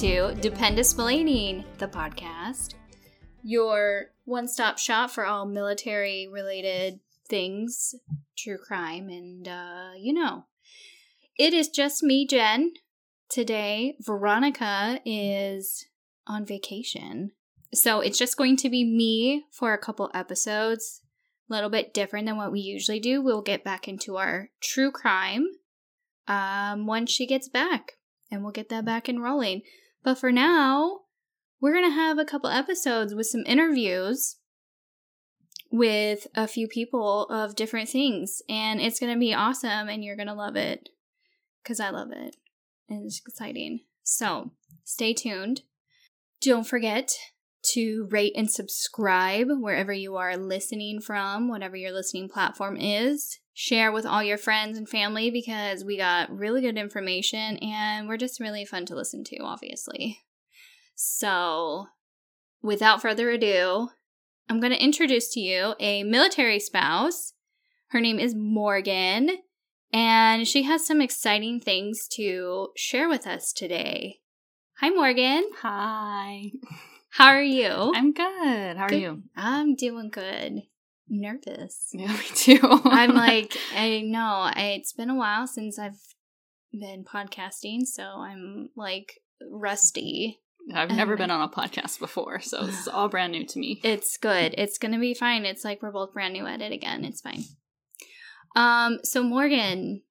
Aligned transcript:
to 0.00 0.34
Dependus 0.40 0.94
Blading, 0.94 1.62
the 1.76 1.86
podcast, 1.86 2.72
your 3.42 4.06
one 4.24 4.48
stop 4.48 4.78
shop 4.78 5.10
for 5.10 5.26
all 5.26 5.44
military 5.44 6.26
related 6.26 7.00
things, 7.28 7.94
true 8.34 8.56
crime, 8.56 9.10
and, 9.10 9.46
uh, 9.46 9.90
you 9.98 10.14
know. 10.14 10.46
It 11.38 11.52
is 11.52 11.68
just 11.68 12.02
me, 12.02 12.26
Jen. 12.26 12.72
Today, 13.28 13.96
Veronica 14.00 15.02
is 15.04 15.84
on 16.26 16.46
vacation. 16.46 17.32
So 17.74 18.00
it's 18.00 18.16
just 18.18 18.38
going 18.38 18.56
to 18.56 18.70
be 18.70 18.84
me 18.84 19.44
for 19.52 19.74
a 19.74 19.78
couple 19.78 20.10
episodes, 20.14 21.02
a 21.50 21.52
little 21.52 21.68
bit 21.68 21.92
different 21.92 22.24
than 22.24 22.38
what 22.38 22.52
we 22.52 22.60
usually 22.60 23.00
do. 23.00 23.20
We'll 23.20 23.42
get 23.42 23.64
back 23.64 23.86
into 23.86 24.16
our 24.16 24.48
true 24.62 24.92
crime 24.92 25.46
um, 26.26 26.86
once 26.86 27.10
she 27.10 27.26
gets 27.26 27.50
back, 27.50 27.98
and 28.30 28.42
we'll 28.42 28.52
get 28.52 28.70
that 28.70 28.86
back 28.86 29.06
and 29.06 29.22
rolling. 29.22 29.60
But 30.02 30.18
for 30.18 30.32
now, 30.32 31.00
we're 31.60 31.74
going 31.74 31.88
to 31.88 31.94
have 31.94 32.18
a 32.18 32.24
couple 32.24 32.48
episodes 32.50 33.14
with 33.14 33.26
some 33.26 33.44
interviews 33.46 34.36
with 35.70 36.26
a 36.34 36.48
few 36.48 36.66
people 36.66 37.26
of 37.26 37.54
different 37.54 37.88
things, 37.88 38.42
and 38.48 38.80
it's 38.80 38.98
going 38.98 39.12
to 39.12 39.18
be 39.18 39.34
awesome, 39.34 39.88
and 39.88 40.02
you're 40.02 40.16
going 40.16 40.26
to 40.26 40.34
love 40.34 40.56
it 40.56 40.88
because 41.62 41.80
I 41.80 41.90
love 41.90 42.10
it, 42.12 42.36
and 42.88 43.04
it's 43.04 43.20
exciting. 43.26 43.80
So 44.02 44.52
stay 44.84 45.12
tuned. 45.12 45.62
Don't 46.40 46.66
forget 46.66 47.12
to 47.62 48.08
rate 48.10 48.32
and 48.34 48.50
subscribe 48.50 49.48
wherever 49.50 49.92
you 49.92 50.16
are 50.16 50.36
listening 50.36 51.00
from, 51.00 51.48
whatever 51.48 51.76
your 51.76 51.92
listening 51.92 52.28
platform 52.28 52.76
is. 52.78 53.38
Share 53.52 53.92
with 53.92 54.06
all 54.06 54.22
your 54.22 54.38
friends 54.38 54.78
and 54.78 54.88
family 54.88 55.30
because 55.30 55.84
we 55.84 55.96
got 55.96 56.30
really 56.30 56.60
good 56.60 56.78
information 56.78 57.56
and 57.58 58.08
we're 58.08 58.16
just 58.16 58.40
really 58.40 58.64
fun 58.64 58.86
to 58.86 58.94
listen 58.94 59.24
to, 59.24 59.38
obviously. 59.38 60.20
So, 60.94 61.86
without 62.62 63.02
further 63.02 63.30
ado, 63.30 63.88
I'm 64.48 64.60
going 64.60 64.72
to 64.72 64.82
introduce 64.82 65.32
to 65.34 65.40
you 65.40 65.74
a 65.78 66.04
military 66.04 66.58
spouse. 66.58 67.34
Her 67.88 68.00
name 68.00 68.18
is 68.18 68.34
Morgan, 68.34 69.38
and 69.92 70.46
she 70.46 70.62
has 70.62 70.86
some 70.86 71.00
exciting 71.00 71.60
things 71.60 72.06
to 72.12 72.68
share 72.76 73.08
with 73.08 73.26
us 73.26 73.52
today. 73.52 74.20
Hi, 74.78 74.90
Morgan. 74.90 75.50
Hi. 75.62 76.52
How 77.10 77.26
are 77.26 77.42
you? 77.42 77.92
I'm 77.94 78.12
good. 78.12 78.76
How 78.76 78.84
are 78.84 78.88
Good. 78.88 79.00
you? 79.00 79.22
I'm 79.36 79.74
doing 79.74 80.10
good. 80.10 80.62
Nervous. 81.10 81.88
Yeah, 81.92 82.12
me 82.12 82.24
too. 82.34 82.60
I'm 82.62 83.14
like, 83.14 83.56
I 83.74 84.00
know 84.00 84.50
it's 84.56 84.92
been 84.92 85.10
a 85.10 85.16
while 85.16 85.46
since 85.46 85.78
I've 85.78 85.98
been 86.72 87.04
podcasting, 87.04 87.84
so 87.84 88.04
I'm 88.04 88.70
like 88.76 89.20
rusty. 89.50 90.40
I've 90.72 90.90
never 90.90 91.16
been 91.16 91.30
on 91.30 91.42
a 91.42 91.52
podcast 91.52 91.98
before, 91.98 92.40
so 92.40 92.64
this 92.64 92.80
is 92.80 92.88
all 92.92 93.08
brand 93.08 93.32
new 93.32 93.44
to 93.44 93.58
me. 93.58 93.80
It's 93.82 94.16
good. 94.16 94.54
It's 94.56 94.78
gonna 94.78 95.00
be 95.00 95.14
fine. 95.14 95.44
It's 95.44 95.64
like 95.64 95.82
we're 95.82 95.90
both 95.90 96.12
brand 96.12 96.32
new 96.32 96.46
at 96.46 96.62
it 96.62 96.70
again. 96.70 97.04
It's 97.04 97.20
fine. 97.20 97.42
Um, 98.54 99.00
so 99.02 99.22
Morgan, 99.22 100.02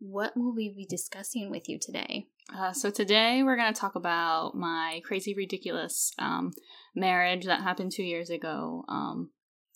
what 0.00 0.36
will 0.36 0.54
we 0.54 0.68
be 0.68 0.86
discussing 0.86 1.50
with 1.50 1.68
you 1.68 1.78
today? 1.80 2.26
Uh, 2.54 2.72
so 2.72 2.90
today 2.90 3.42
we're 3.42 3.56
going 3.56 3.72
to 3.72 3.78
talk 3.78 3.94
about 3.94 4.56
my 4.56 5.00
crazy, 5.04 5.34
ridiculous 5.34 6.12
um, 6.18 6.52
marriage 6.96 7.44
that 7.44 7.62
happened 7.62 7.92
two 7.92 8.02
years 8.02 8.28
ago. 8.28 8.84
Um, 8.88 9.30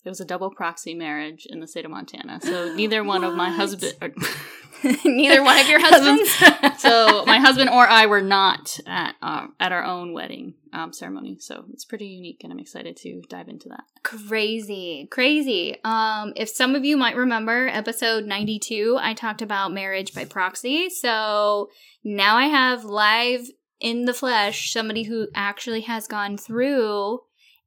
it 0.05 0.09
was 0.09 0.21
a 0.21 0.25
double 0.25 0.51
proxy 0.51 0.93
marriage 0.93 1.47
in 1.49 1.59
the 1.59 1.67
state 1.67 1.83
of 1.83 1.91
Montana. 1.91 2.39
So 2.41 2.73
neither 2.75 3.03
one 3.03 3.23
of 3.23 3.33
my 3.33 3.49
husband, 3.49 3.93
or, 4.01 4.11
Neither 5.05 5.43
one 5.43 5.57
of 5.59 5.67
your 5.67 5.79
husbands. 5.79 6.29
so 6.81 7.25
my 7.25 7.39
husband 7.39 7.69
or 7.69 7.87
I 7.87 8.05
were 8.05 8.21
not 8.21 8.77
at 8.85 9.15
uh, 9.21 9.47
at 9.59 9.71
our 9.71 9.83
own 9.83 10.13
wedding 10.13 10.55
um, 10.73 10.93
ceremony. 10.93 11.37
So 11.39 11.65
it's 11.73 11.85
pretty 11.85 12.05
unique, 12.05 12.41
and 12.43 12.51
I'm 12.51 12.59
excited 12.59 12.95
to 12.97 13.21
dive 13.29 13.47
into 13.47 13.69
that. 13.69 13.83
crazy 14.03 15.07
crazy 15.09 15.77
um 15.83 16.33
if 16.35 16.49
some 16.49 16.75
of 16.75 16.85
you 16.85 16.95
might 16.95 17.15
remember 17.15 17.67
episode 17.67 18.25
92 18.25 18.97
i 19.01 19.13
talked 19.15 19.41
about 19.41 19.73
marriage 19.73 20.13
by 20.13 20.25
proxy 20.25 20.89
so 20.89 21.69
now 22.03 22.35
i 22.37 22.45
have 22.45 22.85
live 22.85 23.47
in 23.79 24.05
the 24.05 24.13
flesh 24.13 24.71
somebody 24.71 25.03
who 25.03 25.27
actually 25.33 25.81
has 25.81 26.07
gone 26.07 26.37
through 26.37 27.19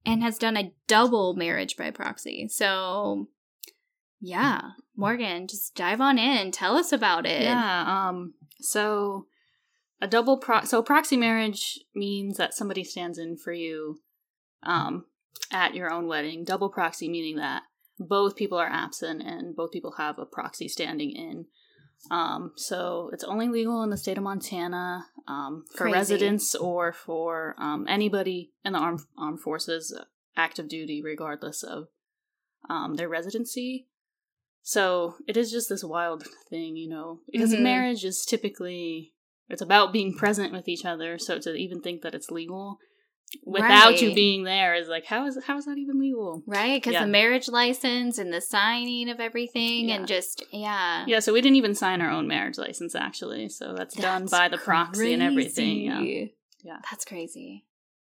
and 0.06 0.22
has 0.22 0.38
done 0.38 0.56
a 0.56 0.72
double 0.86 1.34
marriage 1.34 1.76
by 1.76 1.90
proxy 1.90 2.48
so 2.48 3.28
yeah 4.20 4.60
morgan 4.96 5.46
just 5.46 5.74
dive 5.74 6.00
on 6.00 6.18
in 6.18 6.50
tell 6.50 6.76
us 6.76 6.92
about 6.92 7.26
it 7.26 7.42
Yeah. 7.42 8.08
Um. 8.08 8.34
So 8.60 9.26
a 10.00 10.06
double 10.06 10.38
pro. 10.38 10.62
So 10.62 10.82
proxy 10.82 11.16
marriage 11.16 11.78
means 11.94 12.36
that 12.36 12.54
somebody 12.54 12.84
stands 12.84 13.18
in 13.18 13.36
for 13.36 13.52
you, 13.52 14.00
um, 14.62 15.06
at 15.52 15.74
your 15.74 15.92
own 15.92 16.06
wedding. 16.06 16.44
Double 16.44 16.68
proxy 16.68 17.08
meaning 17.08 17.36
that 17.36 17.62
both 17.98 18.36
people 18.36 18.58
are 18.58 18.68
absent 18.68 19.22
and 19.22 19.56
both 19.56 19.72
people 19.72 19.94
have 19.98 20.18
a 20.18 20.26
proxy 20.26 20.68
standing 20.68 21.10
in. 21.10 21.46
Um. 22.10 22.52
So 22.56 23.10
it's 23.12 23.24
only 23.24 23.48
legal 23.48 23.82
in 23.82 23.90
the 23.90 23.96
state 23.96 24.16
of 24.18 24.24
Montana. 24.24 25.06
Um. 25.26 25.64
For 25.72 25.84
Crazy. 25.84 25.92
residents 25.94 26.54
or 26.54 26.92
for 26.92 27.54
um 27.58 27.86
anybody 27.88 28.52
in 28.64 28.72
the 28.72 28.78
armed 28.78 29.00
armed 29.16 29.40
forces, 29.40 29.96
active 30.36 30.68
duty, 30.68 31.02
regardless 31.02 31.62
of 31.62 31.88
um 32.68 32.94
their 32.94 33.08
residency. 33.08 33.88
So 34.62 35.14
it 35.26 35.36
is 35.36 35.50
just 35.50 35.68
this 35.68 35.82
wild 35.84 36.26
thing, 36.50 36.76
you 36.76 36.88
know, 36.88 37.20
because 37.30 37.52
Mhm. 37.54 37.62
marriage 37.62 38.04
is 38.04 38.24
typically 38.24 39.14
it's 39.48 39.62
about 39.62 39.92
being 39.94 40.14
present 40.14 40.52
with 40.52 40.68
each 40.68 40.84
other. 40.84 41.18
So 41.18 41.38
to 41.38 41.54
even 41.54 41.80
think 41.80 42.02
that 42.02 42.14
it's 42.14 42.30
legal 42.30 42.78
without 43.44 44.00
you 44.00 44.14
being 44.14 44.44
there 44.44 44.74
is 44.74 44.88
like 44.88 45.04
how 45.06 45.26
is 45.26 45.38
how 45.46 45.56
is 45.58 45.66
that 45.66 45.78
even 45.78 45.98
legal? 46.00 46.42
right 46.46 46.76
because 46.80 46.94
Yeah. 46.94 47.04
the 47.04 47.10
marriage 47.10 47.48
license 47.48 48.18
and 48.18 48.32
the 48.32 48.40
signing 48.40 49.08
of 49.10 49.20
everything 49.20 49.88
Yeah. 49.88 49.96
and 49.96 50.06
just 50.08 50.42
yeah 50.50 51.04
Yeah, 51.06 51.20
so 51.20 51.32
we 51.32 51.40
didn't 51.40 51.56
even 51.56 51.74
sign 51.74 52.00
our 52.00 52.10
own 52.10 52.26
marriage 52.26 52.58
license 52.58 52.94
actually. 52.94 53.48
So 53.48 53.74
that's, 53.74 53.94
done 53.94 54.26
by 54.26 54.48
the 54.48 54.58
proxy 54.58 55.12
and 55.12 55.22
everything. 55.22 55.80
Yeah. 55.82 56.26
Yeah. 56.62 56.78
That's 56.90 57.04
crazy. 57.04 57.64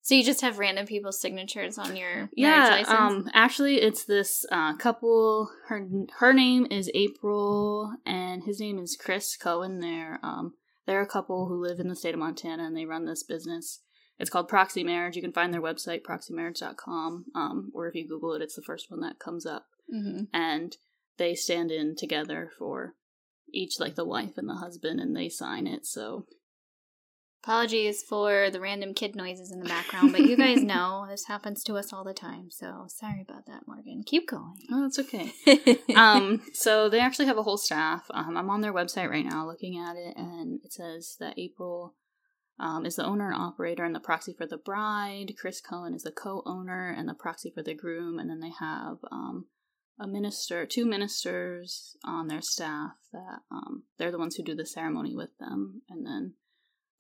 So 0.04 0.16
you 0.16 0.24
just 0.24 0.40
have 0.42 0.58
random 0.58 0.86
people's 0.86 1.20
signatures 1.20 1.78
on 1.78 1.96
your 1.98 2.30
Yeah, 2.34 2.70
license? 2.70 2.88
um 2.90 3.30
actually 3.34 3.82
it's 3.82 4.06
this 4.06 4.46
uh 4.52 4.76
couple 4.78 5.50
her 5.68 5.86
her 6.20 6.32
name 6.34 6.66
is 6.72 6.90
April 6.94 7.92
and 8.06 8.44
his 8.44 8.60
name 8.60 8.80
is 8.80 8.96
Chris 9.00 9.36
Cohen. 9.36 9.80
They're 9.80 10.20
um 10.24 10.54
they're 10.86 11.02
a 11.02 11.08
couple 11.08 11.48
who 11.48 11.62
live 11.62 11.80
in 11.82 11.90
the 11.90 11.96
state 11.96 12.14
of 12.14 12.20
Montana 12.22 12.64
and 12.66 12.78
they 12.78 12.86
run 12.86 13.06
this 13.06 13.24
business. 13.24 13.82
It's 14.20 14.30
called 14.30 14.48
Proxy 14.48 14.84
Marriage. 14.84 15.16
You 15.16 15.22
can 15.22 15.34
find 15.34 15.54
their 15.54 15.62
website 15.62 16.02
proxymarriage.com 16.04 17.26
um 17.36 17.72
or 17.74 17.88
if 17.88 17.96
you 17.96 18.08
google 18.08 18.34
it 18.34 18.42
it's 18.42 18.56
the 18.56 18.62
first 18.62 18.90
one 18.90 19.02
that 19.02 19.20
comes 19.20 19.46
up 19.46 19.66
hmm 19.90 20.24
and 20.34 20.78
they 21.18 21.34
stand 21.36 21.72
in 21.72 21.96
together 21.96 22.52
for 22.58 22.94
each 23.54 23.80
like 23.80 23.96
the 23.96 24.06
wife 24.06 24.38
and 24.38 24.48
the 24.48 24.56
husband 24.56 25.00
and 25.00 25.16
they 25.16 25.30
sign 25.30 25.68
it. 25.68 25.86
So 25.86 26.26
Apologies 27.44 28.04
for 28.04 28.50
the 28.50 28.60
random 28.60 28.94
kid 28.94 29.16
noises 29.16 29.54
in 29.54 29.60
the 29.60 29.70
background, 29.70 30.12
but 30.12 30.28
you 30.28 30.36
guys 30.36 30.64
know 30.64 31.06
this 31.10 31.28
happens 31.28 31.64
to 31.64 31.76
us 31.76 31.94
all 31.94 32.04
the 32.04 32.14
time. 32.14 32.50
So 32.50 32.88
sorry 32.90 33.22
about 33.22 33.46
that, 33.46 33.66
Morgan. 33.66 34.04
Keep 34.06 34.28
going. 34.28 34.58
oh, 34.70 34.82
that's 34.82 35.00
okay. 35.00 35.32
um, 35.96 36.42
so 36.54 36.90
they 36.90 37.00
actually 37.00 37.28
have 37.28 37.38
a 37.38 37.44
whole 37.44 37.56
staff. 37.58 38.06
Um, 38.12 38.36
I'm 38.36 38.50
on 38.50 38.60
their 38.60 38.74
website 38.74 39.10
right 39.10 39.24
now 39.24 39.48
looking 39.48 39.80
at 39.80 39.96
it, 39.96 40.18
and 40.18 40.60
it 40.66 40.74
says 40.74 41.16
that 41.22 41.40
April 41.40 41.94
um, 42.60 42.86
is 42.86 42.96
the 42.96 43.06
owner 43.06 43.32
and 43.32 43.40
operator 43.42 43.84
and 43.84 43.94
the 43.94 44.00
proxy 44.00 44.34
for 44.34 44.46
the 44.48 44.58
bride. 44.58 45.34
Chris 45.40 45.62
Cohen 45.62 45.94
is 45.94 46.04
the 46.04 46.12
co-owner 46.12 46.94
and 46.98 47.08
the 47.08 47.14
proxy 47.14 47.52
for 47.54 47.62
the 47.62 47.74
groom, 47.76 48.18
and 48.20 48.30
then 48.30 48.40
they 48.40 48.52
have 48.60 48.98
um, 49.12 49.46
a 50.00 50.08
minister, 50.08 50.66
two 50.66 50.86
ministers 50.86 51.96
on 52.04 52.28
their 52.28 52.42
staff 52.42 52.92
that 53.14 53.40
um, 53.52 53.84
they're 53.98 54.12
the 54.12 54.18
ones 54.20 54.36
who 54.36 54.44
do 54.44 54.56
the 54.56 54.66
ceremony 54.66 55.16
with 55.16 55.38
them, 55.40 55.82
and 55.90 56.06
then 56.06 56.34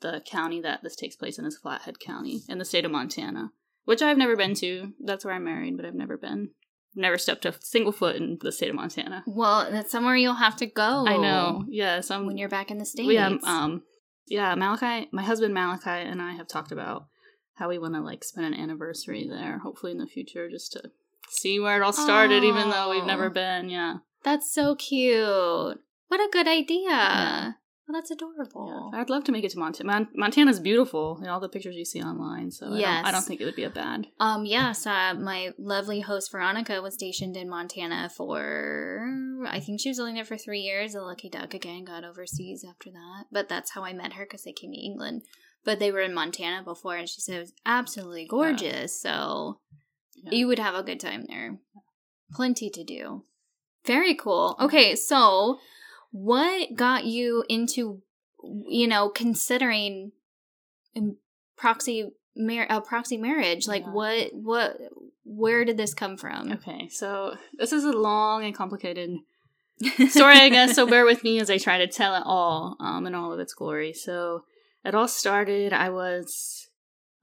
the 0.01 0.21
county 0.25 0.61
that 0.61 0.83
this 0.83 0.95
takes 0.95 1.15
place 1.15 1.39
in 1.39 1.45
is 1.45 1.57
Flathead 1.57 1.99
County 1.99 2.41
in 2.47 2.59
the 2.59 2.65
state 2.65 2.85
of 2.85 2.91
Montana, 2.91 3.51
which 3.85 4.01
I've 4.01 4.17
never 4.17 4.35
been 4.35 4.53
to. 4.55 4.93
That's 5.03 5.25
where 5.25 5.33
I'm 5.33 5.43
married, 5.43 5.75
but 5.77 5.85
I've 5.85 5.95
never 5.95 6.17
been 6.17 6.51
never 6.95 7.17
stepped 7.17 7.45
a 7.45 7.53
single 7.61 7.91
foot 7.91 8.15
in 8.15 8.39
the 8.41 8.51
state 8.51 8.69
of 8.69 8.75
Montana. 8.75 9.23
well, 9.27 9.69
that's 9.69 9.91
somewhere 9.91 10.15
you'll 10.15 10.33
have 10.33 10.55
to 10.57 10.65
go. 10.65 11.05
I 11.07 11.17
know. 11.17 11.63
Yeah, 11.67 12.01
so 12.01 12.15
I'm, 12.15 12.25
When 12.25 12.37
you're 12.37 12.49
back 12.49 12.71
in 12.71 12.79
the 12.79 12.85
States. 12.85 13.15
have 13.19 13.43
um 13.43 13.83
yeah, 14.27 14.53
Malachi, 14.55 15.07
my 15.11 15.23
husband 15.23 15.53
Malachi 15.53 15.89
and 15.89 16.21
I 16.21 16.33
have 16.33 16.47
talked 16.47 16.71
about 16.71 17.07
how 17.55 17.69
we 17.69 17.77
want 17.77 17.95
to 17.95 18.01
like 18.01 18.23
spend 18.23 18.45
an 18.45 18.59
anniversary 18.59 19.27
there, 19.27 19.59
hopefully 19.59 19.91
in 19.91 19.97
the 19.97 20.05
future, 20.05 20.49
just 20.49 20.73
to 20.73 20.91
see 21.29 21.59
where 21.59 21.77
it 21.77 21.83
all 21.83 21.93
started, 21.93 22.43
even 22.43 22.69
though 22.69 22.91
we've 22.91 23.05
never 23.05 23.29
been. 23.29 23.69
Yeah, 23.69 23.97
That's 24.23 24.53
so 24.53 24.75
cute. 24.75 25.79
What 26.07 26.21
a 26.21 26.29
good 26.31 26.47
idea. 26.47 26.89
Yeah. 26.89 27.51
Well, 27.87 28.01
that's 28.01 28.11
adorable. 28.11 28.91
I'd 28.93 29.09
love 29.09 29.23
to 29.25 29.31
make 29.31 29.45
it 29.45 29.51
to 29.51 29.59
Montana. 29.59 29.87
Mon- 29.91 30.07
Montana's 30.13 30.59
beautiful 30.59 31.19
in 31.21 31.27
all 31.29 31.39
the 31.39 31.47
pictures 31.47 31.75
you 31.77 31.85
see 31.85 32.01
online, 32.01 32.51
so 32.51 32.65
I, 32.67 32.69
don't, 32.69 33.05
I 33.05 33.11
don't 33.11 33.21
think 33.23 33.39
it 33.39 33.45
would 33.45 33.55
be 33.55 33.63
a 33.63 33.69
bad. 33.69 34.07
Um, 34.19 34.43
yes, 34.45 34.85
uh, 34.85 35.13
my 35.13 35.51
lovely 35.57 36.01
host 36.01 36.29
Veronica 36.31 36.81
was 36.81 36.95
stationed 36.95 37.37
in 37.37 37.47
Montana 37.49 38.09
for, 38.13 39.07
I 39.47 39.61
think 39.61 39.79
she 39.79 39.87
was 39.89 39.99
only 40.01 40.13
there 40.13 40.25
for 40.25 40.37
three 40.37 40.59
years. 40.59 40.95
A 40.95 41.01
lucky 41.01 41.29
duck 41.29 41.53
again 41.53 41.85
got 41.85 42.03
overseas 42.03 42.65
after 42.67 42.91
that. 42.91 43.25
But 43.31 43.47
that's 43.47 43.71
how 43.71 43.85
I 43.85 43.93
met 43.93 44.13
her 44.13 44.25
because 44.25 44.43
they 44.43 44.51
came 44.53 44.73
to 44.73 44.79
England. 44.79 45.21
but 45.63 45.79
they 45.79 45.91
were 45.91 46.01
in 46.01 46.13
Montana 46.13 46.63
before, 46.63 46.95
and 46.97 47.07
she 47.09 47.21
said 47.21 47.35
it 47.37 47.39
was 47.41 47.53
absolutely 47.65 48.25
gorgeous. 48.25 49.01
So 49.01 49.59
Yeah. 50.23 50.31
you 50.37 50.47
would 50.47 50.59
have 50.59 50.75
a 50.75 50.83
good 50.83 50.99
time 50.99 51.25
there. 51.27 51.59
Plenty 52.33 52.69
to 52.69 52.83
do. 52.83 53.23
Very 53.85 54.13
cool. 54.15 54.55
Okay, 54.59 54.95
so 54.95 55.59
what 56.11 56.75
got 56.75 57.05
you 57.05 57.43
into, 57.49 58.01
you 58.67 58.87
know, 58.87 59.09
considering 59.09 60.11
proxy 61.57 62.09
mar- 62.35 62.67
a 62.69 62.81
proxy 62.81 63.17
marriage? 63.17 63.67
Like, 63.67 63.83
Yeah. 63.83 63.91
what, 63.91 64.29
what, 64.33 64.77
where 65.23 65.65
did 65.65 65.77
this 65.77 65.93
come 65.93 66.17
from? 66.17 66.51
Okay, 66.53 66.87
so 66.89 67.35
this 67.57 67.71
is 67.71 67.83
a 67.83 67.91
long 67.91 68.43
and 68.43 68.55
complicated 68.55 69.17
story, 70.09 70.35
I 70.37 70.49
guess. 70.49 70.75
So 70.75 70.87
bear 70.87 71.05
with 71.05 71.23
me 71.23 71.39
as 71.39 71.49
I 71.49 71.57
try 71.57 71.77
to 71.79 71.87
tell 71.87 72.15
it 72.15 72.23
all, 72.25 72.77
um, 72.79 73.05
in 73.05 73.13
all 73.15 73.33
of 73.33 73.39
its 73.39 73.53
glory. 73.53 73.93
So 73.93 74.43
it 74.83 74.95
all 74.95 75.07
started. 75.07 75.73
I 75.73 75.89
was, 75.89 76.69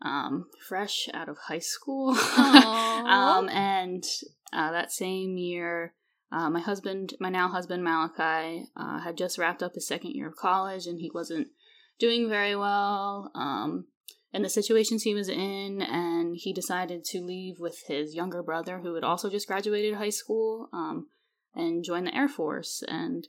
um, 0.02 0.46
fresh 0.68 1.08
out 1.14 1.28
of 1.30 1.38
high 1.48 1.60
school, 1.60 2.10
um, 2.36 3.48
and 3.48 4.04
uh, 4.52 4.70
that 4.72 4.92
same 4.92 5.38
year, 5.38 5.94
uh, 6.34 6.50
my 6.50 6.58
husband, 6.58 7.14
my 7.20 7.28
now 7.28 7.48
husband 7.48 7.84
Malachi, 7.84 8.66
uh, 8.76 8.98
had 8.98 9.16
just 9.16 9.38
wrapped 9.38 9.62
up 9.62 9.74
his 9.74 9.86
second 9.86 10.10
year 10.16 10.26
of 10.26 10.34
college, 10.34 10.86
and 10.86 10.98
he 10.98 11.08
wasn't 11.14 11.46
doing 12.00 12.28
very 12.28 12.56
well. 12.56 13.30
Um, 13.36 13.86
in 14.32 14.42
the 14.42 14.48
situations 14.48 15.04
he 15.04 15.14
was 15.14 15.28
in, 15.28 15.80
and 15.80 16.34
he 16.36 16.52
decided 16.52 17.04
to 17.04 17.20
leave 17.20 17.60
with 17.60 17.84
his 17.86 18.16
younger 18.16 18.42
brother, 18.42 18.80
who 18.80 18.96
had 18.96 19.04
also 19.04 19.30
just 19.30 19.46
graduated 19.46 19.94
high 19.94 20.10
school, 20.10 20.68
um, 20.72 21.06
and 21.54 21.84
join 21.84 22.04
the 22.04 22.16
Air 22.16 22.28
Force. 22.28 22.82
And 22.88 23.28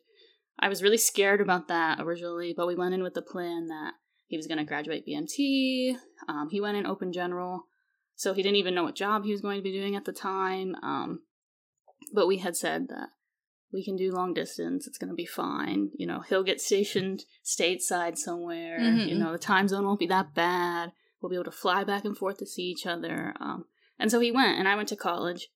I 0.57 0.67
was 0.67 0.81
really 0.81 0.97
scared 0.97 1.41
about 1.41 1.67
that 1.67 1.99
originally, 2.01 2.55
but 2.57 2.65
we 2.65 2.73
went 2.73 2.95
in 2.95 3.03
with 3.03 3.13
the 3.13 3.21
plan 3.21 3.67
that 3.67 3.93
he 4.25 4.35
was 4.35 4.47
going 4.47 4.57
to 4.57 4.63
graduate 4.63 5.05
BMT. 5.07 5.95
Um, 6.27 6.49
he 6.49 6.59
went 6.59 6.77
in 6.77 6.87
open 6.87 7.13
general, 7.13 7.67
so 8.15 8.33
he 8.33 8.41
didn't 8.41 8.55
even 8.55 8.73
know 8.73 8.83
what 8.83 8.95
job 8.95 9.25
he 9.25 9.31
was 9.31 9.41
going 9.41 9.57
to 9.57 9.63
be 9.63 9.71
doing 9.71 9.95
at 9.95 10.05
the 10.05 10.11
time. 10.11 10.73
But 12.15 12.27
we 12.27 12.37
had 12.37 12.55
said 12.55 12.87
that 12.87 13.09
we 13.71 13.83
can 13.83 13.97
do 13.97 14.11
long 14.11 14.33
distance. 14.33 14.87
It's 14.87 14.97
going 14.97 15.09
to 15.09 15.15
be 15.15 15.25
fine. 15.25 15.91
You 15.95 16.07
know, 16.07 16.21
he'll 16.21 16.43
get 16.43 16.61
stationed 16.61 17.25
stateside 17.43 18.17
somewhere. 18.17 18.79
Mhm. 18.79 19.09
You 19.09 19.15
know, 19.15 19.31
the 19.33 19.37
time 19.37 19.67
zone 19.67 19.85
won't 19.85 19.99
be 19.99 20.07
that 20.07 20.33
bad. 20.33 20.93
We'll 21.19 21.29
be 21.29 21.35
able 21.35 21.45
to 21.45 21.51
fly 21.51 21.83
back 21.83 22.05
and 22.05 22.17
forth 22.17 22.37
to 22.37 22.45
see 22.45 22.63
each 22.63 22.85
other. 22.85 23.33
Um, 23.39 23.65
and 23.99 24.09
so 24.09 24.19
he 24.19 24.31
went, 24.31 24.57
and 24.57 24.67
I 24.67 24.75
went 24.75 24.89
to 24.89 24.95
college. 24.95 25.49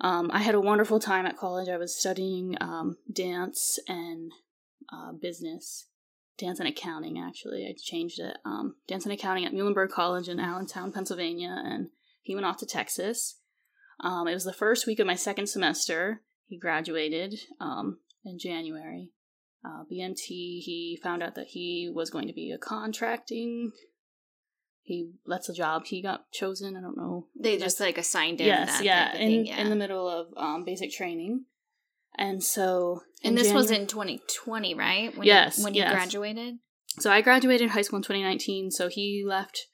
Um, 0.00 0.30
I 0.32 0.38
had 0.38 0.54
a 0.54 0.60
wonderful 0.60 0.98
time 0.98 1.26
at 1.26 1.36
college. 1.36 1.68
I 1.68 1.76
was 1.76 1.94
studying 1.94 2.56
um, 2.60 2.96
dance 3.12 3.78
and 3.86 4.32
uh, 4.92 5.12
business, 5.12 5.86
dance 6.38 6.58
and 6.58 6.68
accounting. 6.68 7.18
Actually, 7.18 7.66
I 7.66 7.74
changed 7.80 8.18
it. 8.18 8.38
Um, 8.44 8.76
dance 8.86 9.04
and 9.04 9.12
accounting 9.12 9.44
at 9.44 9.52
Muhlenberg 9.52 9.90
College 9.90 10.28
in 10.28 10.40
Allentown, 10.40 10.92
Pennsylvania, 10.92 11.62
and 11.64 11.90
he 12.20 12.34
went 12.34 12.46
off 12.46 12.56
to 12.58 12.66
Texas. 12.66 13.36
Um, 14.02 14.26
it 14.28 14.34
was 14.34 14.44
the 14.44 14.52
first 14.52 14.86
week 14.86 14.98
of 14.98 15.06
my 15.06 15.14
second 15.14 15.48
semester. 15.48 16.22
He 16.46 16.58
graduated 16.58 17.34
um, 17.60 17.98
in 18.24 18.38
January. 18.38 19.10
Uh, 19.64 19.84
BMT, 19.90 20.26
he 20.26 20.98
found 21.02 21.22
out 21.22 21.36
that 21.36 21.48
he 21.48 21.90
was 21.92 22.10
going 22.10 22.26
to 22.26 22.34
be 22.34 22.50
a 22.50 22.58
contracting. 22.58 23.70
He 24.82 25.12
that's 25.26 25.48
a 25.48 25.54
job 25.54 25.84
he 25.86 26.02
got 26.02 26.30
chosen. 26.32 26.76
I 26.76 26.80
don't 26.80 26.96
know. 26.96 27.28
They 27.40 27.56
just 27.56 27.78
like 27.78 27.96
assigned 27.96 28.40
him. 28.40 28.48
yes, 28.48 28.78
that 28.78 28.84
yeah, 28.84 29.16
in 29.16 29.46
yeah. 29.46 29.58
in 29.58 29.70
the 29.70 29.76
middle 29.76 30.08
of 30.08 30.26
um, 30.36 30.64
basic 30.64 30.90
training, 30.90 31.44
and 32.18 32.42
so 32.42 33.02
and 33.22 33.38
this 33.38 33.52
was 33.52 33.70
in 33.70 33.86
2020, 33.86 34.74
right? 34.74 35.16
When 35.16 35.24
Yes, 35.24 35.58
you, 35.58 35.64
when 35.64 35.74
you 35.74 35.82
yes. 35.82 35.92
graduated. 35.92 36.56
So 36.98 37.12
I 37.12 37.20
graduated 37.20 37.70
high 37.70 37.82
school 37.82 37.98
in 37.98 38.02
2019. 38.02 38.72
So 38.72 38.88
he 38.88 39.22
left 39.24 39.66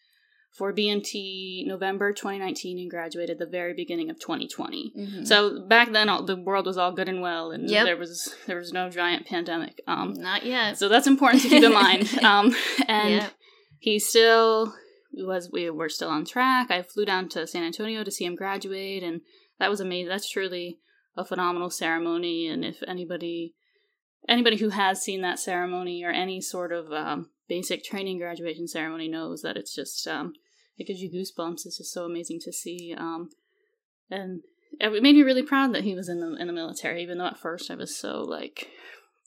for 0.58 0.72
BMT 0.74 1.64
November 1.66 2.12
2019 2.12 2.78
and 2.80 2.90
graduated 2.90 3.38
the 3.38 3.46
very 3.46 3.72
beginning 3.74 4.10
of 4.10 4.18
2020. 4.18 4.92
Mhm. 4.96 5.26
So 5.26 5.60
back 5.66 5.92
then, 5.92 6.08
all, 6.08 6.24
the 6.24 6.36
world 6.36 6.66
was 6.66 6.76
all 6.76 6.92
good 6.92 7.08
and 7.08 7.22
well, 7.22 7.52
and 7.52 7.70
Yep. 7.70 7.84
there 7.86 7.96
was 7.96 8.34
there 8.46 8.56
was 8.58 8.72
no 8.72 8.90
giant 8.90 9.24
pandemic. 9.26 9.80
Um, 9.86 10.14
not 10.14 10.44
yet. 10.44 10.76
so 10.76 10.88
that's 10.88 11.06
important 11.06 11.42
to 11.44 11.48
keep 11.48 11.62
in 11.62 11.72
mind. 11.72 12.10
Um, 12.24 12.54
and 12.88 13.10
Yep. 13.14 13.32
he 13.78 13.98
still 13.98 14.74
was. 15.14 15.48
We 15.52 15.70
were 15.70 15.88
still 15.88 16.08
on 16.10 16.24
track. 16.24 16.70
I 16.70 16.82
flew 16.82 17.04
down 17.04 17.28
to 17.30 17.46
San 17.46 17.62
Antonio 17.62 18.02
to 18.04 18.10
see 18.10 18.24
him 18.24 18.34
graduate, 18.34 19.02
and 19.02 19.20
that 19.60 19.70
was 19.70 19.80
amazing. 19.80 20.08
That's 20.08 20.28
truly 20.28 20.78
a 21.16 21.24
phenomenal 21.24 21.70
ceremony. 21.70 22.48
And 22.48 22.64
if 22.64 22.82
anybody 22.86 23.54
anybody 24.28 24.56
who 24.56 24.70
has 24.70 25.00
seen 25.02 25.20
that 25.22 25.38
ceremony 25.38 26.04
or 26.04 26.10
any 26.10 26.40
sort 26.40 26.72
of 26.72 26.92
um, 26.92 27.30
basic 27.48 27.82
training 27.84 28.18
graduation 28.18 28.66
ceremony 28.68 29.08
knows 29.08 29.40
that 29.42 29.56
it's 29.56 29.74
just 29.74 30.06
um, 30.06 30.32
it 30.78 30.86
gives 30.86 31.00
you 31.00 31.10
goosebumps. 31.10 31.66
It's 31.66 31.78
just 31.78 31.92
so 31.92 32.04
amazing 32.04 32.38
to 32.44 32.52
see. 32.52 32.94
Um, 32.96 33.30
and 34.10 34.42
it 34.80 35.02
made 35.02 35.16
me 35.16 35.22
really 35.22 35.42
proud 35.42 35.74
that 35.74 35.84
he 35.84 35.94
was 35.94 36.08
in 36.08 36.20
the 36.20 36.34
in 36.36 36.46
the 36.46 36.52
military, 36.52 37.02
even 37.02 37.18
though 37.18 37.26
at 37.26 37.38
first 37.38 37.70
I 37.70 37.74
was 37.74 37.96
so 37.96 38.22
like, 38.22 38.68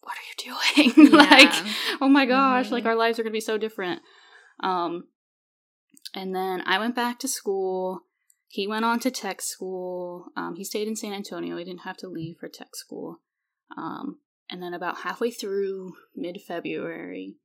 "What 0.02 0.16
are 0.18 0.28
you 0.30 0.94
doing?" 0.96 1.12
like, 1.12 1.54
oh 2.00 2.08
my 2.10 2.26
gosh, 2.26 2.68
Mhm. 2.70 2.72
like 2.72 2.86
our 2.86 2.96
lives 2.96 3.20
are 3.20 3.24
gonna 3.24 3.32
be 3.34 3.40
so 3.42 3.58
different. 3.58 4.02
Um, 4.62 5.08
and 6.14 6.36
then 6.36 6.62
I 6.66 6.80
went 6.80 6.96
back 6.96 7.20
to 7.20 7.28
school. 7.28 8.02
He 8.48 8.68
went 8.68 8.84
on 8.86 9.00
to 9.00 9.12
tech 9.12 9.42
school. 9.42 10.28
Um, 10.36 10.56
he 10.56 10.64
stayed 10.64 10.88
in 10.88 10.96
San 10.96 11.14
Antonio. 11.14 11.58
He 11.58 11.64
didn't 11.64 11.82
have 11.82 11.98
to 11.98 12.08
leave 12.10 12.38
for 12.40 12.50
tech 12.50 12.76
school. 12.76 13.22
Um, 13.78 14.20
and 14.50 14.62
then 14.62 14.74
about 14.74 15.00
halfway 15.00 15.32
through 15.32 15.94
mid 16.16 16.42
February, 16.46 17.38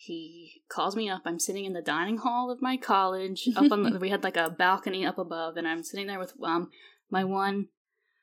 he 0.00 0.62
calls 0.68 0.94
me 0.94 1.10
up. 1.10 1.22
I'm 1.24 1.40
sitting 1.40 1.64
in 1.64 1.72
the 1.72 1.82
dining 1.82 2.18
hall 2.18 2.52
of 2.52 2.62
my 2.62 2.76
college. 2.76 3.48
Up 3.56 3.72
on 3.72 3.82
the, 3.82 3.98
we 4.00 4.10
had 4.10 4.22
like 4.22 4.36
a 4.36 4.48
balcony 4.48 5.04
up 5.04 5.18
above, 5.18 5.56
and 5.56 5.66
I'm 5.66 5.82
sitting 5.82 6.06
there 6.06 6.20
with 6.20 6.34
um 6.42 6.70
my 7.10 7.24
one 7.24 7.68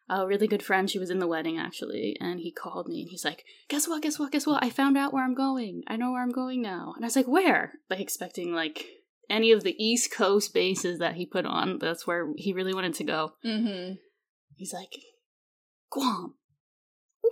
a 0.09 0.25
really 0.25 0.47
good 0.47 0.63
friend. 0.63 0.89
She 0.89 0.99
was 0.99 1.09
in 1.09 1.19
the 1.19 1.27
wedding 1.27 1.57
actually, 1.57 2.15
and 2.21 2.39
he 2.39 2.51
called 2.51 2.87
me 2.87 3.01
and 3.01 3.09
he's 3.09 3.25
like, 3.25 3.43
"Guess 3.67 3.89
what? 3.89 4.01
Guess 4.01 4.17
what? 4.17 4.31
Guess 4.31 4.47
what? 4.47 4.63
I 4.63 4.69
found 4.69 4.97
out 4.97 5.13
where 5.13 5.23
I'm 5.23 5.35
going. 5.35 5.83
I 5.87 5.97
know 5.97 6.11
where 6.11 6.23
I'm 6.23 6.31
going 6.31 6.61
now." 6.61 6.93
And 6.95 7.03
I 7.03 7.07
was 7.07 7.15
like, 7.17 7.27
"Where?" 7.27 7.73
Like 7.89 7.99
expecting 7.99 8.53
like 8.53 8.85
any 9.29 9.51
of 9.51 9.63
the 9.63 9.75
East 9.83 10.13
Coast 10.13 10.53
bases 10.53 10.99
that 10.99 11.15
he 11.15 11.25
put 11.25 11.45
on. 11.45 11.79
That's 11.79 12.07
where 12.07 12.31
he 12.37 12.53
really 12.53 12.73
wanted 12.73 12.93
to 12.95 13.03
go. 13.03 13.33
Mm-hmm. 13.45 13.95
He's 14.55 14.73
like, 14.73 14.95
"Guam." 15.91 16.35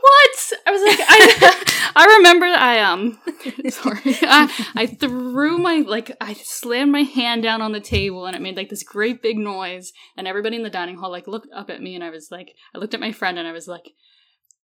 What? 0.01 0.53
I 0.65 0.71
was 0.71 0.81
like, 0.81 0.99
I, 1.07 1.91
I 1.95 2.05
remember 2.17 2.45
I 2.45 2.79
um, 2.79 3.19
sorry, 3.69 4.17
I, 4.21 4.71
I 4.75 4.85
threw 4.87 5.57
my 5.57 5.83
like 5.85 6.15
I 6.19 6.33
slammed 6.33 6.91
my 6.91 7.03
hand 7.03 7.43
down 7.43 7.61
on 7.61 7.71
the 7.71 7.79
table 7.79 8.25
and 8.25 8.35
it 8.35 8.41
made 8.41 8.57
like 8.57 8.69
this 8.69 8.83
great 8.83 9.21
big 9.21 9.37
noise 9.37 9.93
and 10.17 10.27
everybody 10.27 10.55
in 10.55 10.63
the 10.63 10.69
dining 10.69 10.97
hall 10.97 11.11
like 11.11 11.27
looked 11.27 11.49
up 11.53 11.69
at 11.69 11.81
me 11.81 11.95
and 11.95 12.03
I 12.03 12.09
was 12.09 12.31
like, 12.31 12.55
I 12.73 12.79
looked 12.79 12.93
at 12.93 12.99
my 12.99 13.11
friend 13.11 13.37
and 13.37 13.47
I 13.47 13.51
was 13.51 13.67
like, 13.67 13.91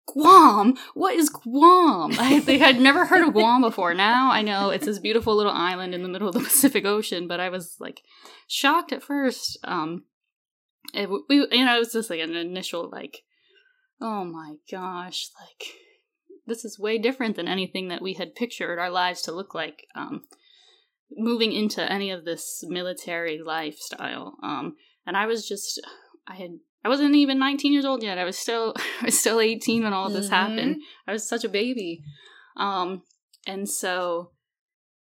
Guam? 0.06 0.74
What 0.94 1.14
is 1.14 1.28
Guam? 1.28 2.12
I, 2.18 2.40
they 2.40 2.58
had 2.58 2.80
never 2.80 3.04
heard 3.04 3.26
of 3.26 3.34
Guam 3.34 3.60
before. 3.60 3.92
Now 3.92 4.30
I 4.30 4.40
know 4.42 4.70
it's 4.70 4.86
this 4.86 4.98
beautiful 4.98 5.36
little 5.36 5.52
island 5.52 5.94
in 5.94 6.02
the 6.02 6.08
middle 6.08 6.28
of 6.28 6.34
the 6.34 6.40
Pacific 6.44 6.86
Ocean, 6.86 7.28
but 7.28 7.40
I 7.40 7.50
was 7.50 7.76
like 7.78 8.02
shocked 8.46 8.92
at 8.92 9.02
first. 9.02 9.58
Um, 9.64 10.04
it, 10.94 11.10
we 11.10 11.46
you 11.50 11.64
know 11.64 11.76
it 11.76 11.80
was 11.80 11.92
just 11.92 12.08
like 12.08 12.20
an 12.20 12.34
initial 12.34 12.88
like 12.90 13.24
oh 14.00 14.24
my 14.24 14.56
gosh, 14.70 15.28
like 15.40 15.64
this 16.46 16.64
is 16.64 16.78
way 16.78 16.98
different 16.98 17.36
than 17.36 17.48
anything 17.48 17.88
that 17.88 18.02
we 18.02 18.14
had 18.14 18.34
pictured 18.34 18.78
our 18.78 18.90
lives 18.90 19.22
to 19.22 19.32
look 19.32 19.54
like. 19.54 19.86
Um, 19.94 20.22
moving 21.10 21.52
into 21.52 21.90
any 21.90 22.10
of 22.10 22.24
this 22.24 22.64
military 22.66 23.38
lifestyle, 23.38 24.36
um, 24.42 24.76
and 25.06 25.16
I 25.16 25.26
was 25.26 25.46
just, 25.48 25.80
I 26.26 26.34
had, 26.34 26.58
I 26.84 26.88
wasn't 26.88 27.14
even 27.14 27.38
19 27.38 27.72
years 27.72 27.84
old 27.84 28.02
yet. 28.02 28.18
I 28.18 28.24
was 28.24 28.38
still, 28.38 28.74
I 29.00 29.06
was 29.06 29.18
still 29.18 29.40
18 29.40 29.82
when 29.84 29.92
all 29.92 30.06
of 30.08 30.12
this 30.12 30.26
Mhm. 30.28 30.30
happened. 30.30 30.76
I 31.06 31.12
was 31.12 31.28
such 31.28 31.44
a 31.44 31.48
baby, 31.48 32.02
um, 32.56 33.02
and 33.46 33.68
so, 33.68 34.32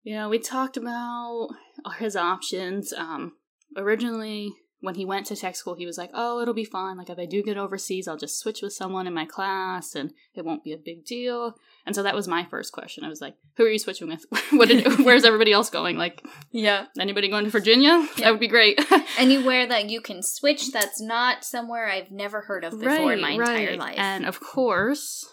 you 0.03 0.13
know, 0.15 0.29
we 0.29 0.39
talked 0.39 0.77
about 0.77 1.49
his 1.97 2.15
options. 2.15 2.93
Um, 2.93 3.33
originally, 3.75 4.53
when 4.85 4.95
he 4.95 5.03
went 5.03 5.25
to 5.25 5.35
tech 5.35 5.55
school, 5.55 5.73
he 5.73 5.85
was 5.85 5.97
like, 5.97 6.11
"Oh, 6.13 6.39
it'll 6.39 6.53
be 6.53 6.63
fine. 6.63 6.97
Like 6.97 7.09
if 7.09 7.17
I 7.17 7.25
do 7.25 7.41
get 7.41 7.57
overseas, 7.57 8.07
I'll 8.07 8.17
just 8.17 8.39
switch 8.39 8.61
with 8.61 8.71
someone 8.71 9.07
in 9.07 9.13
my 9.13 9.25
class, 9.25 9.95
and 9.95 10.13
it 10.35 10.45
won't 10.45 10.63
be 10.63 10.71
a 10.73 10.77
big 10.77 11.05
deal." 11.05 11.55
And 11.85 11.95
so 11.95 12.03
that 12.03 12.15
was 12.15 12.27
my 12.27 12.45
first 12.45 12.71
question. 12.71 13.03
I 13.03 13.09
was 13.09 13.19
like, 13.19 13.35
"Who 13.57 13.65
are 13.65 13.69
you 13.69 13.79
switching 13.79 14.07
with? 14.07 14.25
what? 14.51 14.69
Did, 14.69 14.85
where's 15.05 15.25
everybody 15.25 15.51
else 15.51 15.69
going? 15.69 15.97
Like 15.97 16.23
Yeah. 16.51 16.85
anybody 16.99 17.29
going 17.29 17.45
to 17.45 17.49
Virginia? 17.51 18.07
Yeah. 18.17 18.25
That 18.25 18.31
would 18.31 18.39
be 18.39 18.47
great." 18.47 18.79
Anywhere 19.17 19.67
that 19.67 19.89
you 19.89 20.01
can 20.01 20.21
switch 20.21 20.71
that's 20.71 21.01
not 21.01 21.43
somewhere 21.43 21.89
I've 21.89 22.11
never 22.11 22.41
heard 22.41 22.63
of 22.63 22.79
before 22.79 23.13
in 23.13 23.21
my 23.21 23.31
entire 23.31 23.75
life. 23.77 23.95
And 23.97 24.25
of 24.25 24.39
course, 24.39 25.27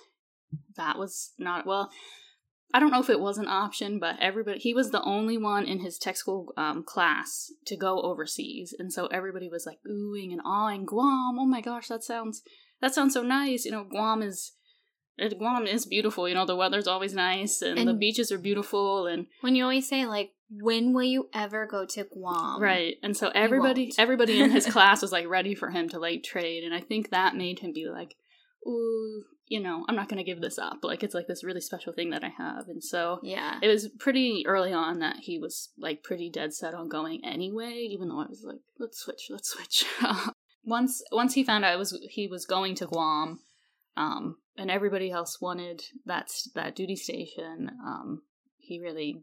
that 0.77 0.99
was 0.99 1.33
not 1.39 1.67
well. 1.67 1.91
I 2.75 2.81
don't 2.81 2.91
know 2.91 3.01
if 3.01 3.11
it 3.11 3.21
was 3.21 3.39
an 3.39 3.49
option, 3.49 3.99
but 3.99 4.17
everybody 4.21 4.59
he 4.59 4.73
was 4.73 4.91
the 4.91 5.03
only 5.03 5.37
one 5.37 5.67
in 5.67 5.81
his 5.81 5.99
tech 5.99 6.17
school 6.17 6.53
um, 6.57 6.83
class 6.85 7.53
to 7.67 7.77
go 7.77 8.01
overseas, 8.01 8.75
and 8.79 8.93
so 8.93 9.07
everybody 9.07 9.49
was 9.49 9.67
like 9.67 9.79
oohing 9.87 10.33
and 10.33 10.41
awing 10.45 10.87
Guam. 10.87 11.39
Oh 11.39 11.47
my 11.47 11.61
gosh, 11.61 11.89
that 11.89 12.03
sounds 12.03 12.43
that 12.81 12.95
sounds 12.95 13.15
so 13.15 13.23
nice. 13.23 13.65
You 13.65 13.73
know, 13.73 13.85
Guam 13.85 14.23
is 14.23 14.53
Guam 15.39 15.67
is 15.67 15.87
beautiful. 15.87 16.29
You 16.29 16.35
know, 16.35 16.47
the 16.47 16.57
weather's 16.57 16.87
always 16.87 17.15
nice 17.15 17.63
and, 17.63 17.87
the 17.87 17.95
beaches 17.95 18.33
are 18.33 18.39
beautiful 18.39 19.07
and 19.07 19.27
When 19.43 19.55
you 19.55 19.63
always 19.65 19.89
say 19.89 20.07
like, 20.07 20.31
when 20.51 20.93
will 20.93 21.03
you 21.05 21.29
ever 21.35 21.67
go 21.67 21.85
to 21.87 22.05
Guam? 22.05 22.61
right. 22.61 22.97
And 23.03 23.17
so 23.17 23.31
everybody 23.35 23.93
everybody 23.99 24.41
in 24.41 24.51
his 24.51 24.67
class 24.73 25.03
was 25.03 25.13
like 25.13 25.29
ready 25.29 25.55
for 25.55 25.71
him 25.71 25.89
to 25.91 25.99
like 25.99 26.23
trade 26.23 26.65
and 26.65 26.75
I 26.75 26.81
think 26.81 27.11
that 27.11 27.37
made 27.37 27.59
him 27.61 27.73
be 27.73 27.87
like, 27.89 28.17
"Ooh, 28.67 29.25
you 29.53 29.61
know, 29.61 29.85
I'm 29.89 29.95
not 29.97 30.09
going 30.09 30.17
to 30.25 30.31
give 30.31 30.41
this 30.41 30.59
up. 30.59 30.79
Like 30.83 31.03
it's 31.03 31.15
like 31.15 31.27
this 31.27 31.45
really 31.45 31.61
special 31.61 31.93
thing 31.93 32.11
that 32.11 32.25
I 32.25 32.31
have." 32.45 32.69
And 32.69 32.83
so 32.83 33.21
Yeah. 33.23 33.59
it 33.63 33.69
was 33.69 33.89
pretty 33.99 34.45
early 34.47 34.73
on 34.73 34.99
that 35.01 35.17
he 35.21 35.39
was 35.39 35.71
like 35.79 36.03
pretty 36.03 36.31
dead 36.31 36.55
set 36.55 36.75
on 36.75 36.89
going 36.89 37.21
anyway 37.25 37.73
even 37.91 38.09
though 38.09 38.21
i 38.21 38.27
was 38.27 38.43
like 38.47 38.61
let's 38.79 38.99
switch 38.99 39.25
let's 39.31 39.51
switch 39.51 39.85
once 40.65 41.03
once 41.13 41.35
he 41.35 41.45
found 41.45 41.65
out 41.65 41.75
it 41.75 41.79
was 41.79 41.91
he 42.11 42.27
was 42.29 42.47
going 42.47 42.75
to 42.77 42.87
guam 42.87 43.41
um 43.97 44.37
and 44.57 44.71
everybody 44.71 45.11
else 45.11 45.41
wanted 45.41 45.83
that 46.07 46.29
that 46.55 46.75
duty 46.77 46.97
station 46.97 47.71
um 47.87 48.23
he 48.59 48.81
really 48.81 49.23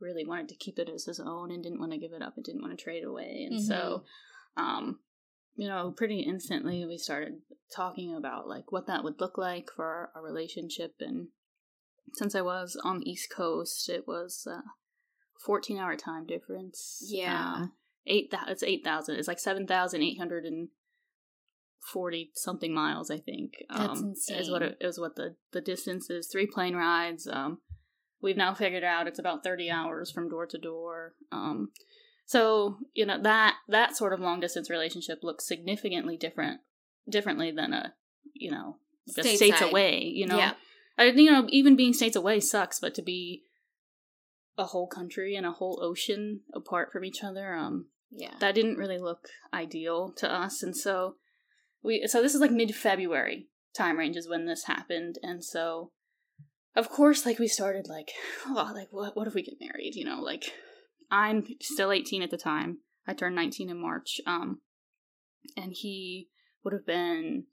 really 0.00 0.24
wanted 0.24 0.48
to 0.48 0.56
keep 0.56 0.78
it 0.78 0.88
as 0.88 1.04
his 1.04 1.20
own 1.20 1.50
and 1.52 1.62
didn't 1.62 1.80
want 1.80 1.92
to 1.92 1.98
give 1.98 2.12
it 2.12 2.22
up 2.22 2.34
and 2.36 2.44
didn't 2.44 2.62
want 2.62 2.76
to 2.76 2.82
trade 2.82 3.04
away 3.04 3.46
and 3.48 3.60
so 3.62 4.02
um 4.56 4.98
you 5.58 5.68
know 5.68 5.92
pretty 5.94 6.20
instantly 6.20 6.86
we 6.86 6.96
started 6.96 7.34
talking 7.74 8.16
about 8.16 8.48
like 8.48 8.72
what 8.72 8.86
that 8.86 9.04
would 9.04 9.20
look 9.20 9.36
like 9.36 9.68
for 9.76 10.10
our 10.14 10.22
relationship 10.22 10.94
and 11.00 11.28
since 12.14 12.34
I 12.34 12.40
was 12.40 12.80
on 12.84 13.00
the 13.00 13.10
East 13.10 13.28
Coast, 13.34 13.88
it 13.88 14.06
was 14.06 14.46
a 14.46 14.62
14 15.44 15.78
hour 15.78 15.96
time 15.96 16.26
difference. 16.26 17.02
Yeah. 17.08 17.54
Um, 17.56 17.72
eight 18.06 18.32
it's 18.48 18.62
8,000. 18.62 19.16
It's 19.16 19.26
like 19.28 19.38
7,840 19.38 22.30
something 22.34 22.74
miles, 22.74 23.10
I 23.10 23.18
think. 23.18 23.52
That's 23.70 24.00
um, 24.00 24.14
Is 24.30 24.50
what 24.50 24.62
insane. 24.62 24.76
it 24.80 24.86
is 24.86 24.98
what 24.98 25.16
the, 25.16 25.36
the 25.52 25.60
distance 25.60 26.08
is. 26.10 26.28
Three 26.30 26.46
plane 26.46 26.76
rides. 26.76 27.28
Um, 27.30 27.58
we've 28.20 28.36
now 28.36 28.54
figured 28.54 28.84
out 28.84 29.06
it's 29.06 29.18
about 29.18 29.44
30 29.44 29.70
hours 29.70 30.10
from 30.10 30.28
door 30.28 30.46
to 30.46 30.58
door. 30.58 31.14
Um, 31.30 31.70
so, 32.28 32.76
you 32.92 33.06
know, 33.06 33.18
that 33.22 33.54
that 33.68 33.96
sort 33.96 34.12
of 34.12 34.20
long 34.20 34.38
distance 34.38 34.68
relationship 34.68 35.20
looks 35.22 35.48
significantly 35.48 36.18
different 36.18 36.60
differently 37.08 37.50
than 37.50 37.72
a, 37.72 37.94
you 38.34 38.50
know, 38.50 38.76
just 39.16 39.36
states 39.36 39.62
away, 39.62 40.02
you 40.02 40.26
know. 40.26 40.36
Yeah. 40.36 40.52
I, 40.98 41.04
you 41.04 41.30
know, 41.32 41.46
even 41.48 41.74
being 41.74 41.94
states 41.94 42.16
away 42.16 42.40
sucks, 42.40 42.80
but 42.80 42.94
to 42.96 43.02
be 43.02 43.44
a 44.58 44.64
whole 44.64 44.86
country 44.86 45.36
and 45.36 45.46
a 45.46 45.52
whole 45.52 45.78
ocean 45.82 46.40
apart 46.52 46.92
from 46.92 47.02
each 47.02 47.24
other, 47.24 47.54
um, 47.54 47.86
Yeah. 48.10 48.34
that 48.40 48.54
didn't 48.54 48.76
really 48.76 48.98
look 48.98 49.28
ideal 49.54 50.12
to 50.18 50.30
us. 50.30 50.62
And 50.62 50.76
so 50.76 51.14
we, 51.82 52.06
so 52.06 52.20
this 52.20 52.34
is 52.34 52.42
like 52.42 52.50
mid 52.50 52.74
February 52.74 53.48
time 53.74 53.96
range 53.98 54.18
is 54.18 54.28
when 54.28 54.44
this 54.44 54.64
happened, 54.64 55.18
and 55.22 55.42
so 55.42 55.92
of 56.76 56.90
course, 56.90 57.24
like 57.24 57.38
we 57.38 57.48
started 57.48 57.88
like, 57.88 58.10
oh, 58.46 58.70
like 58.74 58.88
what, 58.90 59.16
what 59.16 59.26
if 59.26 59.32
we 59.34 59.42
get 59.42 59.54
married? 59.62 59.94
You 59.94 60.04
know, 60.04 60.20
like 60.20 60.52
I'm 61.10 61.44
still 61.60 61.90
18 61.92 62.22
at 62.22 62.30
the 62.30 62.36
time. 62.36 62.78
I 63.06 63.14
turned 63.14 63.34
19 63.36 63.70
in 63.70 63.80
March, 63.80 64.20
um, 64.26 64.60
and 65.56 65.72
he 65.74 66.28
would 66.64 66.72
have 66.74 66.86
been 66.86 67.44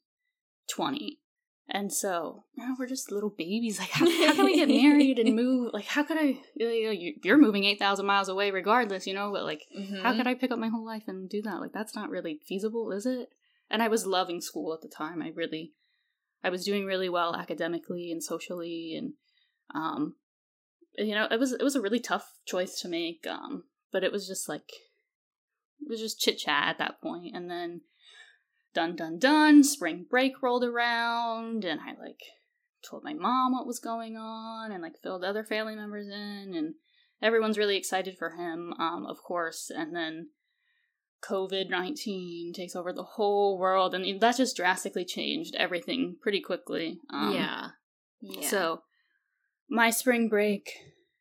20. 0.69 1.19
And 1.67 1.91
so, 1.91 2.43
you 2.55 2.63
know, 2.67 2.75
we're 2.77 2.85
just 2.87 3.11
little 3.11 3.29
babies. 3.35 3.79
Like, 3.79 3.89
how, 3.89 4.05
how 4.05 4.33
can 4.35 4.45
we 4.45 4.55
get 4.55 4.67
married 4.67 5.17
and 5.17 5.35
move? 5.35 5.71
Like, 5.73 5.85
how 5.85 6.03
could 6.03 6.17
I? 6.17 6.37
You 6.55 6.85
know, 6.85 7.11
you're 7.23 7.37
moving 7.39 7.63
8,000 7.63 8.05
miles 8.05 8.29
away 8.29 8.51
regardless, 8.51 9.07
you 9.07 9.13
know, 9.15 9.31
but 9.31 9.43
like, 9.45 9.61
Mm-hmm. 9.75 10.01
how 10.03 10.15
could 10.15 10.27
I 10.27 10.35
pick 10.35 10.51
up 10.51 10.59
my 10.59 10.67
whole 10.69 10.85
life 10.85 11.03
and 11.07 11.27
do 11.29 11.41
that? 11.41 11.59
Like, 11.59 11.73
that's 11.73 11.95
not 11.95 12.09
really 12.09 12.39
feasible, 12.47 12.91
is 12.91 13.05
it? 13.07 13.29
And 13.69 13.81
I 13.81 13.87
was 13.87 14.05
loving 14.05 14.41
school 14.41 14.73
at 14.75 14.81
the 14.81 14.87
time. 14.87 15.23
I 15.23 15.31
really, 15.33 15.71
I 16.43 16.49
was 16.49 16.63
doing 16.65 16.85
really 16.85 17.09
well 17.09 17.35
academically 17.35 18.11
and 18.11 18.23
socially, 18.23 18.93
and 18.95 19.13
um, 19.73 20.15
you 20.97 21.15
know, 21.15 21.27
it 21.29 21.39
was 21.39 21.53
it 21.53 21.63
was 21.63 21.75
a 21.75 21.81
really 21.81 21.99
tough 21.99 22.31
choice 22.45 22.79
to 22.81 22.87
make. 22.87 23.25
Um, 23.27 23.63
but 23.91 24.03
it 24.03 24.11
was 24.11 24.27
just 24.27 24.49
like, 24.49 24.69
it 25.79 25.89
was 25.89 25.99
just 25.99 26.19
chit 26.19 26.37
chat 26.37 26.67
at 26.67 26.77
that 26.79 27.01
point, 27.01 27.35
and 27.35 27.49
then 27.49 27.81
done, 28.73 28.95
done, 28.95 29.19
done. 29.19 29.63
Spring 29.63 30.05
break 30.09 30.41
rolled 30.41 30.63
around, 30.63 31.63
and 31.63 31.79
I 31.79 31.99
like 31.99 32.19
told 32.87 33.03
my 33.03 33.13
mom 33.13 33.53
what 33.53 33.67
was 33.67 33.79
going 33.79 34.17
on, 34.17 34.71
and 34.71 34.83
like 34.83 35.01
filled 35.01 35.23
other 35.23 35.43
family 35.43 35.75
members 35.75 36.07
in, 36.07 36.53
and 36.55 36.73
everyone's 37.21 37.57
really 37.57 37.77
excited 37.77 38.17
for 38.17 38.31
him, 38.31 38.73
um, 38.79 39.05
of 39.05 39.23
course, 39.23 39.71
and 39.73 39.95
then 39.95 40.29
COVID 41.23 41.69
19 41.69 42.53
takes 42.53 42.75
over 42.75 42.93
the 42.93 43.03
whole 43.03 43.57
world, 43.57 43.95
and 43.95 44.21
that 44.21 44.37
just 44.37 44.57
drastically 44.57 45.05
changed 45.05 45.55
everything 45.55 46.17
pretty 46.21 46.41
quickly. 46.41 46.99
Um, 47.11 47.33
yeah. 47.33 47.67
Yeah. 48.21 48.49
So 48.49 48.81
my 49.69 49.89
spring 49.89 50.29
break 50.29 50.71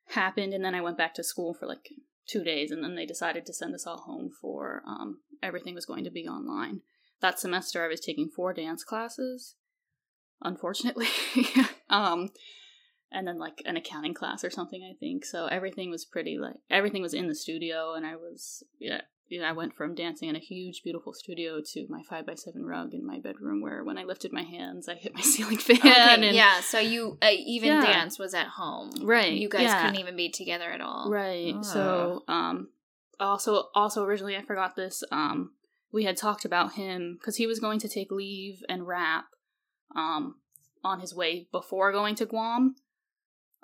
happened, 0.09 0.53
and 0.53 0.65
then 0.65 0.75
I 0.75 0.81
went 0.81 0.99
back 0.99 1.15
to 1.15 1.25
school 1.25 1.55
for 1.55 1.67
like 1.67 1.89
two 2.27 2.45
days, 2.45 2.71
and 2.71 2.83
then 2.83 2.95
they 2.95 3.07
decided 3.07 3.47
to 3.47 3.55
send 3.55 3.75
us 3.75 3.87
all 3.87 3.99
home 3.99 4.31
for 4.31 4.83
um, 4.87 5.19
everything 5.43 5.75
was 5.75 5.87
going 5.87 6.05
to 6.05 6.11
be 6.11 6.27
online. 6.27 6.81
That 7.21 7.39
semester, 7.39 7.85
I 7.85 7.89
was 7.89 8.01
taking 8.01 8.29
four 8.29 8.53
dance 8.53 8.85
classes, 8.85 9.55
unfortunately. 10.43 11.09
um, 11.91 12.31
and 13.11 13.27
then 13.29 13.39
like 13.39 13.63
an 13.65 13.77
accounting 13.77 14.15
class 14.15 14.45
or 14.45 14.51
something, 14.51 14.83
I 14.83 14.95
think. 14.99 15.25
So 15.25 15.47
everything 15.47 15.91
was 15.91 16.05
pretty 16.05 16.37
like 16.39 16.57
everything 16.71 17.03
was 17.03 17.15
in 17.15 17.29
the 17.29 17.35
studio, 17.35 17.95
and 17.95 18.05
I 18.05 18.17
was 18.17 18.63
yeah. 18.79 19.03
Yeah, 19.29 19.49
I 19.49 19.53
went 19.53 19.75
from 19.75 19.95
dancing 19.95 20.29
in 20.29 20.37
a 20.37 20.41
huge, 20.41 20.83
beautiful 20.83 21.15
studio 21.15 21.61
to 21.73 21.87
my 21.89 22.03
five 22.09 22.27
by 22.27 22.35
seven 22.35 22.65
rug 22.67 22.93
in 22.93 23.07
my 23.07 23.21
bedroom, 23.21 23.63
where 23.63 23.83
when 23.83 23.97
I 23.97 24.05
lifted 24.05 24.33
my 24.33 24.43
hands, 24.43 24.89
I 24.89 24.95
hit 24.95 25.15
my 25.15 25.21
ceiling 25.23 25.57
fan. 25.59 25.79
Okay, 25.79 26.29
and, 26.29 26.37
yeah. 26.37 26.61
So 26.61 26.79
you 26.79 27.19
uh, 27.23 27.31
even 27.33 27.71
Yeah. 27.71 27.83
dance 27.83 28.19
was 28.19 28.35
at 28.35 28.49
home, 28.49 28.91
Right, 29.03 29.33
You 29.33 29.49
guys 29.49 29.63
yeah. 29.63 29.81
couldn't 29.83 30.01
even 30.01 30.17
be 30.17 30.29
together 30.31 30.71
at 30.71 30.81
all, 30.81 31.11
Right. 31.11 31.55
Ah. 31.57 31.63
So, 31.63 32.25
um, 32.29 32.69
also, 33.19 33.69
also 33.75 34.05
originally 34.05 34.37
I 34.37 34.43
forgot 34.43 34.77
this. 34.77 35.03
Um, 35.11 35.53
we 35.91 36.05
had 36.05 36.17
talked 36.17 36.45
about 36.45 36.75
him 36.75 37.17
because 37.19 37.37
he 37.37 37.47
was 37.47 37.61
going 37.61 37.79
to 37.81 37.89
take 37.89 38.11
leave 38.11 38.63
and 38.69 38.87
rap, 38.87 39.27
um, 39.97 40.37
on 40.83 41.01
his 41.01 41.15
way 41.15 41.49
before 41.51 41.93
going 41.93 42.15
to 42.17 42.27
Guam. 42.27 42.75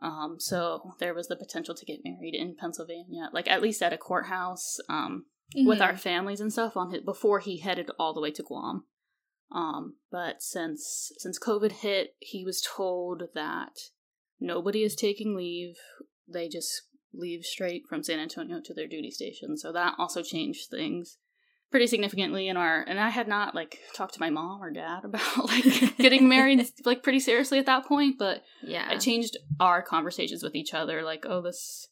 Um, 0.02 0.36
so 0.38 0.94
there 0.98 1.12
was 1.12 1.28
the 1.28 1.36
potential 1.36 1.74
to 1.74 1.84
get 1.84 2.00
married 2.02 2.34
in 2.34 2.56
Pennsylvania, 2.56 3.28
like 3.34 3.48
at 3.50 3.60
least 3.60 3.82
at 3.82 3.92
a 3.92 3.98
courthouse, 3.98 4.78
um, 4.88 5.26
with 5.54 5.78
Mhm. 5.78 5.86
our 5.86 5.96
families 5.96 6.40
and 6.40 6.52
stuff 6.52 6.76
on 6.76 6.90
his 6.92 7.02
before 7.02 7.40
he 7.40 7.58
headed 7.58 7.90
all 7.98 8.14
the 8.14 8.20
way 8.20 8.30
to 8.30 8.42
Guam. 8.42 8.84
Um, 9.52 9.96
but 10.10 10.42
since 10.42 11.12
since 11.18 11.38
COVID 11.38 11.72
hit, 11.72 12.14
he 12.20 12.44
was 12.44 12.60
told 12.62 13.24
that 13.34 13.72
nobody 14.38 14.82
is 14.84 14.94
taking 14.94 15.34
leave. 15.34 15.76
They 16.28 16.48
just 16.48 16.82
leave 17.12 17.44
straight 17.44 17.82
from 17.88 18.04
San 18.04 18.20
Antonio 18.20 18.60
to 18.64 18.72
their 18.74 18.86
duty 18.86 19.10
station. 19.10 19.56
So 19.56 19.72
that 19.72 19.94
also 19.98 20.22
changed 20.22 20.70
things 20.70 21.18
pretty 21.70 21.86
significantly 21.86 22.48
in 22.48 22.56
our 22.56 22.82
and 22.82 22.98
I 23.00 23.10
had 23.10 23.28
not 23.28 23.54
like 23.54 23.78
talked 23.94 24.14
to 24.14 24.20
my 24.20 24.30
mom 24.30 24.62
or 24.62 24.70
dad 24.70 25.00
about 25.04 25.44
like 25.44 25.96
getting 25.98 26.28
married 26.28 26.64
like 26.84 27.02
pretty 27.02 27.20
seriously 27.20 27.58
at 27.58 27.66
that 27.66 27.86
point, 27.86 28.18
but 28.18 28.42
yeah. 28.62 28.92
it 28.92 29.00
changed 29.00 29.36
our 29.58 29.82
conversations 29.82 30.42
with 30.42 30.54
each 30.54 30.74
other 30.74 31.02
like 31.02 31.24
oh 31.28 31.40
this 31.42 31.88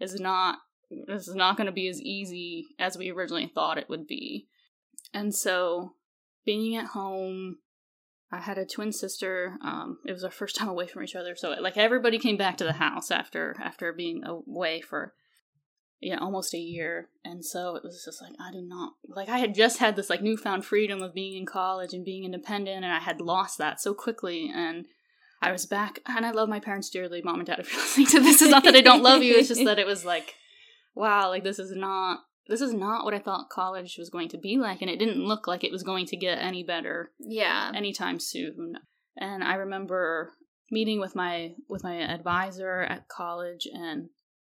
is 0.00 0.18
not 0.20 0.58
this 1.06 1.28
is 1.28 1.34
not 1.34 1.56
going 1.56 1.66
to 1.66 1.72
be 1.72 1.88
as 1.88 2.00
easy 2.00 2.68
as 2.78 2.96
we 2.96 3.10
originally 3.10 3.50
thought 3.52 3.78
it 3.78 3.88
would 3.88 4.06
be 4.06 4.46
and 5.12 5.34
so 5.34 5.94
being 6.44 6.76
at 6.76 6.88
home 6.88 7.58
i 8.30 8.38
had 8.38 8.58
a 8.58 8.66
twin 8.66 8.92
sister 8.92 9.56
um 9.62 9.98
it 10.06 10.12
was 10.12 10.24
our 10.24 10.30
first 10.30 10.56
time 10.58 10.68
away 10.68 10.86
from 10.86 11.02
each 11.02 11.16
other 11.16 11.34
so 11.36 11.50
like 11.50 11.76
everybody 11.76 12.18
came 12.18 12.36
back 12.36 12.56
to 12.56 12.64
the 12.64 12.74
house 12.74 13.10
after 13.10 13.56
after 13.60 13.92
being 13.92 14.24
away 14.24 14.80
for 14.80 15.14
yeah 16.00 16.18
almost 16.18 16.52
a 16.54 16.58
year 16.58 17.08
and 17.24 17.44
so 17.44 17.76
it 17.76 17.84
was 17.84 18.02
just 18.04 18.20
like 18.20 18.32
i 18.40 18.50
do 18.50 18.60
not 18.60 18.94
like 19.06 19.28
i 19.28 19.38
had 19.38 19.54
just 19.54 19.78
had 19.78 19.94
this 19.94 20.10
like 20.10 20.22
newfound 20.22 20.64
freedom 20.64 21.00
of 21.00 21.14
being 21.14 21.36
in 21.36 21.46
college 21.46 21.92
and 21.92 22.04
being 22.04 22.24
independent 22.24 22.84
and 22.84 22.92
i 22.92 22.98
had 22.98 23.20
lost 23.20 23.58
that 23.58 23.80
so 23.80 23.94
quickly 23.94 24.50
and 24.52 24.86
I 25.42 25.50
was 25.50 25.66
back, 25.66 25.98
and 26.06 26.24
I 26.24 26.30
love 26.30 26.48
my 26.48 26.60
parents 26.60 26.88
dearly. 26.88 27.20
Mom 27.20 27.40
and 27.40 27.46
dad, 27.46 27.58
if 27.58 27.72
you're 27.72 27.82
listening 27.82 28.06
to 28.06 28.20
this, 28.20 28.40
it's 28.40 28.50
not 28.50 28.62
that 28.62 28.76
I 28.76 28.80
don't 28.80 29.02
love 29.02 29.24
you. 29.24 29.34
It's 29.34 29.48
just 29.48 29.64
that 29.64 29.80
it 29.80 29.86
was 29.86 30.04
like, 30.04 30.36
wow, 30.94 31.28
like 31.28 31.44
this 31.44 31.58
is 31.58 31.72
not 31.74 32.20
this 32.48 32.60
is 32.60 32.74
not 32.74 33.04
what 33.04 33.14
I 33.14 33.18
thought 33.18 33.50
college 33.50 33.96
was 33.98 34.10
going 34.10 34.28
to 34.30 34.38
be 34.38 34.56
like, 34.56 34.82
and 34.82 34.90
it 34.90 34.98
didn't 34.98 35.24
look 35.24 35.46
like 35.46 35.62
it 35.62 35.72
was 35.72 35.82
going 35.82 36.06
to 36.06 36.16
get 36.16 36.38
any 36.38 36.64
better 36.64 37.12
yeah. 37.18 37.70
anytime 37.74 38.18
soon. 38.18 38.78
And 39.16 39.44
I 39.44 39.54
remember 39.54 40.32
meeting 40.70 41.00
with 41.00 41.14
my 41.14 41.52
with 41.68 41.84
my 41.84 41.96
advisor 41.96 42.80
at 42.80 43.08
college, 43.08 43.68
and 43.72 44.08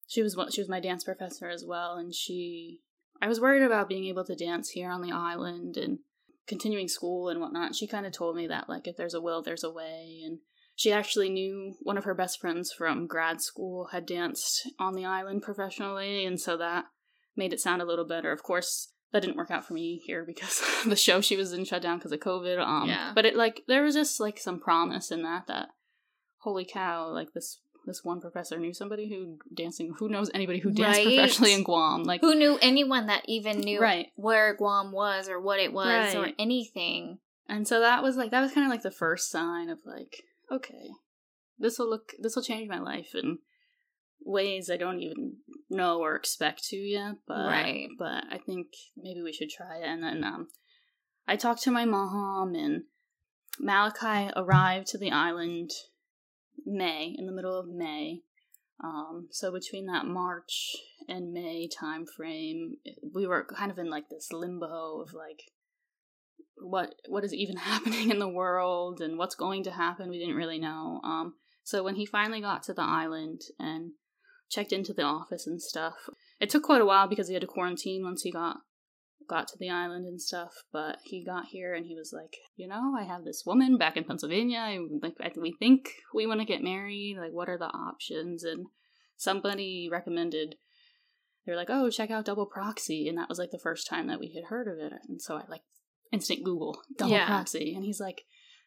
she 0.09 0.23
was 0.23 0.37
what 0.37 0.52
she 0.52 0.61
was 0.61 0.69
my 0.69 0.81
dance 0.81 1.05
professor 1.05 1.49
as 1.49 1.64
well, 1.64 1.97
and 1.97 2.14
she 2.14 2.81
I 3.21 3.28
was 3.28 3.40
worried 3.40 3.62
about 3.62 3.88
being 3.88 4.07
able 4.07 4.25
to 4.25 4.35
dance 4.35 4.71
here 4.71 4.90
on 4.90 5.02
the 5.02 5.12
island 5.12 5.76
and 5.76 5.99
continuing 6.47 6.88
school 6.88 7.28
and 7.28 7.40
whatnot. 7.40 7.75
She 7.75 7.87
kind 7.87 8.07
of 8.07 8.12
told 8.12 8.37
me 8.37 8.47
that 8.49 8.69
like 8.69 8.87
if 8.87 8.97
there's 8.97 9.14
a 9.14 9.21
will, 9.21 9.43
there's 9.43 9.64
a 9.64 9.71
way, 9.71 10.23
and 10.25 10.38
she 10.76 10.92
actually 10.92 11.28
knew 11.30 11.75
one 11.80 11.97
of 11.99 12.04
her 12.04 12.14
best 12.14 12.38
friends 12.40 12.71
from 12.71 13.06
grad 13.09 13.40
school 13.40 13.88
had 13.92 14.06
danced 14.06 14.71
on 14.78 14.95
the 14.95 15.04
island 15.04 15.42
professionally, 15.42 16.25
and 16.25 16.38
so 16.40 16.56
that 16.59 16.85
made 17.35 17.52
it 17.52 17.61
sound 17.61 17.83
a 17.83 17.87
little 17.87 18.04
better. 18.06 18.30
Of 18.30 18.42
course, 18.42 18.92
that 19.12 19.21
didn't 19.23 19.37
work 19.37 19.50
out 19.50 19.64
for 19.64 19.73
me 19.73 20.02
here 20.04 20.25
because 20.25 20.62
the 20.87 20.95
show 20.95 21.21
she 21.21 21.37
was 21.37 21.52
in 21.52 21.64
shut 21.64 21.83
down 21.83 21.99
because 21.99 22.12
of 22.12 22.21
COVID. 22.21 22.59
Um, 22.64 22.88
Yeah. 22.88 23.12
But 23.14 23.25
it 23.25 23.35
like 23.35 23.62
there 23.66 23.83
was 23.83 23.95
just 23.95 24.21
like 24.21 24.38
some 24.38 24.61
promise 24.61 25.11
in 25.11 25.23
that 25.23 25.47
that 25.49 25.71
holy 26.38 26.64
cow, 26.64 27.09
like 27.11 27.33
this 27.33 27.59
this 27.87 28.04
one 28.04 28.21
professor 28.21 28.59
knew 28.59 28.75
somebody 28.75 29.09
who 29.09 29.38
dancing 29.54 29.95
who 29.99 30.09
knows 30.09 30.28
anybody 30.35 30.59
who 30.59 30.73
danced 30.73 30.99
Right. 30.99 31.06
professionally 31.06 31.54
in 31.54 31.62
Guam 31.62 32.02
like 32.02 32.21
Who 32.21 32.35
knew 32.35 32.59
anyone 32.61 33.06
that 33.06 33.23
even 33.28 33.61
knew 33.61 33.80
Right. 33.80 34.09
where 34.16 34.54
Guam 34.56 34.90
was 34.92 35.28
or 35.28 35.40
what 35.40 35.61
it 35.61 35.73
was 35.73 36.14
or 36.16 36.28
anything? 36.38 37.18
And 37.49 37.66
so 37.66 37.78
that 37.80 38.02
was 38.02 38.16
like 38.16 38.33
that 38.33 38.40
was 38.40 38.52
kind 38.52 38.66
of 38.66 38.71
like 38.73 38.83
the 38.83 38.90
first 38.90 39.30
sign 39.30 39.68
of 39.71 39.78
like, 39.87 40.25
okay, 40.50 40.90
this 41.58 41.78
will 41.78 41.88
look 41.90 42.12
this 42.20 42.36
will 42.36 42.42
change 42.42 42.68
my 42.68 42.80
life 42.80 43.14
in 43.14 43.38
ways 44.24 44.70
I 44.70 44.76
don't 44.76 45.00
even 45.00 45.36
know 45.70 46.00
or 46.00 46.16
expect 46.16 46.64
to 46.68 46.76
yet. 46.76 47.16
But 47.26 47.46
Right. 47.46 47.88
but 47.98 48.24
I 48.30 48.38
think 48.38 48.68
maybe 48.96 49.22
we 49.22 49.32
should 49.32 49.50
try 49.50 49.78
it. 49.78 49.86
And 49.86 50.02
then 50.02 50.24
um 50.24 50.48
I 51.26 51.36
talked 51.36 51.62
to 51.62 51.70
my 51.70 51.84
mom 51.84 52.54
and 52.54 52.84
Malachi 53.58 54.30
arrived 54.36 54.86
to 54.88 54.98
the 54.98 55.10
island 55.10 55.70
May, 56.64 57.14
in 57.16 57.26
the 57.26 57.32
middle 57.32 57.58
of 57.58 57.68
May. 57.68 58.22
Um, 58.82 59.28
so 59.30 59.52
between 59.52 59.86
that 59.86 60.06
March 60.06 60.76
and 61.08 61.32
May 61.32 61.68
time 61.68 62.04
frame, 62.06 62.76
we 63.14 63.26
were 63.26 63.46
kind 63.46 63.70
of 63.70 63.78
in 63.78 63.88
like 63.88 64.08
this 64.08 64.32
limbo 64.32 65.00
of 65.00 65.14
like 65.14 65.42
what 66.58 66.94
what 67.08 67.25
is 67.25 67.34
even 67.34 67.56
happening 67.72 68.10
in 68.10 68.18
the 68.18 68.28
world 68.28 69.00
and 69.00 69.18
what's 69.18 69.34
going 69.34 69.64
to 69.64 69.72
happen. 69.72 70.10
We 70.10 70.18
didn't 70.18 70.36
really 70.36 70.58
know. 70.58 71.00
Um, 71.04 71.34
so 71.62 71.82
when 71.82 71.96
he 71.96 72.06
finally 72.06 72.40
got 72.40 72.62
to 72.64 72.75
the 72.75 72.82
island 72.82 73.40
and 73.58 73.92
checked 74.48 74.72
into 74.72 74.92
the 74.92 75.02
office 75.02 75.46
and 75.46 75.60
stuff, 75.60 76.08
it 76.40 76.50
took 76.50 76.62
quite 76.62 76.80
a 76.80 76.86
while 76.86 77.08
because 77.08 77.28
he 77.28 77.34
had 77.34 77.40
to 77.40 77.48
quarantine 77.48 78.04
once 78.04 78.22
he 78.22 78.30
got 78.30 78.58
got 79.28 79.48
to 79.48 79.58
the 79.58 79.70
island 79.70 80.06
and 80.06 80.20
stuff. 80.22 80.52
But 80.72 80.98
he 81.04 81.25
got 81.25 81.46
here 81.46 81.75
and 81.75 81.86
he 81.86 81.96
was 81.96 82.12
like, 82.12 82.36
you 82.54 82.68
know, 82.68 82.94
I 82.98 83.04
have 83.04 83.25
this 83.25 83.42
woman 83.44 83.76
back 83.76 83.96
in 83.96 84.04
Pennsylvania. 84.04 84.58
I, 84.58 84.78
like, 85.02 85.14
I, 85.20 85.32
we 85.36 85.56
think 85.58 85.90
we 86.14 86.26
want 86.26 86.40
to 86.40 86.46
get 86.46 86.62
married. 86.62 87.16
Like, 87.18 87.32
what 87.32 87.48
are 87.48 87.58
the 87.58 87.66
options? 87.66 88.44
And 88.44 88.66
somebody 89.16 89.88
recommended. 89.90 90.56
They 91.44 91.52
were 91.52 91.56
like, 91.56 91.70
"Oh, 91.70 91.90
check 91.90 92.10
out 92.10 92.25
Double 92.25 92.46
Proxy," 92.46 93.08
and 93.08 93.16
that 93.18 93.28
was 93.28 93.38
like 93.38 93.50
the 93.52 93.58
first 93.58 93.88
time 93.88 94.08
that 94.08 94.18
we 94.18 94.32
had 94.34 94.48
heard 94.48 94.66
of 94.66 94.78
it. 94.78 94.92
And 95.08 95.22
so 95.22 95.36
I 95.36 95.44
like 95.48 95.62
instant 96.12 96.44
Google 96.44 96.80
double 96.96 97.12
Yeah. 97.12 97.26
proxy, 97.26 97.75
and 97.75 97.84
he's 97.84 98.00
like, 98.00 98.22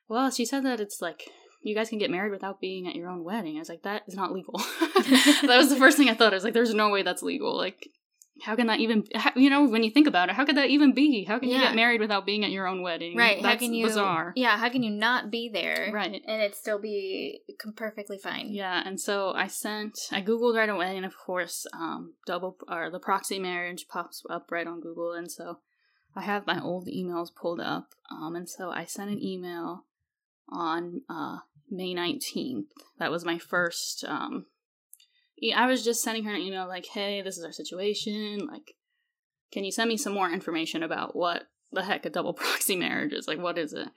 "Well, 0.07 0.31
she 0.31 0.45
said 0.45 0.63
that 0.63 0.79
it's 0.79 1.01
like 1.01 1.29
you 1.61 1.75
guys 1.75 1.89
can 1.89 1.99
get 1.99 2.09
married 2.11 2.31
without 2.31 2.61
being 2.61 2.87
at 2.87 2.95
your 2.95 3.09
own 3.09 3.23
wedding." 3.23 3.55
I 3.55 3.59
was 3.59 3.69
like, 3.69 3.83
"That 3.83 4.03
is 4.07 4.15
not 4.15 4.31
legal." 4.31 4.57
that 4.79 5.57
was 5.57 5.69
the 5.69 5.75
first 5.77 5.97
thing 5.97 6.09
I 6.09 6.13
thought. 6.15 6.33
I 6.33 6.37
was 6.37 6.43
like, 6.43 6.53
"There's 6.53 6.73
no 6.73 6.89
way 6.89 7.03
that's 7.03 7.21
legal." 7.23 7.55
Like, 7.57 7.89
how 8.41 8.55
can 8.55 8.67
that 8.67 8.79
even? 8.79 9.03
How, 9.15 9.31
you 9.35 9.49
know, 9.49 9.67
when 9.67 9.83
you 9.83 9.91
think 9.91 10.07
about 10.07 10.29
it, 10.29 10.35
how 10.35 10.45
could 10.45 10.57
that 10.57 10.69
even 10.69 10.93
be? 10.93 11.25
How 11.25 11.39
can 11.39 11.49
you 11.49 11.59
get 11.59 11.75
married 11.75 11.99
without 12.01 12.25
being 12.25 12.45
at 12.45 12.51
your 12.51 12.67
own 12.67 12.81
wedding? 12.81 13.17
Right. 13.17 13.41
That's 13.41 13.55
how 13.55 13.59
can 13.59 13.73
you 13.73 13.85
bizarre? 13.85 14.33
Yeah, 14.35 14.57
how 14.57 14.69
can 14.69 14.83
you 14.83 14.91
not 14.91 15.29
be 15.29 15.49
there? 15.51 15.89
Right. 15.93 16.21
And 16.25 16.41
it 16.41 16.55
still 16.55 16.79
be 16.79 17.41
perfectly 17.75 18.17
fine. 18.17 18.47
Yeah, 18.51 18.81
and 18.85 18.99
so 18.99 19.31
I 19.31 19.47
sent, 19.47 19.99
I 20.11 20.21
googled 20.21 20.55
right 20.55 20.69
away, 20.69 20.95
and 20.95 21.05
of 21.05 21.13
course, 21.17 21.65
um, 21.73 22.13
double 22.25 22.57
or 22.69 22.89
the 22.89 22.99
proxy 22.99 23.39
marriage 23.39 23.87
pops 23.89 24.23
up 24.29 24.47
right 24.51 24.67
on 24.67 24.79
Google, 24.79 25.11
and 25.13 25.29
so 25.29 25.59
I 26.15 26.21
have 26.21 26.47
my 26.47 26.59
old 26.61 26.87
emails 26.87 27.33
pulled 27.33 27.59
up, 27.59 27.89
um, 28.11 28.35
and 28.35 28.49
so 28.49 28.71
I 28.71 28.85
sent 28.85 29.11
an 29.11 29.23
email 29.23 29.85
on 30.49 31.01
uh, 31.09 31.39
May 31.69 31.93
nineteenth. 31.93 32.71
That 32.97 33.11
was 33.11 33.25
my 33.25 33.37
first. 33.37 34.03
Um, 34.07 34.47
I 35.55 35.67
was 35.67 35.83
just 35.83 36.01
sending 36.01 36.25
her 36.25 36.33
an 36.33 36.41
email 36.41 36.67
like, 36.67 36.87
"Hey, 36.87 37.21
this 37.21 37.37
is 37.37 37.45
our 37.45 37.51
situation. 37.51 38.47
Like, 38.47 38.75
can 39.51 39.63
you 39.63 39.71
send 39.71 39.87
me 39.87 39.97
some 39.97 40.13
more 40.13 40.31
information 40.31 40.83
about 40.83 41.15
what 41.15 41.43
the 41.71 41.83
heck 41.83 42.05
a 42.05 42.09
double 42.09 42.33
proxy 42.35 42.75
marriage 42.75 43.13
is? 43.13 43.27
Like, 43.27 43.39
what 43.39 43.57
is 43.57 43.73
it?" 43.73 43.89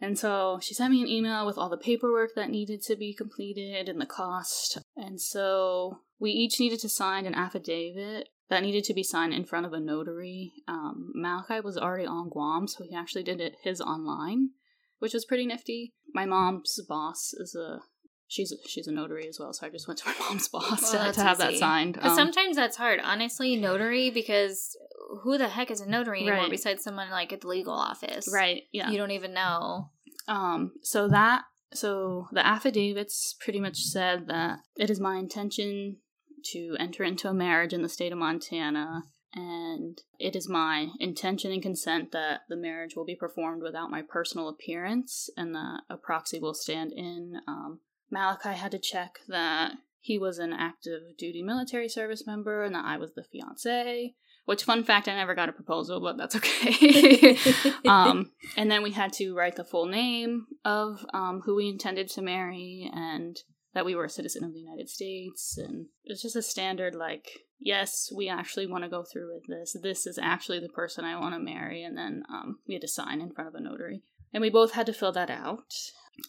And 0.00 0.18
so 0.18 0.60
she 0.62 0.74
sent 0.74 0.92
me 0.92 1.02
an 1.02 1.08
email 1.08 1.44
with 1.44 1.58
all 1.58 1.68
the 1.68 1.76
paperwork 1.76 2.34
that 2.36 2.50
needed 2.50 2.82
to 2.82 2.94
be 2.94 3.12
completed 3.12 3.88
and 3.88 4.00
the 4.00 4.06
cost. 4.06 4.78
And 4.96 5.20
so 5.20 6.00
we 6.20 6.30
each 6.30 6.60
needed 6.60 6.78
to 6.80 6.88
sign 6.88 7.26
an 7.26 7.34
affidavit 7.34 8.28
that 8.50 8.62
needed 8.62 8.84
to 8.84 8.94
be 8.94 9.02
signed 9.02 9.34
in 9.34 9.44
front 9.44 9.66
of 9.66 9.72
a 9.72 9.80
notary. 9.80 10.52
Um, 10.66 11.12
Malachi 11.14 11.60
was 11.60 11.76
already 11.76 12.06
on 12.06 12.28
Guam, 12.30 12.66
so 12.66 12.84
he 12.84 12.94
actually 12.94 13.22
did 13.24 13.40
it 13.40 13.56
his 13.62 13.80
online, 13.80 14.50
which 14.98 15.14
was 15.14 15.24
pretty 15.24 15.46
nifty. 15.46 15.92
My 16.14 16.24
mom's 16.24 16.78
boss 16.88 17.32
is 17.34 17.54
a 17.54 17.80
she's 18.26 18.52
a, 18.52 18.56
she's 18.68 18.86
a 18.86 18.92
notary 18.92 19.26
as 19.28 19.38
well, 19.40 19.52
so 19.52 19.66
I 19.66 19.70
just 19.70 19.86
went 19.88 19.98
to 20.00 20.06
my 20.08 20.14
mom's 20.18 20.48
boss 20.52 20.82
Well, 20.92 21.06
to, 21.06 21.12
to 21.12 21.20
have 21.22 21.38
that 21.38 21.54
signed. 21.54 21.94
Because 21.94 22.12
Um, 22.12 22.16
sometimes 22.16 22.56
that's 22.56 22.76
hard. 22.76 23.00
Honestly, 23.02 23.56
notary, 23.56 24.10
because 24.10 24.76
who 25.22 25.38
the 25.38 25.48
heck 25.48 25.70
is 25.70 25.80
a 25.80 25.88
notary 25.88 26.20
anymore 26.20 26.42
Right. 26.42 26.50
besides 26.50 26.82
someone 26.82 27.10
like 27.10 27.32
at 27.32 27.40
the 27.42 27.48
legal 27.48 27.72
office? 27.74 28.28
right, 28.32 28.62
yeah. 28.72 28.90
You 28.90 28.98
don't 28.98 29.10
even 29.12 29.32
know. 29.34 29.90
Um, 30.26 30.72
so 30.82 31.08
that 31.08 31.42
so 31.72 32.28
the 32.32 32.46
affidavits 32.46 33.34
pretty 33.40 33.60
much 33.60 33.78
said 33.78 34.26
that 34.28 34.60
it 34.76 34.88
is 34.90 35.00
my 35.00 35.16
intention 35.16 35.96
to 36.44 36.76
enter 36.78 37.04
into 37.04 37.28
a 37.28 37.34
marriage 37.34 37.72
in 37.72 37.82
the 37.82 37.88
state 37.88 38.12
of 38.12 38.18
Montana 38.18 39.02
and 39.34 40.00
it 40.18 40.34
is 40.34 40.48
my 40.48 40.88
intention 40.98 41.52
and 41.52 41.62
consent 41.62 42.12
that 42.12 42.42
the 42.48 42.56
marriage 42.56 42.96
will 42.96 43.04
be 43.04 43.14
performed 43.14 43.62
without 43.62 43.90
my 43.90 44.02
personal 44.02 44.48
appearance 44.48 45.28
and 45.36 45.54
that 45.54 45.82
a 45.90 45.96
proxy 45.96 46.38
will 46.38 46.54
stand 46.54 46.92
in. 46.92 47.40
Um, 47.46 47.80
Malachi 48.10 48.50
had 48.50 48.70
to 48.70 48.78
check 48.78 49.18
that 49.28 49.72
he 50.00 50.18
was 50.18 50.38
an 50.38 50.52
active 50.52 51.02
duty 51.18 51.42
military 51.42 51.88
service 51.88 52.26
member 52.26 52.62
and 52.62 52.74
that 52.74 52.86
I 52.86 52.96
was 52.96 53.12
the 53.14 53.22
fiance. 53.22 54.14
Which, 54.46 54.64
fun 54.64 54.82
fact, 54.82 55.08
I 55.08 55.14
never 55.14 55.34
got 55.34 55.50
a 55.50 55.52
proposal, 55.52 56.00
but 56.00 56.16
that's 56.16 56.34
okay. 56.34 57.36
um, 57.86 58.32
and 58.56 58.70
then 58.70 58.82
we 58.82 58.92
had 58.92 59.12
to 59.14 59.34
write 59.34 59.56
the 59.56 59.64
full 59.64 59.84
name 59.84 60.46
of 60.64 61.04
um, 61.12 61.42
who 61.44 61.54
we 61.54 61.68
intended 61.68 62.08
to 62.10 62.22
marry 62.22 62.90
and 62.90 63.36
that 63.74 63.84
we 63.84 63.94
were 63.94 64.04
a 64.04 64.10
citizen 64.10 64.44
of 64.44 64.52
the 64.52 64.60
United 64.60 64.88
States. 64.88 65.58
And 65.58 65.86
it's 66.04 66.22
just 66.22 66.36
a 66.36 66.42
standard, 66.42 66.94
like, 66.94 67.28
yes, 67.60 68.10
we 68.14 68.28
actually 68.28 68.66
want 68.66 68.84
to 68.84 68.90
go 68.90 69.02
through 69.02 69.34
with 69.34 69.46
this. 69.46 69.76
This 69.82 70.06
is 70.06 70.18
actually 70.18 70.60
the 70.60 70.68
person 70.68 71.04
I 71.04 71.18
want 71.18 71.34
to 71.34 71.40
marry. 71.40 71.82
And 71.82 71.96
then 71.96 72.24
um, 72.32 72.58
we 72.66 72.74
had 72.74 72.82
to 72.82 72.88
sign 72.88 73.20
in 73.20 73.32
front 73.32 73.48
of 73.48 73.54
a 73.54 73.60
notary. 73.60 74.02
And 74.32 74.40
we 74.40 74.50
both 74.50 74.72
had 74.72 74.86
to 74.86 74.92
fill 74.92 75.12
that 75.12 75.30
out. 75.30 75.74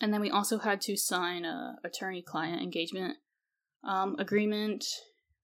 And 0.01 0.13
then 0.13 0.21
we 0.21 0.29
also 0.29 0.59
had 0.59 0.81
to 0.81 0.95
sign 0.95 1.45
a 1.45 1.77
attorney 1.83 2.21
client 2.21 2.61
engagement 2.61 3.17
um, 3.83 4.15
agreement. 4.19 4.85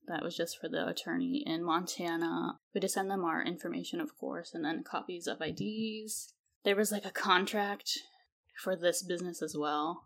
That 0.07 0.23
was 0.23 0.37
just 0.37 0.59
for 0.59 0.69
the 0.69 0.87
attorney 0.87 1.43
in 1.45 1.63
Montana. 1.63 2.59
We 2.73 2.79
had 2.79 2.83
to 2.83 2.89
send 2.89 3.09
them 3.09 3.25
our 3.25 3.41
information, 3.41 3.99
of 3.99 4.15
course, 4.17 4.53
and 4.53 4.63
then 4.63 4.83
copies 4.83 5.27
of 5.27 5.41
IDs. 5.41 6.33
There 6.63 6.75
was 6.75 6.91
like 6.91 7.05
a 7.05 7.11
contract 7.11 7.99
for 8.63 8.75
this 8.75 9.01
business 9.01 9.41
as 9.41 9.55
well 9.57 10.03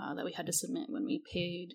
uh, 0.00 0.14
that 0.14 0.24
we 0.24 0.32
had 0.32 0.46
to 0.46 0.52
submit 0.52 0.88
when 0.88 1.04
we 1.04 1.22
paid. 1.32 1.74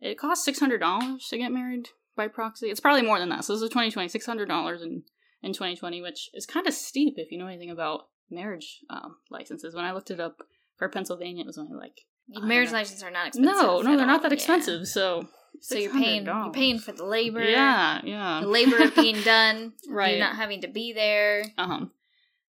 It 0.00 0.18
cost 0.18 0.44
six 0.44 0.60
hundred 0.60 0.78
dollars 0.78 1.26
to 1.28 1.38
get 1.38 1.52
married 1.52 1.88
by 2.16 2.28
proxy. 2.28 2.66
It's 2.66 2.80
probably 2.80 3.02
more 3.02 3.18
than 3.18 3.28
that. 3.30 3.44
So 3.44 3.52
this 3.54 3.62
is 3.62 3.70
twenty 3.70 3.90
twenty, 3.90 4.08
six 4.08 4.26
hundred 4.26 4.48
dollars 4.48 4.82
in 4.82 5.02
in 5.42 5.52
twenty 5.52 5.76
twenty, 5.76 6.00
which 6.00 6.30
is 6.34 6.46
kind 6.46 6.66
of 6.66 6.74
steep 6.74 7.14
if 7.16 7.30
you 7.30 7.38
know 7.38 7.46
anything 7.46 7.70
about 7.70 8.08
marriage 8.30 8.80
um, 8.90 9.16
licenses. 9.30 9.74
When 9.74 9.84
I 9.84 9.92
looked 9.92 10.10
it 10.10 10.20
up 10.20 10.42
for 10.76 10.88
Pennsylvania, 10.88 11.42
it 11.42 11.46
was 11.46 11.58
only 11.58 11.76
like 11.76 12.00
Marriage 12.28 12.72
licenses 12.72 13.02
are 13.02 13.10
not 13.10 13.28
expensive. 13.28 13.54
no, 13.54 13.80
no, 13.82 13.96
they're 13.96 14.06
not 14.06 14.16
all, 14.16 14.22
that 14.22 14.30
yeah. 14.30 14.34
expensive. 14.34 14.86
So 14.86 15.28
So 15.60 15.76
you're 15.76 15.92
paying 15.92 16.24
you're 16.24 16.52
paying 16.52 16.78
for 16.78 16.92
the 16.92 17.04
labor. 17.04 17.42
Yeah, 17.42 18.00
yeah. 18.02 18.40
The 18.42 18.48
labor 18.48 18.82
of 18.82 18.94
being 18.94 19.20
done. 19.24 19.72
Right. 19.88 20.16
You're 20.16 20.26
not 20.26 20.36
having 20.36 20.62
to 20.62 20.68
be 20.68 20.92
there. 20.92 21.44
Um. 21.58 21.92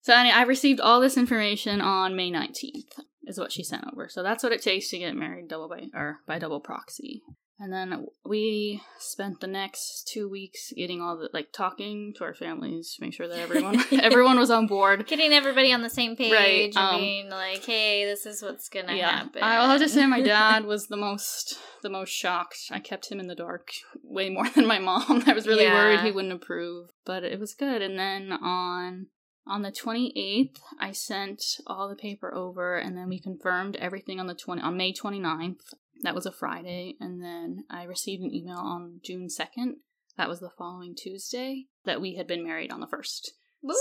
So 0.00 0.14
anyway, 0.14 0.34
I 0.34 0.42
received 0.42 0.80
all 0.80 1.00
this 1.00 1.16
information 1.16 1.80
on 1.80 2.16
May 2.16 2.30
nineteenth, 2.30 2.92
is 3.26 3.38
what 3.38 3.52
she 3.52 3.62
sent 3.64 3.84
over. 3.92 4.08
So 4.08 4.22
that's 4.22 4.42
what 4.42 4.52
it 4.52 4.62
takes 4.62 4.88
to 4.90 4.98
get 4.98 5.14
married 5.16 5.48
double 5.48 5.68
by 5.68 5.86
or 5.94 6.18
by 6.26 6.38
double 6.38 6.60
proxy. 6.60 7.22
And 7.58 7.72
then 7.72 8.06
we 8.22 8.82
spent 8.98 9.40
the 9.40 9.46
next 9.46 10.06
two 10.12 10.28
weeks 10.28 10.74
getting 10.76 11.00
all 11.00 11.16
the 11.16 11.30
like 11.32 11.52
talking 11.52 12.12
to 12.18 12.24
our 12.24 12.34
families, 12.34 12.94
to 12.94 13.02
make 13.02 13.14
sure 13.14 13.26
that 13.26 13.38
everyone 13.38 13.82
everyone 13.92 14.38
was 14.38 14.50
on 14.50 14.66
board. 14.66 15.06
Getting 15.06 15.32
everybody 15.32 15.72
on 15.72 15.80
the 15.80 15.88
same 15.88 16.16
page 16.16 16.32
Right, 16.32 16.64
and 16.66 16.76
um, 16.76 17.00
being 17.00 17.30
like, 17.30 17.64
hey, 17.64 18.04
this 18.04 18.26
is 18.26 18.42
what's 18.42 18.68
gonna 18.68 18.94
Yeah, 18.94 19.10
happen. 19.10 19.42
I'll 19.42 19.70
have 19.70 19.80
to 19.80 19.88
say 19.88 20.04
my 20.06 20.20
dad 20.20 20.66
was 20.66 20.88
the 20.88 20.98
most 20.98 21.58
the 21.82 21.88
most 21.88 22.10
shocked. 22.10 22.58
I 22.70 22.78
kept 22.78 23.10
him 23.10 23.20
in 23.20 23.26
the 23.26 23.34
dark 23.34 23.70
way 24.02 24.28
more 24.28 24.48
than 24.50 24.66
my 24.66 24.78
mom. 24.78 25.24
I 25.26 25.32
was 25.32 25.46
really 25.46 25.64
Yeah. 25.64 25.72
worried 25.72 26.00
he 26.00 26.12
wouldn't 26.12 26.34
approve, 26.34 26.90
but 27.06 27.24
it 27.24 27.40
was 27.40 27.54
good. 27.54 27.80
And 27.80 27.98
then 27.98 28.32
on 28.32 29.06
on 29.46 29.62
the 29.62 29.70
28th, 29.70 30.58
I 30.80 30.92
sent 30.92 31.42
all 31.66 31.88
the 31.88 31.94
paper 31.94 32.34
over 32.34 32.76
and 32.76 32.96
then 32.96 33.08
we 33.08 33.20
confirmed 33.20 33.76
everything 33.76 34.18
on 34.18 34.26
the 34.26 34.34
20 34.34 34.62
on 34.62 34.76
May 34.76 34.92
29th. 34.92 35.60
That 36.02 36.14
was 36.14 36.26
a 36.26 36.32
Friday, 36.32 36.94
and 37.00 37.22
then 37.22 37.64
I 37.70 37.84
received 37.84 38.22
an 38.22 38.34
email 38.34 38.58
on 38.58 39.00
June 39.02 39.28
2nd. 39.28 39.76
That 40.18 40.28
was 40.28 40.40
the 40.40 40.50
following 40.50 40.94
Tuesday 40.94 41.68
that 41.86 42.02
we 42.02 42.16
had 42.16 42.26
been 42.26 42.44
married 42.44 42.70
on 42.70 42.80
the 42.80 42.86
1st. 42.86 43.30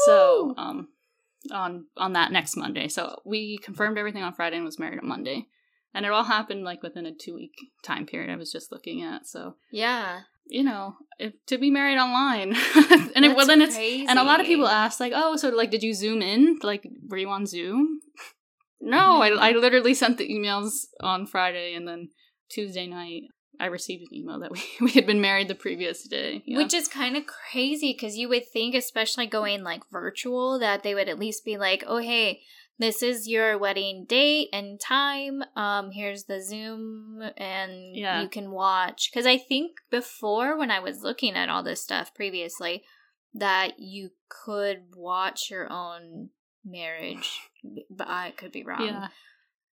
So, 0.06 0.54
um, 0.58 0.88
on 1.51 1.86
on 1.97 2.13
that 2.13 2.32
next 2.32 2.56
Monday. 2.56 2.88
So 2.88 3.21
we 3.25 3.58
confirmed 3.58 3.97
everything 3.97 4.23
on 4.23 4.34
Friday 4.34 4.56
and 4.58 4.65
was 4.65 4.80
married 4.80 4.99
on 4.99 5.08
Monday, 5.08 5.47
and 5.93 6.06
it 6.06 6.12
all 6.12 6.23
happened 6.23 6.63
like 6.63 6.84
within 6.84 7.06
a 7.06 7.13
two 7.13 7.36
week 7.36 7.54
time 7.84 8.06
period. 8.06 8.32
I 8.32 8.36
was 8.36 8.51
just 8.51 8.71
looking 8.71 9.01
at. 9.01 9.28
So 9.28 9.56
yeah. 9.71 10.21
You 10.48 10.64
know, 10.64 10.96
if, 11.20 11.34
to 11.48 11.58
be 11.58 11.72
married 11.72 11.98
online. 11.98 12.56
and 13.16 13.26
it, 13.26 13.36
well, 13.36 13.48
then 13.48 13.62
it's 13.62 13.76
and 13.76 14.20
a 14.20 14.24
lot 14.24 14.40
of 14.40 14.46
people 14.46 14.68
ask 14.68 15.00
like, 15.00 15.14
oh, 15.16 15.36
so 15.36 15.50
like, 15.50 15.72
did 15.72 15.84
you 15.84 15.94
zoom 15.94 16.22
in? 16.22 16.60
Like, 16.62 16.88
were 17.08 17.18
you 17.18 17.30
on 17.30 17.46
Zoom? 17.46 18.00
no, 18.82 19.22
I 19.22 19.32
mm-hmm. 19.32 19.40
I 19.40 19.52
literally 19.52 19.94
sent 19.94 20.18
the 20.18 20.30
emails 20.30 20.86
on 21.02 21.26
Friday, 21.26 21.74
and 21.74 21.88
then 21.88 22.10
Tuesday 22.50 22.88
night 22.88 23.24
I 23.60 23.68
received 23.68 24.04
an 24.04 24.18
email 24.18 24.40
that 24.40 24.52
we, 24.52 24.62
we 24.82 24.92
had 24.92 25.06
been 25.06 25.22
married 25.22 25.48
the 25.48 25.56
previous 25.56 26.08
day. 26.08 26.44
Yeah. 26.46 26.58
Which 26.58 26.74
is 26.74 26.88
kind 26.88 27.18
of 27.18 27.24
crazy 27.26 27.94
because 27.94 28.18
you 28.18 28.30
would 28.30 28.48
think, 28.48 28.76
especially 28.76 29.28
going 29.28 29.64
like 29.64 29.82
virtual, 29.92 30.60
that 30.60 30.84
they 30.84 30.94
would 30.94 31.10
at 31.10 31.20
least 31.20 31.46
be 31.46 31.58
like, 31.58 31.84
oh, 31.88 31.98
hey, 31.98 32.42
this 32.78 33.02
is 33.02 33.28
your 33.28 33.58
wedding 33.58 34.06
date 34.08 34.50
and 34.52 34.80
time. 34.80 35.44
Um, 35.56 35.92
here's 35.92 36.26
the 36.26 36.42
Zoom, 36.42 37.22
and 37.38 37.96
yeah. 37.96 38.22
you 38.22 38.28
can 38.28 38.52
watch. 38.52 39.10
Because 39.12 39.26
I 39.26 39.38
think 39.38 39.78
before, 39.90 40.58
when 40.58 40.72
I 40.72 40.80
was 40.80 41.02
looking 41.02 41.36
at 41.36 41.50
all 41.50 41.64
this 41.64 41.82
stuff 41.82 42.14
previously, 42.14 42.84
that 43.34 43.80
you 43.80 44.10
could 44.30 44.84
watch 44.96 45.50
your 45.50 45.72
own 45.72 46.30
marriage, 46.66 47.40
but 47.90 48.08
I 48.10 48.32
could 48.32 48.52
be 48.52 48.64
wrong. 48.64 48.86
Yeah. 48.86 49.08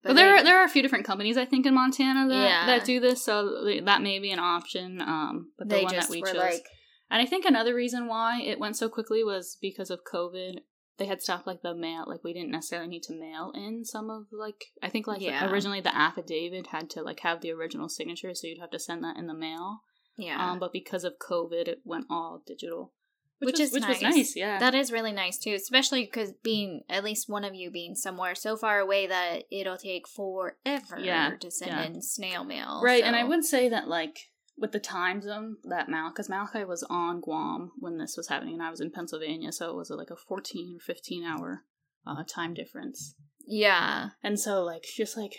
But 0.03 0.09
well, 0.09 0.15
there 0.15 0.35
are 0.35 0.43
there 0.43 0.59
are 0.59 0.65
a 0.65 0.69
few 0.69 0.81
different 0.81 1.05
companies 1.05 1.37
I 1.37 1.45
think 1.45 1.65
in 1.65 1.73
Montana 1.73 2.27
that 2.29 2.49
yeah. 2.49 2.65
that 2.67 2.85
do 2.85 2.99
this, 2.99 3.23
so 3.23 3.65
that 3.83 4.01
may 4.01 4.19
be 4.19 4.31
an 4.31 4.39
option. 4.39 5.01
Um, 5.01 5.51
but 5.57 5.69
the 5.69 5.75
they 5.75 5.83
one 5.83 5.95
that 5.95 6.09
we 6.09 6.21
chose, 6.21 6.35
like... 6.35 6.65
and 7.09 7.21
I 7.21 7.25
think 7.25 7.45
another 7.45 7.75
reason 7.75 8.07
why 8.07 8.41
it 8.41 8.59
went 8.59 8.77
so 8.77 8.89
quickly 8.89 9.23
was 9.23 9.57
because 9.59 9.89
of 9.89 10.01
COVID 10.11 10.59
they 10.97 11.05
had 11.05 11.21
stuff 11.21 11.45
like 11.45 11.61
the 11.61 11.75
mail 11.75 12.03
like 12.07 12.23
we 12.23 12.33
didn't 12.33 12.51
necessarily 12.51 12.87
need 12.87 13.03
to 13.03 13.13
mail 13.13 13.51
in 13.55 13.85
some 13.85 14.09
of 14.09 14.25
like 14.31 14.65
i 14.81 14.89
think 14.89 15.07
like 15.07 15.21
yeah. 15.21 15.49
originally 15.49 15.81
the 15.81 15.95
affidavit 15.95 16.67
had 16.67 16.89
to 16.89 17.01
like 17.01 17.19
have 17.21 17.41
the 17.41 17.51
original 17.51 17.89
signature 17.89 18.33
so 18.33 18.47
you'd 18.47 18.59
have 18.59 18.71
to 18.71 18.79
send 18.79 19.03
that 19.03 19.17
in 19.17 19.27
the 19.27 19.33
mail 19.33 19.81
yeah 20.17 20.51
um, 20.51 20.59
but 20.59 20.73
because 20.73 21.03
of 21.03 21.19
covid 21.19 21.67
it 21.67 21.81
went 21.83 22.05
all 22.09 22.41
digital 22.45 22.91
which, 23.39 23.53
which 23.53 23.59
was, 23.59 23.67
is 23.69 23.73
which 23.73 23.83
nice. 23.83 24.01
was 24.01 24.15
nice 24.15 24.35
yeah 24.35 24.57
that 24.59 24.73
is 24.73 24.91
really 24.91 25.11
nice 25.11 25.37
too 25.37 25.53
especially 25.53 26.03
because 26.03 26.31
being 26.43 26.81
at 26.89 27.03
least 27.03 27.29
one 27.29 27.43
of 27.43 27.53
you 27.53 27.69
being 27.69 27.95
somewhere 27.95 28.33
so 28.33 28.57
far 28.57 28.79
away 28.79 29.05
that 29.05 29.43
it'll 29.51 29.77
take 29.77 30.07
forever 30.07 30.99
yeah. 30.99 31.31
to 31.39 31.51
send 31.51 31.71
yeah. 31.71 31.83
in 31.83 32.01
snail 32.01 32.43
mail 32.43 32.81
right 32.83 33.01
so. 33.01 33.07
and 33.07 33.15
i 33.15 33.23
would 33.23 33.45
say 33.45 33.69
that 33.69 33.87
like 33.87 34.29
with 34.57 34.71
the 34.71 34.79
time 34.79 35.21
zone 35.21 35.57
that 35.65 35.89
Mal, 35.89 36.09
because 36.09 36.29
Malachi 36.29 36.63
was 36.63 36.83
on 36.89 37.21
Guam 37.21 37.71
when 37.79 37.97
this 37.97 38.17
was 38.17 38.27
happening, 38.27 38.55
and 38.55 38.63
I 38.63 38.71
was 38.71 38.81
in 38.81 38.91
Pennsylvania, 38.91 39.51
so 39.51 39.69
it 39.69 39.75
was 39.75 39.89
like 39.89 40.09
a 40.09 40.15
14 40.15 40.77
or 40.77 40.79
15 40.79 41.23
hour 41.23 41.63
uh, 42.05 42.23
time 42.27 42.53
difference. 42.53 43.15
Yeah. 43.45 44.09
And 44.23 44.39
so, 44.39 44.63
like, 44.63 44.83
just 44.83 45.15
like, 45.15 45.35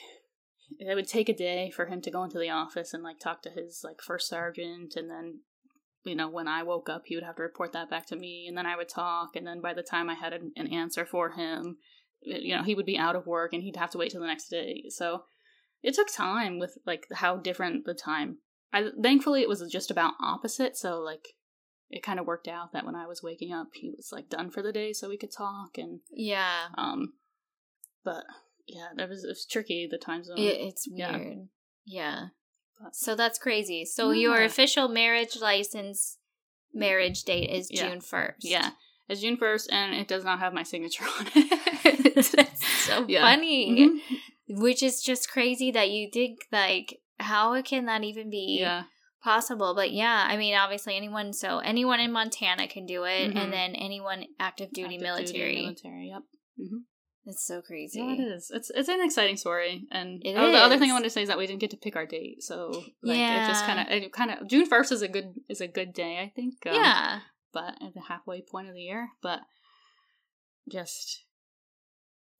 it 0.78 0.94
would 0.94 1.08
take 1.08 1.28
a 1.28 1.36
day 1.36 1.70
for 1.74 1.86
him 1.86 2.00
to 2.02 2.10
go 2.10 2.22
into 2.22 2.38
the 2.38 2.50
office 2.50 2.94
and, 2.94 3.02
like, 3.02 3.18
talk 3.18 3.42
to 3.42 3.50
his, 3.50 3.80
like, 3.82 4.00
first 4.00 4.28
sergeant, 4.28 4.94
and 4.96 5.10
then, 5.10 5.40
you 6.04 6.14
know, 6.14 6.28
when 6.28 6.46
I 6.46 6.62
woke 6.62 6.88
up, 6.88 7.02
he 7.06 7.16
would 7.16 7.24
have 7.24 7.36
to 7.36 7.42
report 7.42 7.72
that 7.72 7.90
back 7.90 8.06
to 8.06 8.16
me, 8.16 8.46
and 8.46 8.56
then 8.56 8.66
I 8.66 8.76
would 8.76 8.88
talk, 8.88 9.34
and 9.34 9.46
then 9.46 9.60
by 9.60 9.74
the 9.74 9.82
time 9.82 10.08
I 10.08 10.14
had 10.14 10.32
an, 10.32 10.52
an 10.56 10.68
answer 10.68 11.04
for 11.04 11.30
him, 11.30 11.78
you 12.20 12.56
know, 12.56 12.62
he 12.62 12.74
would 12.74 12.86
be 12.86 12.98
out 12.98 13.16
of 13.16 13.26
work 13.26 13.52
and 13.52 13.62
he'd 13.62 13.76
have 13.76 13.92
to 13.92 13.98
wait 13.98 14.10
till 14.10 14.20
the 14.20 14.26
next 14.26 14.48
day. 14.48 14.84
So, 14.88 15.24
it 15.82 15.94
took 15.94 16.12
time 16.12 16.58
with 16.58 16.76
like 16.84 17.06
how 17.12 17.36
different 17.36 17.84
the 17.84 17.94
time 17.94 18.38
I 18.72 18.88
thankfully 19.02 19.42
it 19.42 19.48
was 19.48 19.62
just 19.70 19.90
about 19.90 20.14
opposite, 20.20 20.76
so 20.76 20.98
like 21.00 21.34
it 21.90 22.02
kind 22.02 22.20
of 22.20 22.26
worked 22.26 22.48
out 22.48 22.72
that 22.72 22.84
when 22.84 22.94
I 22.94 23.06
was 23.06 23.22
waking 23.22 23.52
up, 23.52 23.68
he 23.74 23.90
was 23.96 24.10
like 24.12 24.28
done 24.28 24.50
for 24.50 24.62
the 24.62 24.72
day, 24.72 24.92
so 24.92 25.08
we 25.08 25.16
could 25.16 25.32
talk 25.32 25.78
and 25.78 26.00
yeah. 26.10 26.66
Um, 26.76 27.14
but 28.04 28.24
yeah, 28.66 28.88
that 28.96 29.08
was 29.08 29.24
it 29.24 29.28
was 29.28 29.46
tricky 29.46 29.88
the 29.90 29.98
time 29.98 30.22
zone. 30.24 30.38
It, 30.38 30.60
it's 30.60 30.86
weird. 30.88 31.48
Yeah. 31.84 32.26
yeah. 32.80 32.88
so 32.92 33.14
that's 33.14 33.38
crazy. 33.38 33.84
So 33.84 34.10
yeah. 34.10 34.20
your 34.20 34.42
official 34.42 34.88
marriage 34.88 35.38
license 35.40 36.18
marriage 36.74 37.22
date 37.24 37.50
is 37.50 37.68
yeah. 37.70 37.88
June 37.88 38.00
first. 38.00 38.44
Yeah. 38.44 38.70
It's 39.08 39.22
June 39.22 39.38
first, 39.38 39.72
and 39.72 39.94
it 39.94 40.06
does 40.06 40.22
not 40.22 40.38
have 40.38 40.52
my 40.52 40.62
signature 40.62 41.04
on 41.04 41.26
it. 41.34 42.14
That's 42.36 42.66
so 42.84 43.06
funny. 43.08 43.88
Mm-hmm. 43.88 44.60
Which 44.60 44.82
is 44.82 45.02
just 45.02 45.30
crazy 45.30 45.70
that 45.70 45.90
you 45.90 46.10
did 46.10 46.32
like 46.52 47.00
how 47.18 47.60
can 47.62 47.86
that 47.86 48.04
even 48.04 48.30
be 48.30 48.58
yeah. 48.60 48.84
possible? 49.22 49.74
But 49.74 49.92
yeah, 49.92 50.26
I 50.28 50.36
mean, 50.36 50.54
obviously 50.54 50.96
anyone. 50.96 51.32
So 51.32 51.58
anyone 51.58 52.00
in 52.00 52.12
Montana 52.12 52.68
can 52.68 52.86
do 52.86 53.04
it, 53.04 53.28
mm-hmm. 53.28 53.38
and 53.38 53.52
then 53.52 53.74
anyone 53.74 54.24
active 54.38 54.72
duty 54.72 54.96
active 54.96 55.02
military. 55.02 55.54
Duty 55.54 55.62
military. 55.62 56.08
Yep. 56.08 56.22
Mm-hmm. 56.60 56.78
It's 57.28 57.46
so 57.46 57.60
crazy. 57.60 58.00
Yeah, 58.00 58.14
it 58.14 58.20
is. 58.20 58.50
It's 58.54 58.70
it's 58.70 58.88
an 58.88 59.02
exciting 59.02 59.36
story, 59.36 59.86
and 59.90 60.22
oh, 60.24 60.50
the 60.50 60.58
other 60.58 60.78
thing 60.78 60.90
I 60.90 60.94
wanted 60.94 61.04
to 61.04 61.10
say 61.10 61.20
is 61.20 61.28
that 61.28 61.36
we 61.36 61.46
didn't 61.46 61.60
get 61.60 61.70
to 61.70 61.76
pick 61.76 61.94
our 61.94 62.06
date, 62.06 62.42
so 62.42 62.70
like 63.02 63.18
yeah. 63.18 63.44
it 63.44 63.48
just 63.48 63.66
kind 63.66 63.80
of 63.80 63.86
it 63.88 64.12
kind 64.14 64.30
of 64.30 64.48
June 64.48 64.64
first 64.64 64.92
is 64.92 65.02
a 65.02 65.08
good 65.08 65.34
is 65.46 65.60
a 65.60 65.68
good 65.68 65.92
day, 65.92 66.20
I 66.22 66.32
think. 66.34 66.54
Um, 66.66 66.74
yeah, 66.74 67.20
but 67.52 67.74
at 67.82 67.92
the 67.92 68.00
halfway 68.08 68.40
point 68.40 68.68
of 68.68 68.74
the 68.74 68.80
year, 68.80 69.10
but 69.20 69.40
just 70.72 71.24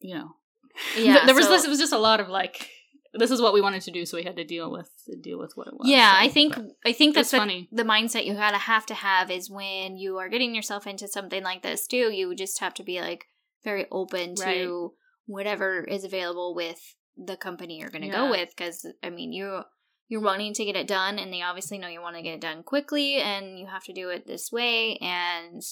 you 0.00 0.14
know, 0.14 0.36
yeah, 0.96 1.26
there 1.26 1.34
was 1.34 1.44
so, 1.44 1.50
this. 1.50 1.64
It 1.66 1.68
was 1.68 1.78
just 1.78 1.92
a 1.92 1.98
lot 1.98 2.20
of 2.20 2.30
like 2.30 2.70
this 3.18 3.30
is 3.30 3.40
what 3.40 3.52
we 3.52 3.60
wanted 3.60 3.82
to 3.82 3.90
do, 3.90 4.06
so 4.06 4.16
we 4.16 4.22
had 4.22 4.36
to 4.36 4.44
deal 4.44 4.70
with 4.70 4.90
deal 5.20 5.38
with 5.38 5.52
what 5.54 5.68
it 5.68 5.74
was. 5.74 5.88
Yeah, 5.88 6.18
so, 6.18 6.24
I 6.24 6.28
think 6.28 6.58
I 6.84 6.92
think 6.92 7.14
that's 7.14 7.30
funny. 7.30 7.68
the 7.72 7.84
mindset 7.84 8.24
you 8.24 8.34
gotta 8.34 8.58
have 8.58 8.86
to 8.86 8.94
have 8.94 9.30
is 9.30 9.50
when 9.50 9.96
you 9.96 10.18
are 10.18 10.28
getting 10.28 10.54
yourself 10.54 10.86
into 10.86 11.08
something 11.08 11.42
like 11.42 11.62
this 11.62 11.86
too. 11.86 12.10
You 12.12 12.34
just 12.34 12.60
have 12.60 12.74
to 12.74 12.82
be 12.82 13.00
like 13.00 13.26
very 13.64 13.86
open 13.90 14.34
to 14.36 14.44
right. 14.44 14.90
whatever 15.26 15.84
is 15.84 16.04
available 16.04 16.54
with 16.54 16.94
the 17.16 17.36
company 17.36 17.78
you're 17.78 17.90
gonna 17.90 18.06
yeah. 18.06 18.12
go 18.12 18.30
with. 18.30 18.50
Because 18.56 18.86
I 19.02 19.10
mean, 19.10 19.32
you 19.32 19.62
you're 20.08 20.22
wanting 20.22 20.54
to 20.54 20.64
get 20.64 20.76
it 20.76 20.86
done, 20.86 21.18
and 21.18 21.32
they 21.32 21.42
obviously 21.42 21.78
know 21.78 21.88
you 21.88 22.00
want 22.00 22.16
to 22.16 22.22
get 22.22 22.34
it 22.34 22.40
done 22.40 22.62
quickly, 22.62 23.16
and 23.16 23.58
you 23.58 23.66
have 23.66 23.84
to 23.84 23.92
do 23.92 24.08
it 24.08 24.26
this 24.26 24.50
way. 24.50 24.96
And 25.02 25.62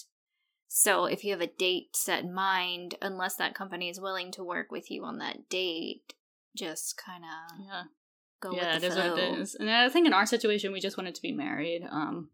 so, 0.69 1.07
if 1.07 1.25
you 1.25 1.33
have 1.33 1.41
a 1.41 1.47
date 1.47 1.97
set 1.97 2.25
in 2.25 2.35
mind, 2.35 2.97
unless 3.01 3.37
that 3.37 3.55
company 3.55 3.89
is 3.89 4.01
willing 4.01 4.31
to 4.33 4.45
work 4.45 4.71
with 4.71 4.91
you 4.91 5.05
on 5.05 5.19
that 5.19 5.49
date, 5.49 6.15
just 6.57 7.01
kind 7.05 7.25
of 7.25 7.67
yeah 7.67 7.83
go 8.41 8.53
yeah, 8.53 8.75
with 8.75 8.83
the 8.83 8.87
it 8.89 8.93
flow. 8.93 9.05
is 9.05 9.11
what 9.11 9.19
it 9.19 9.39
is. 9.39 9.55
And 9.55 9.71
I 9.71 9.89
think 9.89 10.07
in 10.07 10.13
our 10.13 10.27
situation, 10.27 10.73
we 10.73 10.81
just 10.81 10.99
wanted 10.99 11.15
to 11.15 11.23
be 11.23 11.33
married. 11.33 11.83
Um, 11.91 12.31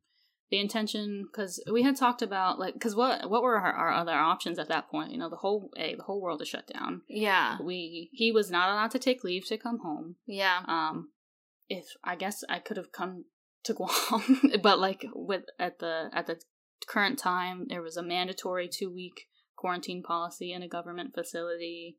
the 0.51 0.61
intention 0.61 1.27
because 1.33 1.63
we 1.73 1.83
had 1.83 1.97
talked 1.97 2.21
about 2.21 2.59
like 2.59 2.75
because 2.75 2.95
what 2.95 3.31
what 3.31 3.43
were 3.43 3.57
our, 3.57 3.73
our, 3.73 3.93
other 3.93 4.13
options 4.13 4.59
at 4.59 4.69
that 4.69 4.91
point? 4.91 5.11
You 5.11 5.19
know, 5.19 5.31
the 5.31 5.37
whole 5.37 5.71
a 5.79 5.95
the 5.95 6.03
whole 6.03 6.21
world 6.21 6.43
is 6.43 6.49
shut 6.49 6.69
down. 6.73 7.03
Yeah, 7.09 7.57
we 7.63 8.11
he 8.13 8.31
was 8.33 8.51
not 8.51 8.69
allowed 8.69 8.91
to 8.91 8.99
take 8.99 9.25
leave 9.25 9.47
to 9.47 9.57
come 9.57 9.79
home. 9.83 10.17
Yeah. 10.27 10.61
Um, 10.69 11.09
if 11.69 11.87
I 12.05 12.17
guess 12.17 12.45
I 12.51 12.59
could 12.59 12.77
have 12.77 12.93
come 12.93 13.25
to 13.65 13.73
Guam, 13.73 14.41
but 14.63 14.79
like 14.79 15.07
with 15.15 15.45
at 15.59 15.79
the 15.79 16.11
at 16.13 16.27
the 16.27 16.39
current 16.87 17.19
time, 17.19 17.67
there 17.69 17.81
was 17.81 17.97
a 17.97 18.03
mandatory 18.03 18.69
two 18.69 18.93
week 18.93 19.29
quarantine 19.57 20.03
policy 20.03 20.53
in 20.53 20.63
a 20.63 20.69
government 20.69 21.15
facility 21.15 21.97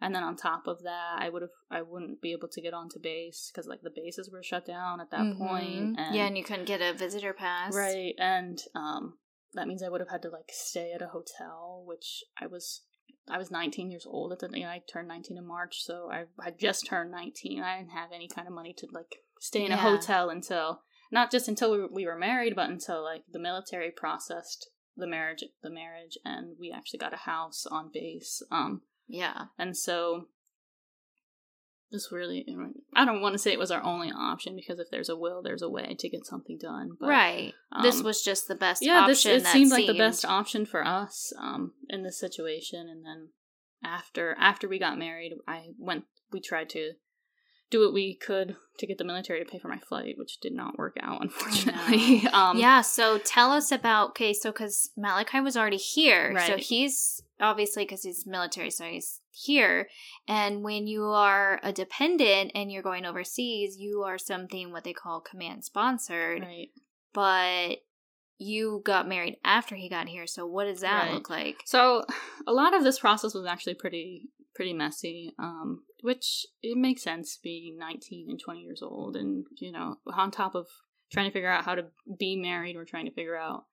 and 0.00 0.14
then 0.14 0.22
on 0.22 0.36
top 0.36 0.66
of 0.66 0.82
that 0.82 1.16
i 1.18 1.28
would 1.28 1.42
have 1.42 1.50
i 1.70 1.82
wouldn't 1.82 2.20
be 2.20 2.32
able 2.32 2.48
to 2.48 2.60
get 2.60 2.74
onto 2.74 2.98
base 3.00 3.50
because 3.52 3.66
like 3.66 3.80
the 3.82 3.92
bases 3.94 4.30
were 4.30 4.42
shut 4.42 4.66
down 4.66 5.00
at 5.00 5.10
that 5.10 5.20
mm-hmm. 5.20 5.46
point 5.46 5.98
and, 5.98 6.14
yeah 6.14 6.26
and 6.26 6.36
you 6.36 6.44
couldn't 6.44 6.66
get 6.66 6.80
a 6.80 6.96
visitor 6.96 7.32
pass 7.32 7.74
right 7.74 8.14
and 8.18 8.58
um 8.74 9.14
that 9.54 9.66
means 9.66 9.82
i 9.82 9.88
would 9.88 10.00
have 10.00 10.10
had 10.10 10.22
to 10.22 10.28
like 10.28 10.50
stay 10.50 10.92
at 10.92 11.02
a 11.02 11.08
hotel 11.08 11.82
which 11.86 12.24
i 12.40 12.46
was 12.46 12.82
i 13.28 13.38
was 13.38 13.50
19 13.50 13.90
years 13.90 14.06
old 14.08 14.32
at 14.32 14.38
the 14.38 14.48
you 14.52 14.64
know, 14.64 14.70
i 14.70 14.82
turned 14.90 15.08
19 15.08 15.36
in 15.36 15.46
march 15.46 15.82
so 15.82 16.10
i 16.12 16.24
had 16.42 16.58
just 16.58 16.86
turned 16.86 17.10
19 17.10 17.62
i 17.62 17.78
didn't 17.78 17.90
have 17.90 18.10
any 18.14 18.28
kind 18.28 18.46
of 18.46 18.54
money 18.54 18.74
to 18.76 18.86
like 18.92 19.16
stay 19.40 19.64
in 19.64 19.70
yeah. 19.70 19.78
a 19.78 19.80
hotel 19.80 20.30
until 20.30 20.82
not 21.12 21.30
just 21.30 21.46
until 21.46 21.70
we 21.70 21.78
were, 21.78 21.88
we 21.92 22.06
were 22.06 22.18
married 22.18 22.54
but 22.54 22.68
until 22.68 23.02
like 23.02 23.22
the 23.32 23.38
military 23.38 23.90
processed 23.90 24.70
the 24.96 25.06
marriage 25.06 25.44
the 25.62 25.70
marriage 25.70 26.18
and 26.24 26.56
we 26.58 26.72
actually 26.74 26.98
got 26.98 27.12
a 27.12 27.18
house 27.18 27.66
on 27.70 27.90
base 27.92 28.42
um 28.50 28.82
yeah. 29.08 29.46
And 29.58 29.76
so 29.76 30.26
this 31.90 32.10
really 32.10 32.44
I 32.94 33.04
don't 33.04 33.20
want 33.20 33.34
to 33.34 33.38
say 33.38 33.52
it 33.52 33.58
was 33.58 33.70
our 33.70 33.82
only 33.82 34.10
option 34.10 34.56
because 34.56 34.78
if 34.78 34.90
there's 34.90 35.08
a 35.08 35.16
will, 35.16 35.42
there's 35.42 35.62
a 35.62 35.70
way 35.70 35.96
to 35.98 36.08
get 36.08 36.26
something 36.26 36.58
done. 36.60 36.90
But, 36.98 37.08
right. 37.08 37.54
Um, 37.72 37.82
this 37.82 38.02
was 38.02 38.22
just 38.22 38.48
the 38.48 38.54
best 38.54 38.84
yeah, 38.84 39.06
this 39.06 39.24
it 39.24 39.46
seemed 39.46 39.70
like 39.70 39.86
the 39.86 39.94
best 39.94 40.24
option 40.24 40.66
for 40.66 40.84
us 40.84 41.32
um 41.38 41.72
in 41.88 42.02
this 42.02 42.18
situation 42.18 42.88
and 42.88 43.04
then 43.04 43.28
after 43.84 44.36
after 44.38 44.68
we 44.68 44.78
got 44.78 44.98
married, 44.98 45.32
I 45.46 45.68
went 45.78 46.04
we 46.32 46.40
tried 46.40 46.68
to 46.70 46.92
do 47.70 47.80
what 47.80 47.92
we 47.92 48.14
could 48.14 48.56
to 48.78 48.86
get 48.86 48.98
the 48.98 49.04
military 49.04 49.42
to 49.42 49.50
pay 49.50 49.58
for 49.58 49.68
my 49.68 49.78
flight, 49.78 50.16
which 50.18 50.38
did 50.38 50.52
not 50.52 50.78
work 50.78 50.96
out, 51.00 51.22
unfortunately. 51.22 52.26
um, 52.32 52.58
yeah, 52.58 52.80
so 52.80 53.18
tell 53.18 53.52
us 53.52 53.72
about 53.72 54.10
okay, 54.10 54.32
so 54.32 54.52
because 54.52 54.90
Malachi 54.96 55.40
was 55.40 55.56
already 55.56 55.76
here, 55.76 56.32
right. 56.34 56.46
so 56.46 56.56
he's 56.56 57.22
obviously 57.40 57.84
because 57.84 58.02
he's 58.02 58.26
military, 58.26 58.70
so 58.70 58.84
he's 58.84 59.20
here. 59.32 59.88
And 60.28 60.62
when 60.62 60.86
you 60.86 61.04
are 61.04 61.60
a 61.62 61.72
dependent 61.72 62.52
and 62.54 62.70
you're 62.70 62.82
going 62.82 63.04
overseas, 63.04 63.76
you 63.78 64.02
are 64.02 64.18
something 64.18 64.70
what 64.70 64.84
they 64.84 64.92
call 64.92 65.20
command 65.20 65.64
sponsored, 65.64 66.42
right? 66.42 66.68
But 67.12 67.78
you 68.38 68.82
got 68.84 69.08
married 69.08 69.38
after 69.44 69.74
he 69.74 69.88
got 69.88 70.08
here, 70.08 70.26
so 70.26 70.46
what 70.46 70.66
does 70.66 70.80
that 70.80 71.04
right. 71.04 71.14
look 71.14 71.30
like? 71.30 71.62
So 71.64 72.04
a 72.46 72.52
lot 72.52 72.74
of 72.74 72.84
this 72.84 72.98
process 72.98 73.34
was 73.34 73.46
actually 73.46 73.74
pretty 73.74 74.28
pretty 74.56 74.72
messy. 74.72 75.34
Um, 75.38 75.84
which 76.02 76.46
it 76.62 76.76
makes 76.76 77.02
sense 77.02 77.38
being 77.42 77.76
19 77.78 78.30
and 78.30 78.40
20 78.40 78.60
years 78.60 78.82
old 78.82 79.16
and 79.16 79.44
you 79.58 79.70
know 79.72 79.96
on 80.06 80.30
top 80.30 80.54
of 80.54 80.66
trying 81.12 81.28
to 81.28 81.32
figure 81.32 81.48
out 81.50 81.64
how 81.64 81.74
to 81.76 81.86
be 82.18 82.36
married. 82.36 82.74
We're 82.76 82.84
trying 82.84 83.06
to 83.06 83.12
figure 83.12 83.36
out 83.36 83.64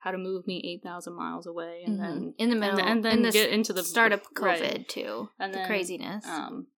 how 0.00 0.10
to 0.12 0.18
move 0.18 0.46
me 0.46 0.62
8,000 0.64 1.14
miles 1.14 1.46
away 1.46 1.82
and 1.86 1.98
Mhm. 1.98 2.02
then 2.02 2.34
in 2.38 2.48
the 2.50 2.52
and, 2.52 2.60
middle, 2.60 2.76
then- 2.76 2.88
and 2.88 3.04
then 3.04 3.24
in 3.26 3.30
get 3.32 3.50
into 3.50 3.72
the 3.72 3.82
start 3.82 4.12
of 4.12 4.22
COVID 4.34 4.60
right. 4.60 4.88
too, 4.88 5.30
And 5.38 5.52
the 5.52 5.58
then, 5.58 5.66
craziness. 5.66 6.26
um 6.26 6.68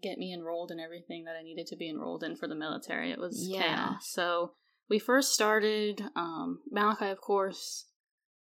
get 0.00 0.16
me 0.18 0.32
enrolled 0.32 0.70
in 0.70 0.78
everything 0.78 1.24
that 1.24 1.34
I 1.36 1.42
needed 1.42 1.66
to 1.68 1.76
be 1.76 1.88
enrolled 1.90 2.22
in 2.22 2.36
for 2.36 2.46
the 2.46 2.54
military. 2.54 3.10
It 3.10 3.18
was 3.18 3.48
Yeah. 3.48 3.62
chaos. 3.62 4.08
So 4.08 4.54
we 4.88 4.98
first 4.98 5.32
started 5.34 6.02
um 6.16 6.62
Malachi 6.70 7.08
of 7.10 7.20
course 7.20 7.86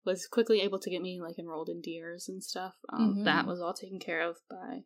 was 0.05 0.27
quickly 0.27 0.61
able 0.61 0.79
to 0.79 0.91
get 0.91 1.03
me 1.03 1.21
like 1.21 1.39
enrolled 1.39 1.69
in 1.69 1.81
DEERS 1.81 2.29
and 2.29 2.43
stuff. 2.43 2.75
Um 2.93 3.17
Mhm. 3.17 3.25
that 3.25 3.47
was 3.47 3.61
all 3.61 3.75
taken 3.75 3.99
care 3.99 4.21
of 4.21 4.39
by 4.49 4.85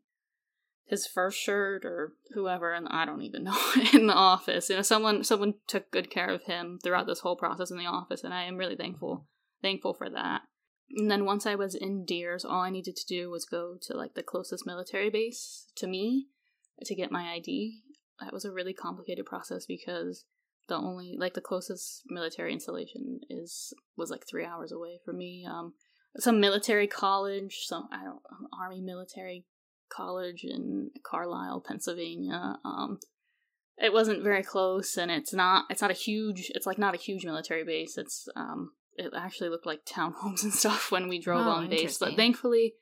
his 0.86 1.06
first 1.06 1.38
shirt 1.38 1.84
or 1.84 2.14
whoever 2.34 2.72
and 2.72 2.88
I 2.88 3.04
don't 3.04 3.22
even 3.22 3.44
know 3.48 3.58
in 3.92 4.06
the 4.06 4.14
office. 4.14 4.68
You 4.70 4.76
know, 4.76 4.82
someone 4.82 5.24
someone 5.24 5.54
took 5.66 5.90
good 5.90 6.10
care 6.10 6.28
of 6.30 6.44
him 6.44 6.78
throughout 6.82 7.06
this 7.06 7.20
whole 7.20 7.36
process 7.36 7.70
in 7.70 7.78
the 7.78 7.86
office 7.86 8.24
and 8.24 8.32
I 8.32 8.44
am 8.44 8.56
really 8.56 8.76
thankful 8.76 9.26
thankful 9.60 9.92
for 9.94 10.08
that. 10.10 10.42
And 10.96 11.10
then 11.10 11.26
once 11.26 11.44
I 11.44 11.54
was 11.54 11.74
in 11.74 12.06
DEERS, 12.06 12.44
all 12.46 12.62
I 12.62 12.70
needed 12.70 12.96
to 12.96 13.06
do 13.06 13.28
was 13.28 13.44
go 13.44 13.76
to 13.82 13.96
like 13.96 14.14
the 14.14 14.22
closest 14.22 14.64
military 14.66 15.10
base 15.10 15.66
to 15.76 15.86
me 15.86 16.28
to 16.84 16.94
get 16.94 17.12
my 17.12 17.32
ID. 17.32 17.82
That 18.20 18.32
was 18.32 18.44
a 18.46 18.52
really 18.52 18.72
complicated 18.72 19.26
process 19.26 19.66
because 19.66 20.24
the 20.68 20.76
only 20.76 21.16
like 21.18 21.34
the 21.34 21.40
closest 21.40 22.02
military 22.08 22.52
installation 22.52 23.20
is 23.28 23.72
was 23.96 24.10
like 24.10 24.26
three 24.26 24.44
hours 24.44 24.70
away 24.70 25.00
from 25.04 25.18
me. 25.18 25.46
Um, 25.48 25.74
some 26.18 26.40
military 26.40 26.86
college, 26.86 27.64
some 27.66 27.88
I 27.92 28.04
don't 28.04 28.20
army 28.58 28.80
military 28.80 29.44
college 29.88 30.44
in 30.44 30.90
Carlisle, 31.04 31.64
Pennsylvania. 31.66 32.56
Um, 32.64 32.98
it 33.78 33.92
wasn't 33.92 34.22
very 34.22 34.42
close, 34.42 34.96
and 34.96 35.10
it's 35.10 35.32
not 35.32 35.64
it's 35.70 35.82
not 35.82 35.90
a 35.90 35.94
huge 35.94 36.50
it's 36.54 36.66
like 36.66 36.78
not 36.78 36.94
a 36.94 36.98
huge 36.98 37.24
military 37.24 37.64
base. 37.64 37.96
It's 37.96 38.28
um 38.36 38.72
it 38.96 39.12
actually 39.16 39.50
looked 39.50 39.66
like 39.66 39.84
townhomes 39.86 40.42
and 40.42 40.52
stuff 40.52 40.92
when 40.92 41.08
we 41.08 41.18
drove 41.18 41.46
Oh, 41.46 41.50
on 41.50 41.70
base, 41.70 41.98
but 41.98 42.14
thankfully, 42.14 42.74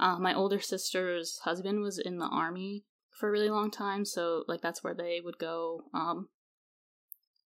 uh, 0.00 0.18
my 0.18 0.34
older 0.34 0.60
sister's 0.60 1.38
husband 1.44 1.80
was 1.82 1.98
in 1.98 2.18
the 2.18 2.26
army 2.26 2.84
for 3.10 3.28
a 3.28 3.32
really 3.32 3.50
long 3.50 3.70
time, 3.70 4.04
so 4.04 4.44
like 4.48 4.60
that's 4.60 4.82
where 4.82 4.94
they 4.94 5.20
would 5.22 5.38
go 5.38 5.84
um 5.94 6.28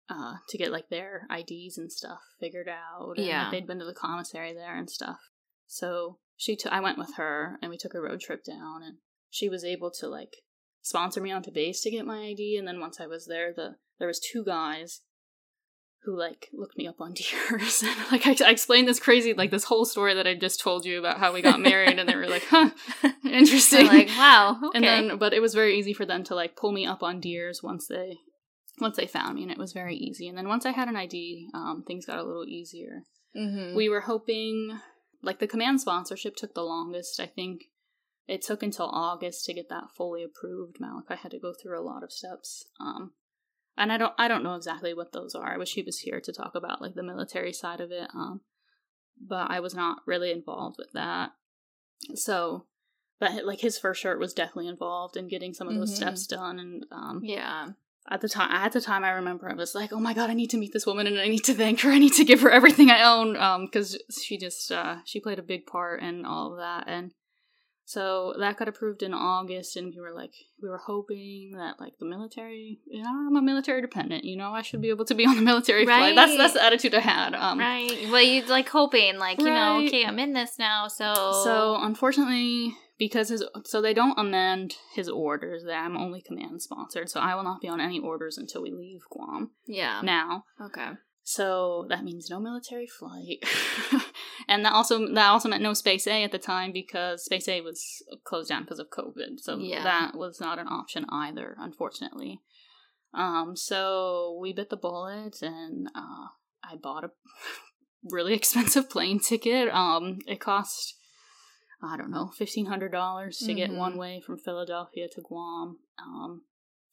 uh 0.09 0.35
to 0.49 0.59
get 0.59 0.73
like 0.73 0.89
their 0.91 1.27
IDs 1.31 1.79
and 1.79 1.91
stuff 1.93 2.21
figured 2.41 2.69
out. 2.69 3.15
and, 3.17 3.27
Yeah. 3.27 3.51
they'd 3.51 3.67
been 3.67 3.79
to 3.79 3.85
the 3.85 3.95
commissary 3.95 4.53
there 4.53 4.77
and 4.77 4.91
stuff. 4.91 5.19
So 5.67 6.19
she 6.37 6.57
took 6.57 6.73
I 6.73 6.81
went 6.81 6.99
with 6.99 7.15
her 7.17 7.59
and 7.63 7.71
we 7.71 7.79
took 7.79 7.95
a 7.95 8.01
road 8.01 8.21
trip 8.21 8.45
down 8.45 8.83
and 8.83 8.97
she 9.31 9.49
was 9.49 9.65
able 9.65 9.91
to 10.01 10.09
like 10.09 10.35
sponsor 10.83 11.21
me 11.21 11.31
onto 11.31 11.51
base 11.53 11.81
to 11.83 11.91
get 11.91 12.05
my 12.05 12.19
ID 12.25 12.57
and 12.59 12.67
then 12.67 12.81
once 12.81 13.01
I 13.01 13.07
was 13.07 13.27
there 13.27 13.53
the 13.55 13.77
there 13.99 14.09
was 14.09 14.19
two 14.21 14.45
guys 14.45 15.03
who 16.05 16.19
like 16.19 16.49
looked 16.53 16.77
me 16.77 16.89
up 16.89 16.97
on 17.01 17.13
DEERS 17.15 17.85
and 17.85 17.97
like 18.11 18.27
I, 18.27 18.35
I 18.45 18.51
explained 18.51 18.89
this 18.89 18.99
crazy 18.99 19.33
like 19.35 19.53
this 19.53 19.65
whole 19.65 19.85
story 19.85 20.15
that 20.15 20.27
I 20.27 20.35
just 20.35 20.61
told 20.61 20.85
you 20.85 20.99
about 20.99 21.19
how 21.19 21.33
we 21.33 21.41
got 21.43 21.61
married 21.61 22.01
and 22.01 22.09
they 22.09 22.17
were 22.17 22.27
like 22.27 22.45
huh 22.51 22.71
interesting 23.25 23.87
They're 23.87 23.99
like, 23.99 24.09
wow, 24.09 24.59
okay. 24.65 24.71
and 24.77 24.85
then 24.85 25.19
but 25.19 25.33
it 25.33 25.41
was 25.41 25.55
very 25.55 25.79
easy 25.79 25.93
for 25.93 26.05
them 26.05 26.25
to 26.25 26.35
like 26.35 26.57
pull 26.57 26.73
me 26.73 26.85
up 26.85 27.05
on 27.05 27.21
DEERS 27.21 27.63
once 27.63 27.87
they 27.87 28.19
once 28.83 28.97
they 28.97 29.07
found 29.07 29.37
me 29.37 29.43
and 29.43 29.51
it 29.53 29.59
was 29.59 29.73
very 29.73 29.97
easy 29.97 30.29
and 30.29 30.37
then 30.37 30.49
once 30.49 30.67
I 30.67 30.73
had 30.73 30.89
an 30.89 30.97
ID 30.97 31.49
um, 31.55 31.83
things 31.87 32.05
got 32.07 32.19
a 32.19 32.25
little 32.25 32.45
easier 32.47 33.05
Mhm. 33.35 33.75
we 33.75 33.89
were 33.89 34.03
hoping 34.03 34.79
like 35.23 35.39
the 35.39 35.47
command 35.47 35.81
sponsorship 35.81 36.37
took 36.37 36.53
the 36.55 36.63
longest 36.65 37.19
i 37.21 37.27
think 37.27 37.71
it 38.27 38.43
took 38.43 38.63
until 38.63 38.87
august 38.87 39.45
to 39.47 39.55
get 39.55 39.69
that 39.71 39.91
fully 39.97 40.23
approved 40.23 40.77
malachi 40.81 41.15
had 41.15 41.31
to 41.31 41.39
go 41.39 41.53
through 41.55 41.79
a 41.81 41.89
lot 41.91 42.03
of 42.03 42.13
steps 42.13 42.65
um 42.81 43.13
and 43.77 43.91
i 43.93 43.97
don't 43.97 44.13
i 44.19 44.29
don't 44.29 44.43
know 44.43 44.55
exactly 44.57 44.93
what 44.93 45.13
those 45.13 45.35
are 45.35 45.55
i 45.55 45.57
wish 45.57 45.73
he 45.75 45.83
was 45.83 46.01
here 46.01 46.21
to 46.21 46.33
talk 46.33 46.55
about 46.55 46.83
like 46.83 46.95
the 46.95 47.03
military 47.03 47.53
side 47.53 47.81
of 47.81 47.91
it 47.91 48.09
um 48.15 48.43
but 49.19 49.51
i 49.51 49.61
was 49.61 49.75
not 49.75 50.03
really 50.07 50.31
involved 50.33 50.77
with 50.79 50.93
that 50.93 51.31
so 52.15 52.67
but 53.21 53.45
like 53.47 53.61
his 53.61 53.79
first 53.79 54.01
shirt 54.03 54.19
was 54.19 54.35
definitely 54.35 54.67
involved 54.69 55.17
in 55.17 55.29
getting 55.29 55.55
some 55.55 55.69
of 55.69 55.75
those 55.75 55.93
Mhm. 55.93 55.97
steps 55.97 56.27
done 56.27 56.59
and 56.59 56.85
um 56.91 57.21
yeah. 57.25 57.71
At 58.11 58.21
the 58.21 58.29
time 58.29 58.51
at 58.51 58.73
the 58.73 58.81
time 58.81 59.05
i 59.05 59.11
remember 59.11 59.49
i 59.49 59.55
was 59.55 59.75
like 59.75 59.93
oh 59.93 60.01
my 60.01 60.13
god 60.13 60.29
i 60.29 60.35
need 60.35 60.51
to 60.51 60.57
meet 60.59 60.73
this 60.73 60.87
woman 60.87 61.07
and 61.07 61.19
i 61.19 61.29
need 61.29 61.45
to 61.45 61.55
thank 61.55 61.81
her. 61.81 61.91
I 61.91 61.99
need 61.99 62.15
to 62.15 62.25
give 62.25 62.41
her 62.41 62.51
everything 62.51 62.91
i 62.91 63.03
own. 63.03 63.37
Um 63.37 63.67
because 63.67 63.97
she 64.23 64.39
just 64.39 64.73
uh 64.73 64.97
she 65.05 65.21
played 65.21 65.39
a 65.39 65.43
big 65.43 65.67
part 65.67 66.03
in 66.03 66.25
all 66.25 66.53
of 66.53 66.59
that. 66.59 66.85
And 66.89 67.13
so 67.85 68.35
that 68.39 68.57
got 68.57 68.69
approved 68.69 69.03
in 69.03 69.13
august 69.13 69.77
and 69.77 69.93
we 69.95 70.01
were 70.01 70.15
like 70.15 70.33
we 70.63 70.69
were 70.69 70.79
hoping 70.79 71.53
that 71.57 71.81
like 71.81 71.93
the 71.99 72.07
military 72.07 72.79
you 72.87 73.03
know 73.03 73.11
i'm 73.11 73.37
a 73.37 73.43
military 73.43 73.83
dependent 73.83 74.25
you 74.25 74.37
know 74.37 74.53
i 74.53 74.63
should 74.63 74.81
be 74.81 74.89
able 74.89 75.05
to 75.05 75.15
be 75.15 75.27
on 75.27 75.37
the 75.37 75.43
military 75.43 75.85
flight. 75.85 76.15
That's 76.15 76.37
that's 76.37 76.55
the 76.55 76.65
attitude 76.65 76.95
i 76.95 77.01
had 77.01 77.35
um. 77.35 77.59
Right. 77.59 78.09
Well, 78.11 78.23
you 78.23 78.47
like 78.47 78.69
hoping, 78.69 79.19
like 79.19 79.39
you 79.39 79.47
know, 79.47 79.85
okay, 79.85 80.05
I'm 80.05 80.19
in 80.19 80.33
this 80.33 80.59
now, 80.59 80.89
so 80.89 81.43
So 81.45 81.77
unfortunately, 81.81 82.77
because 83.07 83.29
his 83.31 83.45
so 83.65 83.81
they 83.83 83.95
don't 83.95 84.19
amend 84.19 84.77
his 84.95 85.09
orders, 85.09 85.65
that 85.65 85.85
I'm 85.85 85.97
only 85.97 86.23
command 86.23 86.63
sponsored, 86.63 87.09
so 87.11 87.19
I 87.21 87.35
will 87.35 87.43
not 87.43 87.61
be 87.61 87.69
on 87.69 87.81
any 87.81 87.99
orders 87.99 88.39
until 88.39 88.63
we 88.63 88.71
leave 88.71 89.01
Guam. 89.11 89.51
yeah. 89.67 90.01
Now, 90.03 90.45
Okay. 90.61 90.91
so 91.25 91.87
that 91.89 92.05
means 92.05 92.31
no 92.31 92.39
military 92.39 92.87
flight, 92.87 93.39
and 94.49 94.65
that 94.65 94.73
also 94.73 94.95
that 95.15 95.29
also 95.31 95.49
meant 95.49 95.63
no 95.63 95.75
Space 95.75 96.07
A 96.07 96.23
at 96.23 96.31
the 96.33 96.39
time 96.39 96.71
because 96.73 97.25
Space 97.25 97.49
A 97.49 97.61
was 97.61 97.81
closed 98.25 98.49
down 98.51 98.63
because 98.63 98.79
of 98.79 98.91
COVID. 98.91 99.39
So 99.39 99.59
Yeah. 99.59 99.83
that 99.83 100.15
was 100.17 100.41
not 100.41 100.59
an 100.61 100.69
option 100.69 101.05
either, 101.11 101.57
unfortunately. 101.59 102.41
Um, 103.15 103.57
so 103.57 104.39
we 104.41 104.53
bit 104.53 104.71
the 104.71 104.77
bullet, 104.77 105.43
and 105.43 105.89
uh, 105.95 106.27
I 106.65 106.77
bought 106.81 107.05
a 107.05 107.11
really 108.17 108.35
expensive 108.35 108.89
plane 108.89 109.19
ticket. 109.21 109.69
Um, 109.69 110.19
it 110.27 110.41
cost 110.41 110.99
I 111.83 111.97
don't 111.97 112.11
know 112.11 112.31
fifteen 112.37 112.67
hundred 112.67 112.93
dollars 112.93 113.39
to 113.39 113.55
get 113.55 113.71
Mhm. 113.71 113.77
one 113.77 113.97
way 113.97 114.21
from 114.25 114.39
Philadelphia 114.39 115.09
to 115.13 115.21
Guam. 115.21 115.79
Um, 115.99 116.43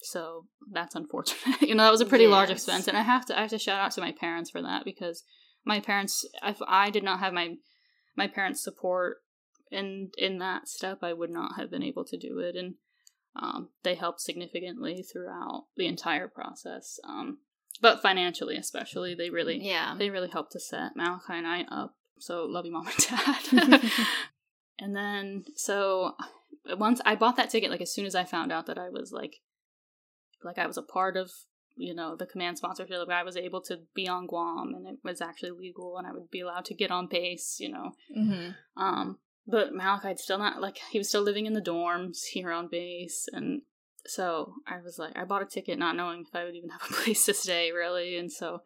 so 0.02 0.48
that's 0.72 0.96
unfortunate. 0.96 1.62
you 1.62 1.76
know, 1.76 1.84
that 1.84 1.92
was 1.92 2.02
a 2.02 2.06
pretty 2.06 2.28
large 2.28 2.50
expense, 2.50 2.88
and 2.88 2.98
I 2.98 3.02
have 3.02 3.26
to 3.28 3.38
I 3.38 3.42
have 3.42 3.50
to 3.52 3.60
shout 3.60 3.80
out 3.80 3.92
to 3.94 4.02
my 4.02 4.12
parents 4.12 4.50
for 4.50 4.62
that 4.62 4.86
because 4.86 5.24
my 5.66 5.80
parents, 5.80 6.26
if 6.44 6.58
I 6.68 6.90
did 6.90 7.04
not 7.04 7.20
have 7.20 7.34
my 7.34 7.58
my 8.16 8.28
parents' 8.28 8.64
support 8.64 9.18
in 9.72 10.12
in 10.18 10.40
that 10.40 10.68
step, 10.68 11.00
I 11.04 11.14
would 11.14 11.30
not 11.30 11.56
have 11.58 11.70
been 11.70 11.84
able 11.84 12.06
to 12.06 12.18
do 12.18 12.40
it, 12.40 12.56
and 12.56 12.76
um, 13.36 13.70
they 13.84 13.94
helped 13.96 14.22
significantly 14.22 15.04
throughout 15.04 15.68
the 15.78 15.86
entire 15.86 16.28
process. 16.28 17.00
Um, 17.08 17.40
but 17.82 18.02
financially, 18.02 18.56
especially, 18.58 19.14
they 19.14 19.30
really 19.30 19.64
Yeah. 19.64 19.96
they 19.98 20.10
really 20.10 20.30
helped 20.30 20.54
to 20.54 20.60
set 20.60 20.96
Malachi 20.96 21.34
and 21.34 21.46
I 21.48 21.62
up. 21.70 21.96
So 22.20 22.46
love 22.46 22.66
you, 22.66 22.72
mom 22.72 22.88
and 22.88 22.98
dad. 23.80 23.92
and 24.80 24.96
then 24.96 25.46
so 25.56 26.16
once 26.78 27.02
I 27.06 27.16
bought 27.16 27.38
that 27.38 27.50
ticket, 27.50 27.72
like 27.72 27.82
as 27.82 27.94
soon 27.94 28.06
as 28.06 28.16
I 28.16 28.24
found 28.24 28.52
out 28.52 28.66
that 28.68 28.78
I 28.78 28.90
was 28.90 29.12
like, 29.12 29.38
like 30.44 30.58
I 30.58 30.68
was 30.68 30.78
a 30.78 30.84
part 30.84 31.18
of 31.18 31.32
you 31.76 31.94
know 31.94 32.16
the 32.16 32.26
command 32.26 32.58
sponsorship, 32.58 33.08
like 33.08 33.18
I 33.18 33.24
was 33.24 33.38
able 33.38 33.62
to 33.64 33.80
be 33.96 34.08
on 34.08 34.28
Guam 34.28 34.74
and 34.76 34.88
it 34.88 35.00
was 35.04 35.22
actually 35.22 35.52
legal 35.52 35.98
and 35.98 36.08
I 36.08 36.12
would 36.12 36.30
be 36.30 36.42
allowed 36.42 36.66
to 36.66 36.74
get 36.74 36.92
on 36.92 37.08
base, 37.08 37.58
you 37.60 37.70
know. 37.70 37.92
mm-hmm. 38.18 38.82
Um, 38.82 39.20
but 39.48 39.74
Malachi'd 39.74 40.20
still 40.20 40.38
not 40.38 40.62
like 40.62 40.80
he 40.92 40.98
was 40.98 41.10
still 41.10 41.24
living 41.24 41.46
in 41.46 41.54
the 41.54 41.62
dorms 41.62 42.26
here 42.32 42.52
on 42.52 42.68
base, 42.70 43.28
and 43.32 43.62
so 44.06 44.54
I 44.68 44.82
was 44.82 44.98
like, 45.00 45.18
I 45.18 45.26
bought 45.26 45.42
a 45.42 45.46
ticket 45.46 45.80
not 45.80 45.96
knowing 45.96 46.26
if 46.28 46.36
I 46.36 46.46
would 46.46 46.56
even 46.56 46.70
have 46.80 46.84
a 46.90 46.94
place 46.94 47.26
to 47.26 47.34
stay, 47.34 47.72
really, 47.72 48.18
and 48.18 48.32
so 48.32 48.62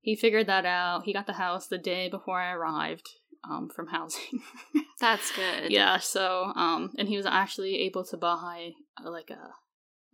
he 0.00 0.16
figured 0.16 0.46
that 0.46 0.64
out. 0.64 1.04
He 1.04 1.12
got 1.12 1.26
the 1.26 1.34
house 1.34 1.66
the 1.66 1.78
day 1.78 2.08
before 2.08 2.40
I 2.40 2.52
arrived 2.52 3.08
um, 3.48 3.68
from 3.74 3.88
housing. 3.88 4.42
That's 5.00 5.30
good. 5.32 5.70
yeah, 5.70 5.98
so 5.98 6.52
um, 6.56 6.92
and 6.98 7.08
he 7.08 7.16
was 7.16 7.26
actually 7.26 7.76
able 7.80 8.04
to 8.04 8.16
buy 8.16 8.72
uh, 9.02 9.10
like 9.10 9.30
a 9.30 9.50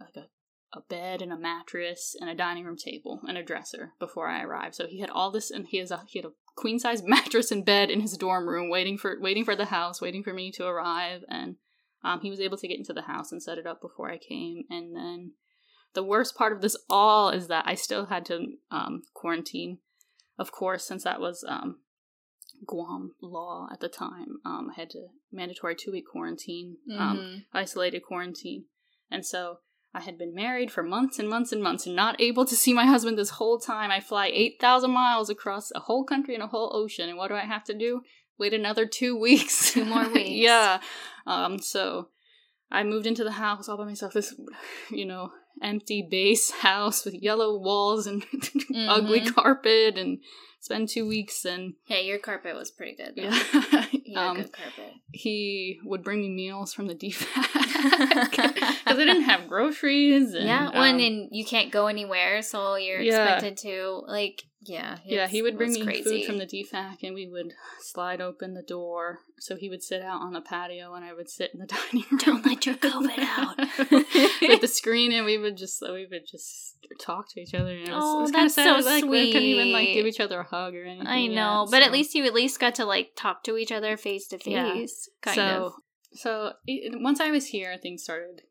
like 0.01 0.17
a 0.17 0.29
a 0.77 0.81
bed 0.89 1.23
and 1.23 1.33
a 1.33 1.39
mattress 1.39 2.17
and 2.21 2.29
a 2.29 2.35
dining 2.35 2.65
room 2.65 2.77
table 2.77 3.21
and 3.29 3.39
a 3.39 3.43
dresser 3.43 3.93
before 4.01 4.29
I 4.29 4.43
arrived. 4.43 4.75
So 4.75 4.87
he 4.87 5.01
had 5.01 5.11
all 5.11 5.31
this, 5.31 5.51
and 5.51 5.67
he 5.69 5.79
has 5.79 5.91
a 5.91 6.03
he 6.07 6.19
had 6.19 6.27
a 6.27 6.33
queen 6.57 6.79
size 6.79 7.03
mattress 7.07 7.51
and 7.51 7.65
bed 7.65 7.91
in 7.91 8.01
his 8.01 8.17
dorm 8.17 8.49
room, 8.49 8.69
waiting 8.69 8.99
for 8.99 9.17
waiting 9.21 9.45
for 9.45 9.57
the 9.57 9.67
house, 9.67 10.01
waiting 10.01 10.23
for 10.23 10.35
me 10.35 10.51
to 10.53 10.67
arrive, 10.67 11.23
and 11.29 11.57
um, 12.03 12.21
he 12.21 12.31
was 12.31 12.41
able 12.41 12.59
to 12.59 12.69
get 12.69 12.79
into 12.79 12.93
the 12.93 13.03
house 13.03 13.33
and 13.33 13.43
set 13.43 13.59
it 13.59 13.67
up 13.67 13.81
before 13.81 14.11
I 14.11 14.19
came. 14.19 14.65
And 14.69 14.95
then 14.95 15.33
the 15.95 16.03
worst 16.03 16.37
part 16.37 16.53
of 16.53 16.61
this 16.61 16.77
all 16.91 17.31
is 17.31 17.47
that 17.49 17.65
I 17.67 17.75
still 17.75 18.07
had 18.07 18.27
to 18.27 18.47
um, 18.71 19.03
quarantine, 19.15 19.79
of 20.39 20.53
course, 20.53 20.85
since 20.85 21.05
that 21.05 21.21
was 21.21 21.45
um, 21.49 21.79
Guam 22.67 23.13
law 23.23 23.69
at 23.73 23.81
the 23.81 23.89
time. 23.89 24.39
Um, 24.45 24.71
I 24.77 24.81
had 24.81 24.91
to 24.91 25.09
mandatory 25.33 25.75
two 25.77 25.93
week 25.93 26.05
quarantine, 26.11 26.77
um, 26.99 27.19
Mhm. 27.19 27.45
isolated 27.53 28.01
quarantine, 28.01 28.67
and 29.11 29.25
so 29.25 29.59
I 29.97 30.01
had 30.01 30.19
been 30.19 30.35
married 30.35 30.73
for 30.73 30.83
months 30.83 31.19
and 31.21 31.29
months 31.29 31.53
and 31.53 31.63
months 31.63 31.87
and 31.87 31.95
not 31.95 32.21
able 32.21 32.45
to 32.47 32.57
see 32.57 32.73
my 32.73 32.85
husband 32.85 33.17
this 33.17 33.31
whole 33.31 33.61
time. 33.61 33.91
I 33.93 34.01
fly 34.01 34.27
8,000 34.27 34.91
miles 34.91 35.31
across 35.31 35.71
a 35.73 35.79
whole 35.81 36.05
country 36.05 36.35
and 36.35 36.43
a 36.43 36.49
whole 36.49 36.75
ocean. 36.75 37.09
And 37.09 37.17
what 37.17 37.29
do 37.29 37.35
I 37.35 37.45
have 37.45 37.63
to 37.65 37.75
do? 37.75 38.03
Wait 38.37 38.53
another 38.53 38.87
two 38.87 39.17
weeks. 39.27 39.73
Two 39.73 39.85
more 39.85 40.09
weeks. 40.13 40.31
yeah. 40.31 40.81
Um, 41.27 41.61
so 41.61 42.09
I 42.73 42.83
moved 42.83 43.07
into 43.07 43.23
the 43.23 43.31
house 43.33 43.69
all 43.69 43.77
by 43.77 43.85
myself. 43.85 44.15
This, 44.15 44.35
you 44.91 45.07
know, 45.07 45.31
empty 45.63 46.07
base 46.09 46.51
house 46.61 47.05
with 47.05 47.15
yellow 47.15 47.59
walls 47.59 48.07
and 48.07 48.25
ugly 48.89 49.21
carpet 49.21 49.97
and 49.99 50.19
spend 50.61 50.89
two 50.89 51.07
weeks 51.07 51.45
and 51.45 51.75
Hey, 51.87 52.07
your 52.07 52.19
carpet 52.19 52.55
was 52.57 52.71
pretty 52.71 52.97
good. 52.97 53.15
Though. 53.17 53.23
yeah. 54.05 54.31
Um, 54.31 54.37
good 54.39 54.53
carpet. 54.53 54.95
he 55.13 55.79
would 55.85 56.03
bring 56.03 56.21
me 56.21 56.31
meals 56.31 56.73
from 56.73 56.87
the 56.87 56.95
DFAC 56.95 58.31
because 58.31 58.53
I 58.87 58.95
didn't 58.95 59.23
have 59.23 59.49
groceries. 59.49 60.35
And, 60.35 60.47
yeah, 60.47 60.67
one 60.71 60.95
um, 60.95 61.01
and 61.01 61.29
you 61.33 61.45
can't 61.45 61.71
go 61.71 61.87
anywhere, 61.87 62.41
so 62.43 62.77
you're 62.77 63.01
Yeah. 63.01 63.35
expected 63.35 63.59
to 63.69 64.03
like 64.07 64.43
yeah. 64.67 64.99
yeah, 65.05 65.27
he 65.27 65.43
would 65.43 65.57
bring 65.57 65.73
me 65.73 65.85
crazy. 65.85 66.03
food 66.03 66.27
from 66.27 66.39
the 66.39 66.47
DFAC, 66.47 67.03
and 67.03 67.15
we 67.15 67.29
would 67.29 67.55
slide 67.81 68.21
open 68.21 68.55
the 68.55 68.63
door. 68.63 69.21
So 69.39 69.57
he 69.57 69.69
would 69.69 69.83
sit 69.83 70.03
out 70.03 70.21
on 70.21 70.33
the 70.33 70.41
patio, 70.41 70.95
and 70.95 71.05
I 71.05 71.13
would 71.13 71.29
sit 71.29 71.53
in 71.53 71.61
the 71.61 71.67
dining 71.93 72.05
room. 72.11 72.19
Don't 72.19 72.47
let 72.47 72.67
your 72.67 72.77
COVID 72.77 73.19
out. 73.19 73.59
with 74.43 74.61
the 74.61 74.69
screen, 74.69 75.13
and 75.13 75.27
we 75.27 75.39
would 75.39 75.57
just 75.57 75.83
we 75.83 76.07
would 76.11 76.27
just 76.27 76.77
talk 77.01 77.29
to 77.31 77.41
each 77.41 77.55
other. 77.55 77.71
And 77.71 77.89
it 77.89 77.93
was, 77.93 78.03
Oh, 78.05 78.19
it 78.19 78.23
was 78.23 78.31
kind 78.31 78.47
of 78.47 78.55
that's 78.55 78.69
sad. 78.69 78.83
so 78.83 78.89
like 78.89 79.05
we 79.05 79.33
couldn't 79.33 79.49
even 79.49 79.73
like 79.73 79.89
give 79.89 80.07
each 80.07 80.21
other 80.21 80.41
a 80.41 80.45
hug 80.45 80.75
or 80.75 80.85
anything. 80.85 81.07
I 81.07 81.19
yet, 81.19 81.35
know, 81.35 81.67
but 81.71 81.83
at 81.83 81.93
least 81.93 82.15
you 82.15 82.25
at 82.25 82.35
least 82.35 82.61
got 82.61 82.75
to 82.77 82.85
like 82.85 83.13
talk 83.17 83.43
to 83.45 83.57
each 83.57 83.73
other 83.73 83.97
face 83.97 84.27
to 84.29 84.39
face, 84.39 85.09
kind 85.23 85.37
so, 85.37 85.43
of. 85.43 85.73
So 86.15 86.53
it, 86.67 86.93
once 87.01 87.21
I 87.21 87.31
was 87.31 87.47
here, 87.47 87.77
things 87.81 88.03
started 88.05 88.43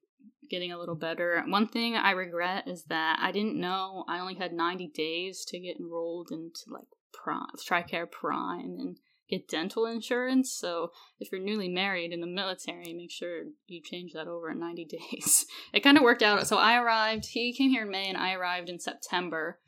getting 0.54 0.72
a 0.72 0.78
little 0.78 0.96
better. 0.96 1.44
One 1.48 1.68
thing 1.68 1.96
I 1.96 2.12
regret 2.12 2.68
is 2.68 2.84
that 2.86 3.18
I 3.20 3.32
didn't 3.32 3.60
know 3.60 4.06
I 4.08 4.20
only 4.20 4.36
had 4.36 4.54
90 4.54 4.92
days 4.94 5.44
to 5.48 5.60
get 5.60 5.80
enrolled 5.80 6.30
into 6.32 6.60
like 6.68 6.86
Prime, 7.12 7.48
TRICARE 7.68 8.12
Prime 8.12 8.76
and 8.78 8.98
get 9.28 9.48
dental 9.48 9.88
insurance. 9.88 10.54
So 10.54 10.89
if 11.20 11.32
you're 11.32 11.42
newly 11.42 11.70
married 11.70 12.12
in 12.13 12.22
the 12.22 12.28
military, 12.28 12.94
make 12.94 13.10
sure 13.12 13.46
you 13.66 13.82
change 13.84 14.12
that 14.13 14.28
over 14.28 14.52
in 14.52 14.60
90 14.60 14.86
days. 15.12 15.48
It 15.74 15.80
kind 15.82 15.98
of 15.98 16.04
worked 16.04 16.22
out. 16.22 16.46
So 16.46 16.58
I 16.58 16.78
arrived, 16.78 17.26
he 17.32 17.52
came 17.52 17.72
here 17.72 17.84
in 17.84 17.89
May 17.89 18.08
and 18.08 18.18
I 18.18 18.34
arrived 18.34 18.70
in 18.70 18.80
September. 18.80 19.60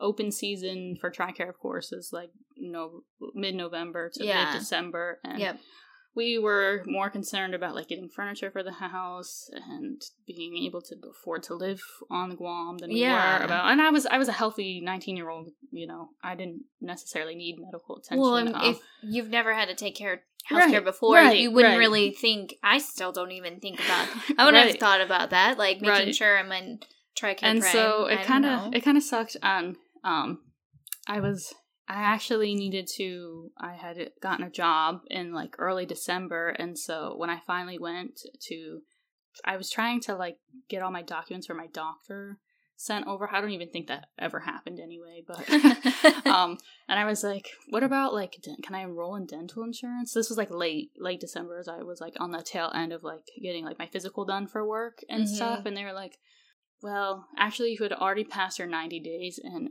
Open 0.00 0.32
season 0.32 0.96
for 1.00 1.12
TRICARE, 1.12 1.48
of 1.48 1.58
course, 1.60 1.92
is 1.92 2.10
like 2.12 2.30
no 2.56 3.02
mid 3.34 3.54
November 3.54 4.10
to 4.14 4.24
Yeah. 4.24 4.46
mid 4.46 4.58
December. 4.58 5.20
And 5.22 5.38
Yep. 5.38 5.60
We 6.16 6.38
were 6.38 6.82
more 6.86 7.10
concerned 7.10 7.54
about 7.54 7.74
like 7.74 7.88
getting 7.88 8.08
furniture 8.08 8.50
for 8.50 8.62
the 8.62 8.72
house 8.72 9.50
and 9.68 10.00
being 10.26 10.56
able 10.64 10.80
to 10.82 10.94
afford 11.10 11.42
to 11.44 11.54
live 11.54 11.82
on 12.10 12.36
Guam 12.36 12.78
than 12.78 12.90
we 12.90 13.00
Yeah. 13.00 13.38
were 13.40 13.44
about. 13.44 13.70
And 13.72 13.80
I 13.82 13.90
was 13.90 14.06
I 14.06 14.18
was 14.18 14.28
a 14.28 14.32
healthy 14.32 14.80
nineteen 14.80 15.16
year 15.16 15.28
old. 15.28 15.50
You 15.70 15.86
know, 15.86 16.10
I 16.22 16.34
didn't 16.34 16.62
necessarily 16.80 17.34
need 17.34 17.56
medical 17.58 17.96
attention. 17.96 18.20
Well, 18.20 18.36
um, 18.36 18.70
if 18.70 18.78
you've 19.02 19.30
never 19.30 19.52
had 19.54 19.68
to 19.68 19.74
take 19.74 19.96
care 19.96 20.12
of 20.14 20.18
healthcare 20.50 20.72
Right, 20.74 20.84
before, 20.84 21.14
right, 21.16 21.38
you 21.38 21.50
wouldn't 21.50 21.72
right. 21.72 21.78
really 21.78 22.10
think. 22.10 22.54
I 22.62 22.78
still 22.78 23.12
don't 23.12 23.32
even 23.32 23.60
think 23.60 23.80
about. 23.80 24.08
I 24.38 24.44
would 24.44 24.54
have 24.54 24.76
thought 24.76 25.00
about 25.00 25.30
that, 25.30 25.58
like 25.58 25.80
making 25.80 26.12
sure 26.12 26.38
I'm 26.38 26.52
in 26.52 26.80
TRICARE 27.18 27.38
and 27.42 27.62
so 27.62 28.06
it 28.06 28.22
kind 28.22 28.44
of 28.44 28.74
it 28.74 28.80
kind 28.82 28.96
of 28.96 29.02
sucked 29.04 29.36
on 29.40 29.76
um 30.02 30.40
i 31.06 31.20
was 31.20 31.54
i 31.88 31.94
actually 31.94 32.54
needed 32.54 32.86
to 32.86 33.50
i 33.58 33.72
had 33.74 34.10
gotten 34.20 34.44
a 34.44 34.50
job 34.50 35.00
in 35.10 35.32
like 35.32 35.54
early 35.58 35.86
december 35.86 36.48
and 36.48 36.78
so 36.78 37.14
when 37.16 37.30
i 37.30 37.38
finally 37.46 37.78
went 37.78 38.20
to 38.40 38.80
i 39.44 39.56
was 39.56 39.70
trying 39.70 40.00
to 40.00 40.14
like 40.14 40.38
get 40.68 40.82
all 40.82 40.90
my 40.90 41.02
documents 41.02 41.46
for 41.46 41.54
my 41.54 41.66
doctor 41.72 42.38
sent 42.76 43.06
over 43.06 43.28
i 43.32 43.40
don't 43.40 43.50
even 43.50 43.70
think 43.70 43.86
that 43.86 44.06
ever 44.18 44.40
happened 44.40 44.80
anyway 44.80 45.22
but 45.26 45.48
um 46.26 46.58
and 46.88 46.98
i 46.98 47.04
was 47.04 47.22
like 47.22 47.48
what 47.70 47.84
about 47.84 48.12
like 48.12 48.36
can 48.62 48.74
i 48.74 48.80
enroll 48.80 49.14
in 49.14 49.26
dental 49.26 49.62
insurance 49.62 50.12
this 50.12 50.28
was 50.28 50.36
like 50.38 50.50
late 50.50 50.90
late 50.98 51.20
december 51.20 51.58
as 51.58 51.68
i 51.68 51.82
was 51.82 52.00
like 52.00 52.14
on 52.18 52.32
the 52.32 52.42
tail 52.42 52.72
end 52.74 52.92
of 52.92 53.04
like 53.04 53.22
getting 53.42 53.64
like 53.64 53.78
my 53.78 53.86
physical 53.86 54.24
done 54.24 54.46
for 54.46 54.66
work 54.66 54.98
and 55.08 55.24
Mhm. 55.24 55.28
stuff 55.28 55.66
and 55.66 55.76
they 55.76 55.84
were 55.84 55.92
like 55.92 56.18
well 56.82 57.26
actually 57.38 57.70
you 57.72 57.78
had 57.82 57.92
already 57.92 58.24
passed 58.24 58.58
your 58.58 58.68
90 58.68 58.98
days 59.00 59.38
and 59.42 59.70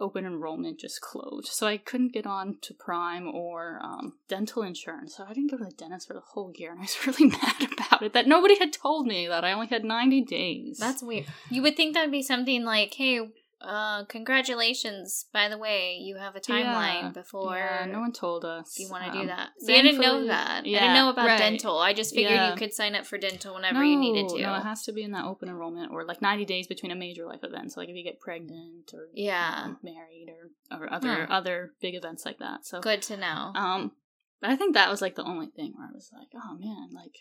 open 0.00 0.26
enrollment 0.26 0.78
just 0.78 1.00
closed. 1.00 1.48
So 1.48 1.66
i 1.66 1.76
couldn't 1.76 2.12
get 2.12 2.26
on 2.26 2.58
to 2.62 2.74
prime 2.74 3.26
or 3.28 3.80
um, 3.82 4.14
dental 4.28 4.62
insurance. 4.62 5.16
So 5.16 5.24
i 5.28 5.32
didn't 5.32 5.50
go 5.50 5.58
to 5.58 5.64
the 5.64 5.70
dentist 5.70 6.08
for 6.08 6.14
the 6.14 6.20
whole 6.20 6.52
year 6.56 6.72
and 6.72 6.80
i 6.80 6.82
was 6.82 7.06
really 7.06 7.30
mad 7.30 7.68
about 7.72 8.02
it 8.02 8.12
that 8.12 8.26
nobody 8.26 8.58
had 8.58 8.72
told 8.72 9.06
me 9.06 9.26
that. 9.26 9.44
I 9.44 9.52
only 9.52 9.66
had 9.68 9.84
90 9.84 10.22
days. 10.22 10.78
That's 10.78 11.02
weird. 11.02 11.26
You 11.50 11.62
would 11.62 11.76
think 11.76 11.94
that'd 11.94 12.10
be 12.10 12.22
something 12.22 12.64
like, 12.64 12.94
"Hey, 12.94 13.20
uh, 13.60 14.04
congratulations! 14.04 15.26
By 15.32 15.48
the 15.48 15.58
way, 15.58 15.94
you 16.00 16.16
have 16.16 16.36
a 16.36 16.40
timeline 16.40 17.02
Yeah. 17.02 17.10
before 17.14 17.56
yeah, 17.56 17.86
no 17.86 18.00
one 18.00 18.12
told 18.12 18.44
us 18.44 18.78
you 18.78 18.88
want 18.90 19.04
to 19.04 19.10
Um, 19.10 19.20
do 19.22 19.26
that." 19.28 19.50
See, 19.60 19.76
I 19.76 19.82
didn't 19.82 20.00
know 20.00 20.26
that. 20.26 20.60
I 20.60 20.62
didn't 20.62 20.94
know 20.94 21.08
about 21.10 21.26
right. 21.26 21.38
dental. 21.38 21.78
I 21.78 21.92
just 21.92 22.14
figured 22.14 22.32
Yeah. 22.32 22.50
you 22.50 22.56
could 22.56 22.72
sign 22.72 22.94
up 22.94 23.06
for 23.06 23.18
dental 23.18 23.54
whenever 23.54 23.82
you 23.82 23.96
needed 23.96 24.28
to. 24.30 24.42
No, 24.42 24.54
it 24.54 24.62
has 24.62 24.82
to 24.84 24.92
be 24.92 25.02
in 25.02 25.12
that 25.12 25.24
open 25.24 25.48
enrollment 25.48 25.90
or 25.92 26.04
like 26.04 26.20
90 26.22 26.44
days 26.44 26.66
between 26.66 26.92
a 26.92 26.96
major 26.96 27.24
life 27.26 27.42
event. 27.42 27.72
So 27.72 27.80
like 27.80 27.88
if 27.88 27.96
you 27.96 28.04
get 28.04 28.20
pregnant 28.20 28.92
or 28.94 29.08
Yeah. 29.14 29.66
you 29.66 29.70
know, 29.72 29.78
married 29.82 30.28
or, 30.70 30.78
or 30.78 30.92
other 30.92 31.26
Huh. 31.26 31.34
other 31.34 31.72
big 31.80 31.94
events 31.94 32.24
like 32.24 32.38
that. 32.38 32.66
So 32.66 32.80
Good 32.80 33.02
to 33.02 33.16
know. 33.16 33.52
um 33.54 33.92
but 34.40 34.50
I 34.50 34.56
think 34.56 34.74
that 34.74 34.90
was 34.90 35.00
like 35.00 35.14
the 35.14 35.24
only 35.24 35.46
thing 35.46 35.72
where 35.74 35.88
I 35.88 35.92
was 35.94 36.10
like, 36.12 36.28
oh 36.34 36.56
man, 36.58 36.90
like 36.92 37.16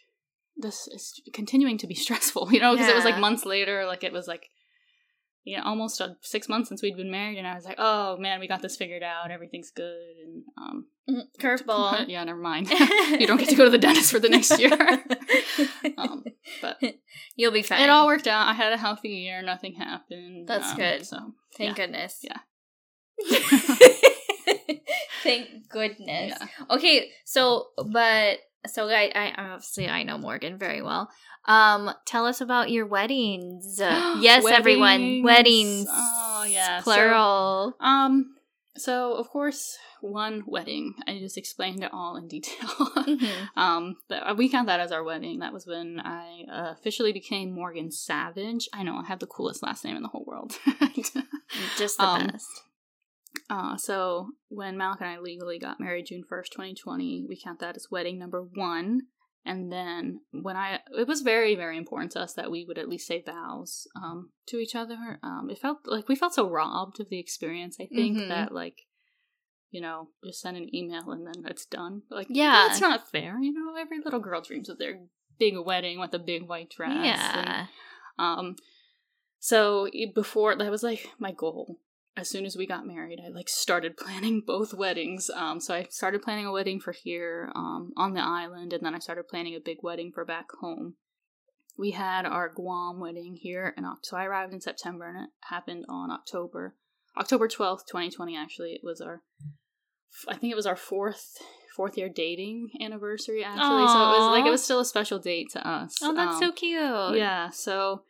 this 0.58 0.88
is 0.90 1.22
continuing 1.34 1.78
to 1.78 1.88
be 1.88 1.96
stressful, 2.06 2.52
you 2.52 2.60
know, 2.60 2.74
because 2.74 2.90
it 2.90 2.96
was 2.96 3.06
like 3.06 3.20
months 3.20 3.46
later, 3.46 3.86
like 3.86 4.04
it 4.04 4.12
was 4.12 4.28
like 4.28 4.50
you 5.46 5.56
know, 5.56 5.64
almost 5.64 6.02
uh, 6.02 6.10
six 6.22 6.50
months 6.50 6.70
since 6.70 6.82
we'd 6.82 6.98
been 6.98 7.12
married, 7.12 7.38
and 7.38 7.48
I 7.48 7.54
was 7.54 7.66
like, 7.66 7.76
"Oh 7.78 8.18
man, 8.18 8.40
we 8.40 8.48
got 8.48 8.64
this 8.64 8.76
figured 8.76 9.04
out. 9.04 9.30
Everything's 9.30 9.70
good." 9.70 10.16
And 10.26 10.44
um, 10.58 10.88
Curveball. 11.40 12.06
yeah, 12.08 12.24
never 12.24 12.40
mind. 12.40 12.70
you 13.12 13.28
don't 13.28 13.38
get 13.38 13.50
to 13.50 13.56
go 13.56 13.66
to 13.66 13.70
the 13.70 13.78
dentist 13.78 14.12
for 14.12 14.20
the 14.20 14.28
next 14.28 14.60
year. 14.60 14.74
um, 15.98 16.26
but 16.62 16.82
You'll 17.36 17.52
be 17.52 17.62
fine. 17.62 17.82
it 17.82 17.90
all 17.90 18.08
worked 18.08 18.28
out. 18.28 18.48
I 18.48 18.54
had 18.54 18.74
a 18.74 18.78
healthy 18.78 19.10
year. 19.10 19.44
Nothing 19.44 19.76
happened. 19.76 20.48
That's 20.48 20.72
um, 20.72 20.78
good. 20.78 21.06
So 21.06 21.34
Thank 21.56 21.78
yeah. 21.78 21.86
goodness. 21.86 22.24
Yeah. 22.24 22.40
Thank 25.24 25.70
goodness. 25.70 26.34
Yeah. 26.40 26.48
Okay, 26.72 27.12
so 27.24 27.68
but 27.78 28.40
so 28.68 28.88
I, 28.90 29.12
I 29.16 29.34
obviously 29.38 29.88
I 29.88 30.04
know 30.04 30.18
Morgan 30.18 30.58
very 30.58 30.82
well. 30.82 31.10
Um, 31.48 31.92
tell 32.06 32.26
us 32.26 32.42
about 32.42 32.72
your 32.72 32.88
weddings. 32.88 33.78
yes, 33.80 34.46
everyone, 34.46 35.22
Weddings. 35.24 35.26
weddings. 35.26 35.88
Oh, 35.90 36.46
yeah, 36.50 36.80
so- 36.80 36.84
plural. 36.84 37.74
Um. 37.80 38.32
So 38.78 39.14
of 39.14 39.30
course, 39.30 39.78
one 40.02 40.44
wedding. 40.46 40.96
I 41.08 41.18
just 41.20 41.38
explained 41.38 41.82
it 41.84 41.92
all 41.94 42.18
in 42.18 42.28
detail. 42.28 42.68
Mhm. 43.06 43.48
um. 43.56 43.96
But 44.10 44.36
we 44.38 44.50
count 44.50 44.68
that 44.68 44.80
as 44.82 44.92
our 44.92 45.04
wedding. 45.04 45.40
That 45.40 45.54
was 45.54 45.66
when 45.68 46.00
I 46.04 46.44
uh, 46.52 46.72
officially 46.72 47.14
became 47.14 47.52
Morgan 47.54 47.90
Savage. 47.92 48.68
I 48.74 48.84
know 48.84 48.98
I 48.98 49.06
have 49.06 49.20
the 49.20 49.28
coolest 49.28 49.62
last 49.64 49.86
name 49.86 49.96
in 49.96 50.02
the 50.04 50.10
whole 50.10 50.26
world. 50.26 50.58
Just 51.78 51.98
the 51.98 52.04
Um, 52.04 52.28
best. 52.28 52.48
Uh, 53.50 53.78
so 53.78 54.30
when 54.50 54.78
Malik 54.78 55.02
and 55.02 55.10
I 55.10 55.20
legally 55.20 55.60
got 55.60 55.80
married 55.80 56.08
June 56.08 56.24
1st, 56.30 56.50
2020, 56.52 57.26
we 57.30 57.40
count 57.42 57.60
that 57.60 57.76
as 57.76 57.88
wedding 57.92 58.18
number 58.18 58.42
one. 58.42 59.02
And 59.46 59.72
then 59.72 60.22
when 60.32 60.56
I, 60.58 60.80
it 60.98 61.08
was 61.08 61.22
very, 61.22 61.54
very 61.56 61.78
important 61.78 62.12
to 62.14 62.22
us 62.22 62.34
that 62.34 62.50
we 62.50 62.66
would 62.68 62.80
at 62.80 62.90
least 62.90 63.06
say 63.08 63.22
vows 63.24 63.88
um, 63.96 64.32
to 64.48 64.58
each 64.58 64.74
other. 64.74 65.20
Um, 65.22 65.50
it 65.52 65.60
felt 65.60 65.80
like 65.86 66.10
we 66.10 66.16
felt 66.16 66.34
so 66.34 66.50
robbed 66.50 67.00
of 67.00 67.10
the 67.10 67.20
experience, 67.20 67.78
I 67.80 67.86
think, 67.86 68.18
Mhm. 68.18 68.30
that 68.30 68.52
like, 68.52 68.80
you 69.70 69.82
know, 69.82 70.10
just 70.26 70.42
send 70.42 70.58
an 70.58 70.74
email 70.74 71.12
and 71.12 71.28
then 71.28 71.46
it's 71.46 71.68
done. 71.68 72.02
Like, 72.10 72.26
Yeah. 72.30 72.66
that's 72.68 72.82
not 72.82 73.12
fair. 73.12 73.38
You 73.40 73.54
know, 73.54 73.76
every 73.80 74.00
little 74.04 74.20
girl 74.20 74.42
dreams 74.42 74.68
of 74.70 74.80
their 74.80 75.02
big 75.38 75.54
wedding 75.64 76.00
with 76.00 76.14
a 76.16 76.20
big 76.20 76.48
white 76.48 76.72
dress. 76.72 76.92
and, 76.92 77.06
Yeah. 77.06 77.68
um, 78.18 78.56
so 79.40 79.88
before 80.16 80.56
that 80.56 80.72
was 80.72 80.82
like 80.82 81.08
my 81.20 81.32
goal. 81.32 81.80
As 82.18 82.30
soon 82.30 82.46
as 82.46 82.56
we 82.56 82.66
got 82.66 82.88
married, 82.88 83.20
I 83.26 83.30
like 83.30 83.50
started 83.50 83.98
planning 83.98 84.42
both 84.46 84.74
weddings. 84.74 85.30
Um, 85.30 85.60
so 85.60 85.74
I 85.76 85.88
started 85.90 86.22
planning 86.22 86.46
a 86.46 86.52
wedding 86.52 86.80
for 86.80 86.94
here, 86.94 87.52
um, 87.56 87.92
on 87.98 88.14
the 88.14 88.22
island, 88.24 88.72
and 88.74 88.86
then 88.86 88.96
I 88.96 89.00
started 89.00 89.28
planning 89.28 89.56
a 89.56 89.60
big 89.60 89.78
wedding 89.84 90.12
for 90.14 90.24
back 90.26 90.48
home. 90.62 90.96
We 91.78 91.92
had 91.92 92.26
our 92.26 92.48
Guam 92.48 93.00
wedding 93.02 93.38
here, 93.42 93.74
and 93.76 93.86
so 94.02 94.16
I 94.16 94.24
arrived 94.26 94.54
in 94.54 94.62
September, 94.62 95.08
and 95.10 95.26
it 95.26 95.30
happened 95.50 95.84
on 95.90 96.10
October, 96.10 96.76
October 97.18 97.50
twelfth, 97.50 97.84
twenty 97.90 98.10
twenty. 98.10 98.38
Actually, 98.38 98.72
it 98.72 98.82
was 98.82 99.02
our, 99.02 99.24
I 100.30 100.38
think 100.38 100.54
it 100.54 100.56
was 100.56 100.66
our 100.66 100.78
fourth 100.78 101.38
fourth 101.76 101.98
year 101.98 102.08
dating 102.08 102.70
anniversary. 102.82 103.44
Actually, 103.44 103.88
so 103.88 103.94
it 103.94 104.20
was 104.20 104.32
like 104.32 104.46
it 104.46 104.52
was 104.52 104.64
still 104.64 104.80
a 104.80 104.86
special 104.86 105.20
date 105.20 105.48
to 105.52 105.68
us. 105.68 105.98
Oh, 106.02 106.16
that's 106.16 106.38
Um, 106.38 106.42
so 106.44 106.52
cute. 106.54 107.18
yeah, 107.18 107.50
so 107.50 108.04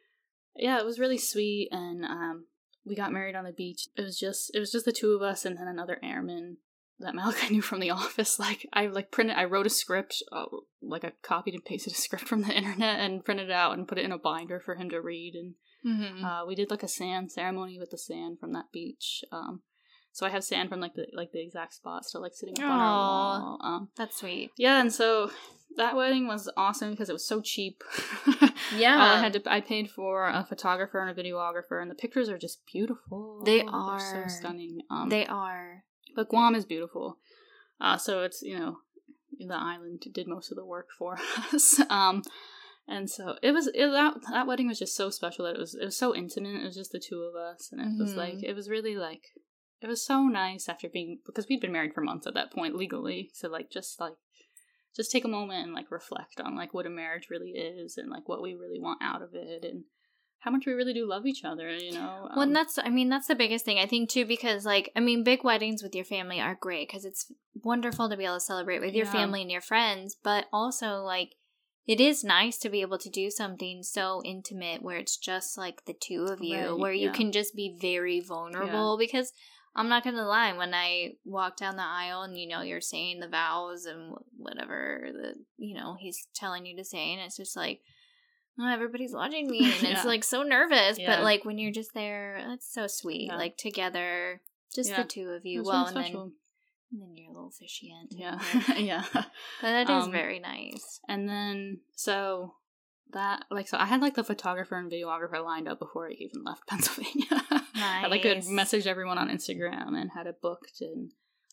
yeah, 0.56 0.78
it 0.78 0.86
was 0.86 1.00
really 1.00 1.18
sweet 1.18 1.70
and 1.72 2.06
um 2.06 2.46
we 2.86 2.96
got 2.96 3.12
married 3.12 3.36
on 3.36 3.44
the 3.46 3.52
beach. 3.52 3.88
It 3.98 4.02
was 4.02 4.18
just 4.20 4.52
it 4.56 4.60
was 4.60 4.72
just 4.72 4.86
the 4.86 4.92
two 4.92 5.14
of 5.14 5.22
us 5.22 5.46
and 5.46 5.58
then 5.58 5.68
another 5.68 6.00
airman 6.04 6.58
that 7.00 7.16
Malachi 7.16 7.50
knew 7.54 7.62
from 7.62 7.80
the 7.80 7.90
office. 8.04 8.40
Like 8.40 8.68
I 8.74 8.88
like 8.88 9.12
printed 9.12 9.36
I 9.38 9.46
wrote 9.46 9.66
a 9.66 9.70
script, 9.72 10.24
uh, 10.32 10.46
like 10.82 11.04
I 11.04 11.12
copied 11.22 11.54
and 11.56 11.66
pasted 11.66 11.94
a 11.94 11.96
script 11.98 12.28
from 12.28 12.42
the 12.44 12.54
internet 12.58 13.00
and 13.00 13.24
printed 13.26 13.50
it 13.50 13.54
out 13.54 13.78
and 13.78 13.88
put 13.88 13.98
it 13.98 14.06
in 14.06 14.12
a 14.12 14.18
binder 14.18 14.60
for 14.60 14.76
him 14.76 14.90
to 14.90 15.02
read 15.02 15.34
and 15.36 15.56
Mhm. 15.86 16.24
uh, 16.24 16.44
we 16.48 16.56
did 16.56 16.72
like 16.72 16.82
a 16.82 16.88
sand 16.88 17.32
ceremony 17.32 17.78
with 17.78 17.92
the 17.92 17.98
sand 17.98 18.40
from 18.40 18.54
that 18.54 18.72
beach. 18.72 19.24
Um 19.32 19.62
so 20.16 20.26
I 20.26 20.30
have 20.30 20.44
sand 20.44 20.70
from 20.70 20.80
like 20.80 20.94
the 20.96 21.06
like 21.14 21.32
the 21.34 21.42
exact 21.42 21.74
spot 21.74 22.06
still 22.06 22.22
like 22.22 22.34
sitting 22.34 22.58
up 22.60 22.66
on 22.72 22.80
our 22.80 22.88
wall. 22.98 23.60
Um 23.62 23.90
That's 23.98 24.18
sweet. 24.18 24.52
yeah, 24.58 24.80
and 24.82 24.92
so 24.92 25.30
that 25.78 25.96
wedding 25.96 26.26
was 26.26 26.50
awesome 26.56 26.92
because 26.92 27.10
it 27.10 27.14
was 27.14 27.28
so 27.28 27.42
cheap. 27.42 27.84
Yeah. 28.76 28.96
Uh, 28.96 29.16
I 29.16 29.20
had 29.20 29.34
to. 29.34 29.42
I 29.46 29.62
paid 29.62 29.92
for 29.92 30.26
a 30.28 30.44
photographer 30.44 31.00
and 31.00 31.10
a 31.16 31.22
videographer, 31.24 31.80
and 31.82 31.92
the 31.92 31.96
pictures 31.96 32.30
are 32.30 32.38
just 32.38 32.66
beautiful. 32.66 33.44
They 33.46 33.60
They're 33.60 34.00
so 34.00 34.24
stunning. 34.28 34.82
Um, 34.90 35.10
they 35.10 35.26
are. 35.28 35.84
but 36.16 36.30
Guam 36.30 36.56
is 36.56 36.66
beautiful. 36.66 37.18
Uh, 37.80 37.98
so 37.98 38.24
it's 38.24 38.42
you 38.42 38.58
know 38.58 38.78
the 39.38 39.54
island 39.54 40.04
did 40.14 40.28
most 40.28 40.50
of 40.52 40.56
the 40.58 40.66
work 40.66 40.88
for 40.98 41.20
us. 41.54 41.80
Um, 41.90 42.24
and 42.88 43.10
so 43.10 43.36
it 43.44 43.52
was 43.52 43.68
it, 43.68 43.88
that 43.92 44.16
that 44.32 44.48
wedding 44.48 44.68
was 44.68 44.80
just 44.80 44.96
so 44.96 45.10
special 45.12 45.46
that 45.46 45.56
it 45.56 45.60
was 45.60 45.76
it 45.76 45.86
was 45.86 45.98
so 45.98 46.16
intimate. 46.16 46.56
It 46.62 46.66
was 46.66 46.76
just 46.76 46.92
the 46.92 47.00
two 47.00 47.20
of 47.22 47.36
us, 47.36 47.70
and 47.72 47.80
it 47.82 48.02
was 48.02 48.14
Mhm. 48.14 48.18
like 48.18 48.44
it 48.44 48.54
was 48.56 48.68
really 48.70 48.96
like 48.96 49.34
it 49.82 49.88
was 49.88 50.06
so 50.06 50.24
nice 50.24 50.70
after 50.70 50.90
being 50.90 51.20
because 51.26 51.48
we'd 51.48 51.62
been 51.62 51.72
married 51.72 51.94
for 51.94 52.02
months 52.02 52.28
at 52.28 52.34
that 52.34 52.52
point 52.52 52.76
legally. 52.76 53.30
So 53.34 53.50
like 53.50 53.70
just 53.70 54.00
like 54.00 54.14
just 54.96 55.12
take 55.12 55.26
a 55.26 55.30
moment 55.30 55.66
and 55.66 55.74
like 55.74 55.92
reflect 55.92 56.40
on 56.40 56.56
like 56.56 56.74
what 56.74 56.86
a 56.86 56.90
marriage 56.90 57.28
really 57.30 57.52
is 57.52 57.98
and 57.98 58.10
like 58.10 58.28
what 58.30 58.42
we 58.42 58.54
really 58.54 58.80
want 58.80 59.02
out 59.04 59.22
of 59.22 59.34
it 59.34 59.66
and 59.66 59.84
how 60.40 60.52
much 60.52 60.66
we 60.66 60.74
really 60.74 60.94
do 60.94 61.08
love 61.08 61.26
each 61.26 61.44
other. 61.44 61.76
You 61.76 61.92
know. 61.92 62.30
Well, 62.30 62.42
Um, 62.44 62.50
and 62.50 62.56
that's, 62.56 62.78
I 62.78 62.90
mean, 62.90 63.10
that's 63.10 63.28
the 63.28 63.36
biggest 63.36 63.66
thing, 63.66 63.80
I 63.80 63.88
think, 63.88 64.12
too, 64.12 64.26
because, 64.26 64.64
like, 64.64 64.92
I 64.96 65.00
mean, 65.00 65.24
big 65.24 65.44
weddings 65.44 65.82
with 65.82 65.96
your 65.96 66.06
family 66.06 66.40
are 66.40 66.56
great 66.60 66.88
because 66.88 67.04
it's 67.04 67.32
wonderful 67.64 68.10
to 68.10 68.16
be 68.18 68.26
able 68.26 68.36
to 68.36 68.40
celebrate 68.42 68.80
with 68.80 68.94
your 68.94 69.08
Yeah. 69.08 69.12
family 69.12 69.42
and 69.42 69.50
your 69.50 69.62
friends, 69.62 70.16
but 70.22 70.46
also, 70.54 71.02
like, 71.02 71.36
it 71.88 72.00
is 72.00 72.24
nice 72.24 72.60
to 72.60 72.70
be 72.70 72.82
able 72.82 73.00
to 73.00 73.10
do 73.10 73.32
something 73.32 73.82
so 73.82 74.22
intimate 74.24 74.84
where 74.84 74.98
it's 74.98 75.18
just 75.18 75.58
like 75.58 75.86
the 75.86 75.94
two 76.00 76.26
of 76.26 76.44
you, 76.44 76.58
Right, 76.58 76.78
where 76.78 76.94
you 76.94 77.08
yeah. 77.08 77.14
can 77.14 77.32
just 77.32 77.56
be 77.56 77.76
very 77.80 78.20
vulnerable. 78.20 78.98
Because 79.00 79.34
I'm 79.76 79.90
not 79.90 80.04
going 80.04 80.16
to 80.16 80.26
lie, 80.26 80.54
when 80.54 80.74
I 80.74 81.14
walk 81.26 81.58
down 81.58 81.76
the 81.76 81.84
aisle 81.84 82.22
and, 82.24 82.38
you 82.40 82.48
know, 82.48 82.62
you're 82.62 82.80
saying 82.82 83.20
the 83.20 83.28
vows 83.28 83.86
and 83.86 84.14
whatever 84.38 85.10
that, 85.22 85.36
you 85.58 85.76
know, 85.76 85.98
he's 86.00 86.26
telling 86.34 86.66
you 86.66 86.78
to 86.78 86.86
say, 86.86 87.12
and 87.12 87.22
it's 87.22 87.36
just 87.36 87.56
like, 87.58 87.82
oh, 88.58 88.72
everybody's 88.72 89.14
watching 89.14 89.50
me, 89.50 89.60
and 89.66 89.88
it's 89.88 90.06
like 90.14 90.24
so 90.24 90.44
nervous. 90.44 90.98
Yeah. 90.98 91.16
But 91.18 91.24
like 91.26 91.44
when 91.44 91.58
you're 91.58 91.74
just 91.74 91.94
there, 91.94 92.42
that's 92.48 92.72
so 92.74 92.88
sweet. 92.88 93.28
Yeah. 93.28 93.36
Like 93.36 93.58
together, 93.58 94.40
just 94.74 94.92
Yeah. 94.92 95.02
the 95.02 95.08
two 95.10 95.30
of 95.32 95.46
you. 95.46 95.60
was 95.60 95.68
Well, 95.68 95.86
and 95.88 95.98
then 95.98 96.32
and 96.92 97.02
then 97.02 97.18
your 97.18 97.34
little 97.34 97.50
officiant. 97.50 98.14
yeah, 98.16 98.40
yeah. 98.54 98.64
But 98.72 98.80
yeah. 98.80 99.24
that 99.62 99.90
is 99.90 100.06
Um, 100.06 100.12
very 100.12 100.40
nice. 100.40 101.02
And 101.10 101.28
then 101.28 101.80
so 101.96 102.54
that 103.14 103.46
like 103.52 103.68
so 103.68 103.78
I 103.78 103.86
had 103.86 104.02
like 104.02 104.16
the 104.16 104.24
photographer 104.24 104.76
and 104.78 104.92
videographer 104.92 105.44
lined 105.44 105.68
up 105.68 105.80
before 105.80 106.08
I 106.08 106.12
even 106.14 106.44
left 106.44 106.66
Pennsylvania. 106.68 107.26
nice. 107.76 108.06
I 108.06 108.08
like 108.08 108.24
had 108.24 108.44
messaged 108.44 108.88
everyone 108.88 109.18
on 109.18 109.30
Instagram 109.30 109.96
and 110.00 110.12
had 110.16 110.28
it 110.28 110.42
booked 110.42 110.82
and 110.82 111.12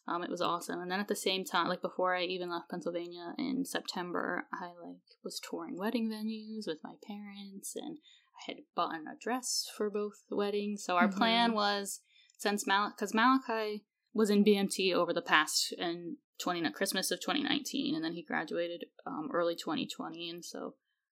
um 0.08 0.22
it 0.22 0.30
was 0.30 0.40
awesome. 0.40 0.80
And 0.80 0.90
then 0.90 0.98
at 1.00 1.08
the 1.08 1.14
same 1.16 1.44
time, 1.44 1.68
like 1.68 1.82
before 1.82 2.14
I 2.16 2.22
even 2.24 2.50
left 2.50 2.70
Pennsylvania 2.70 3.34
in 3.38 3.64
September, 3.64 4.46
I 4.52 4.66
like 4.66 4.96
was 5.22 5.40
touring 5.48 5.76
wedding 5.78 6.08
venues 6.08 6.66
with 6.66 6.78
my 6.82 6.94
parents 7.06 7.74
and 7.76 7.98
I 8.40 8.50
had 8.52 8.56
bought 8.74 8.94
a 8.94 9.14
dress 9.22 9.66
for 9.76 9.90
both 9.90 10.24
weddings. 10.30 10.82
So 10.84 10.96
our 10.96 11.08
Mhm. 11.08 11.16
plan 11.16 11.52
was 11.52 12.00
since 12.38 12.66
Mal 12.66 12.90
because 12.90 13.14
Malachi 13.14 13.84
was 14.12 14.30
in 14.30 14.42
BMT 14.44 14.92
over 14.92 15.12
the 15.12 15.22
past 15.22 15.72
and 15.78 16.16
20 16.38 16.68
Christmas 16.72 17.10
of 17.12 17.20
2019 17.20 17.94
and 17.94 18.04
then 18.04 18.14
he 18.14 18.22
graduated 18.22 18.86
um, 19.06 19.28
early 19.32 19.54
2020 19.54 20.28
and 20.28 20.44
so 20.44 20.74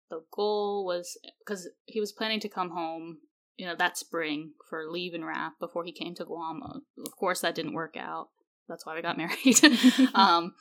the 0.10 0.24
goal 0.32 0.86
was 0.86 1.18
because 1.40 1.70
he 1.86 2.00
was 2.00 2.12
planning 2.12 2.40
to 2.40 2.50
come 2.50 2.70
home 2.72 3.18
you 3.58 3.66
know 3.66 3.76
that 3.76 3.98
spring 3.98 4.52
for 4.70 4.90
leave 4.90 5.14
and 5.14 5.26
wrap 5.26 5.54
before 5.60 5.84
he 5.84 5.92
came 5.92 6.14
to 6.16 6.26
Guam 6.26 6.62
of 6.64 7.16
course 7.20 7.42
that 7.42 7.56
didn't 7.56 7.74
work 7.74 7.96
out 7.98 8.30
that's 8.70 8.86
why 8.86 8.96
we 8.96 9.02
got 9.02 9.18
married 9.24 9.60
um 10.14 10.54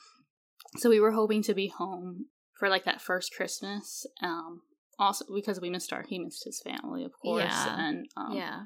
so 0.77 0.89
we 0.89 0.99
were 0.99 1.11
hoping 1.11 1.41
to 1.43 1.53
be 1.53 1.67
home 1.67 2.25
for 2.59 2.69
like 2.69 2.85
that 2.85 3.01
first 3.01 3.33
Christmas 3.35 4.05
um 4.21 4.61
also 4.99 5.23
because 5.33 5.61
we 5.61 5.69
missed 5.69 5.93
our 5.93 6.03
he 6.07 6.17
missed 6.19 6.43
his 6.45 6.61
family 6.61 7.03
of 7.03 7.11
course 7.21 7.43
Yeah. 7.45 7.87
and 7.87 8.07
um 8.17 8.33
yeah. 8.35 8.59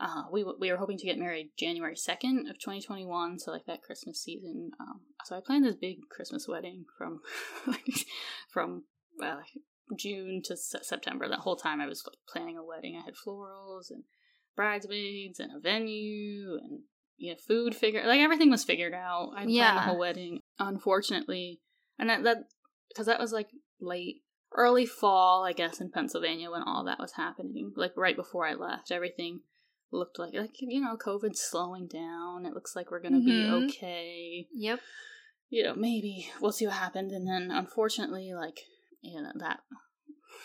uh, 0.00 0.22
we 0.32 0.40
w- 0.40 0.56
we 0.58 0.70
were 0.72 0.78
hoping 0.78 0.96
to 0.98 1.06
get 1.06 1.18
married 1.18 1.50
January 1.58 1.94
second 1.94 2.48
of 2.48 2.58
twenty 2.60 2.80
twenty 2.80 3.04
one, 3.04 3.38
so 3.38 3.52
like 3.52 3.66
that 3.66 3.82
Christmas 3.82 4.20
season. 4.22 4.70
Um, 4.80 5.02
so 5.26 5.36
I 5.36 5.40
planned 5.46 5.64
this 5.66 5.76
big 5.76 5.98
Christmas 6.10 6.48
wedding 6.48 6.86
from 6.98 7.20
from 8.52 8.84
uh, 9.22 9.36
June 9.98 10.40
to 10.44 10.56
se- 10.56 10.78
September. 10.82 11.28
That 11.28 11.40
whole 11.40 11.56
time 11.56 11.80
I 11.80 11.86
was 11.86 12.02
planning 12.28 12.56
a 12.58 12.64
wedding. 12.64 12.96
I 13.00 13.04
had 13.04 13.14
florals 13.14 13.90
and 13.90 14.04
bridesmaids 14.56 15.40
and 15.40 15.50
a 15.56 15.60
venue 15.60 16.58
and 16.62 16.80
you 17.16 17.32
know 17.32 17.38
food 17.46 17.74
figure 17.74 18.06
like 18.06 18.20
everything 18.20 18.50
was 18.50 18.64
figured 18.64 18.94
out. 18.94 19.30
I 19.34 19.38
planned 19.42 19.50
Yeah. 19.50 19.74
the 19.74 19.80
whole 19.80 19.98
wedding. 19.98 20.40
Unfortunately, 20.58 21.60
and 21.98 22.08
that 22.10 22.22
that 22.24 22.38
because 22.88 23.06
that 23.06 23.20
was 23.20 23.32
like 23.32 23.48
late 23.80 24.22
early 24.56 24.86
fall, 24.86 25.44
I 25.44 25.52
guess, 25.52 25.80
in 25.80 25.90
Pennsylvania 25.90 26.50
when 26.50 26.62
all 26.62 26.84
that 26.84 26.98
was 27.00 27.12
happening. 27.12 27.72
Like 27.76 27.92
right 27.96 28.16
before 28.16 28.46
I 28.46 28.54
left, 28.54 28.90
everything 28.92 29.40
looked 29.92 30.18
like 30.18 30.34
like 30.34 30.52
you 30.60 30.80
know 30.80 30.96
COVID's 30.96 31.40
slowing 31.40 31.86
down. 31.88 32.46
It 32.46 32.54
looks 32.54 32.74
like 32.76 32.90
we're 32.90 33.00
gonna 33.02 33.18
Mhm. 33.18 33.24
be 33.26 33.66
okay. 33.66 34.48
Yep. 34.52 34.80
You 35.50 35.62
know, 35.64 35.74
maybe 35.74 36.30
we'll 36.40 36.52
see 36.52 36.66
what 36.66 36.74
happened. 36.76 37.12
And 37.12 37.28
then 37.28 37.50
unfortunately, 37.56 38.32
like 38.34 38.60
you 39.04 39.22
know 39.22 39.32
that 39.36 39.60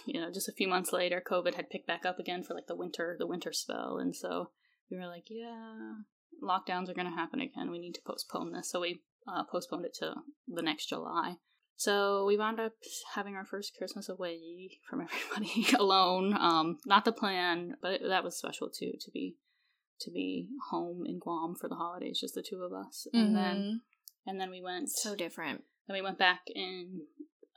you 0.06 0.20
know 0.22 0.32
just 0.32 0.50
a 0.50 0.54
few 0.54 0.68
months 0.68 0.92
later, 0.94 1.22
COVID 1.26 1.56
had 1.56 1.70
picked 1.70 1.88
back 1.88 2.06
up 2.06 2.20
again 2.20 2.44
for 2.44 2.54
like 2.54 2.68
the 2.68 2.76
winter 2.76 3.16
the 3.18 3.28
winter 3.28 3.52
spell, 3.54 3.98
and 4.00 4.16
so 4.16 4.52
we 4.92 4.98
were 4.98 5.08
like, 5.08 5.26
yeah, 5.30 5.94
lockdowns 6.44 6.90
are 6.90 6.94
gonna 6.94 7.16
happen 7.16 7.42
again. 7.42 7.72
We 7.72 7.80
need 7.80 7.94
to 7.96 8.02
postpone 8.06 8.52
this. 8.54 8.70
So 8.72 8.82
we 8.82 9.02
uh, 9.28 9.44
postponed 9.52 9.86
it 9.86 9.94
to 10.00 10.16
the 10.48 10.62
next 10.62 10.88
July. 10.90 11.36
So 11.76 12.26
we 12.26 12.38
wound 12.38 12.60
up 12.60 12.74
having 13.16 13.36
our 13.36 13.46
first 13.46 13.72
Christmas 13.78 14.10
away 14.10 14.80
from 14.90 15.02
everybody 15.40 15.76
alone. 15.78 16.36
Um, 16.38 16.78
not 16.86 17.06
the 17.06 17.14
plan, 17.14 17.76
but 17.82 17.94
it, 17.94 18.02
that 18.08 18.24
was 18.24 18.38
special 18.38 18.70
too 18.70 18.94
to 19.00 19.12
be 19.12 19.38
to 20.02 20.12
be 20.12 20.48
home 20.72 21.04
in 21.06 21.20
Guam 21.20 21.56
for 21.60 21.68
the 21.70 21.76
holidays, 21.76 22.20
just 22.22 22.34
the 22.36 22.42
two 22.48 22.64
of 22.64 22.74
us. 22.74 23.08
And 23.14 23.36
then 23.36 23.56
Mhm. 23.58 23.74
and 24.26 24.40
then 24.42 24.50
we 24.50 24.62
went 24.62 24.90
so 24.90 25.16
different. 25.16 25.64
then 25.88 25.96
we 25.96 26.02
went 26.02 26.18
back 26.18 26.42
in 26.54 27.02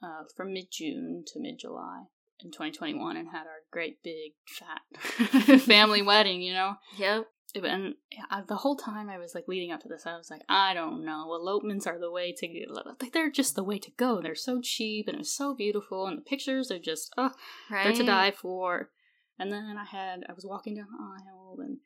uh, 0.02 0.24
from 0.36 0.52
mid 0.52 0.66
June 0.70 1.24
to 1.28 1.40
mid 1.40 1.58
July 1.58 2.02
in 2.40 2.50
2021 2.50 3.16
and 3.16 3.28
had 3.28 3.46
our 3.46 3.60
great 3.70 4.02
big 4.02 4.32
fat 4.48 5.60
family 5.60 6.02
wedding. 6.10 6.42
You 6.42 6.54
know, 6.54 6.74
Yep. 6.98 7.26
and 7.64 7.94
I, 8.30 8.42
the 8.46 8.56
whole 8.56 8.76
time 8.76 9.08
I 9.08 9.18
was 9.18 9.34
like 9.34 9.46
leading 9.48 9.70
up 9.72 9.80
to 9.82 9.88
this, 9.88 10.06
I 10.06 10.16
was 10.16 10.30
like, 10.30 10.42
I 10.48 10.74
don't 10.74 11.04
know, 11.04 11.32
elopements 11.34 11.86
are 11.86 11.98
the 12.00 12.10
way 12.10 12.32
to 12.38 12.48
get. 12.48 12.68
Like 12.70 13.12
they're 13.12 13.30
just 13.30 13.54
the 13.54 13.62
way 13.64 13.78
to 13.78 13.90
go. 13.96 14.20
They're 14.20 14.34
so 14.34 14.60
cheap 14.60 15.06
and 15.08 15.16
it 15.16 15.18
was 15.20 15.32
so 15.32 15.54
beautiful, 15.54 16.06
and 16.06 16.18
the 16.18 16.22
pictures 16.22 16.70
are 16.70 16.78
just 16.78 17.12
oh, 17.16 17.30
Right. 17.70 17.84
they're 17.84 17.92
to 17.94 18.02
die 18.04 18.30
for. 18.32 18.90
And 19.38 19.50
then 19.52 19.76
I 19.78 19.84
had 19.84 20.24
I 20.28 20.32
was 20.32 20.44
walking 20.46 20.76
down 20.76 20.86
the 20.90 21.02
aisle, 21.02 21.56
and 21.60 21.78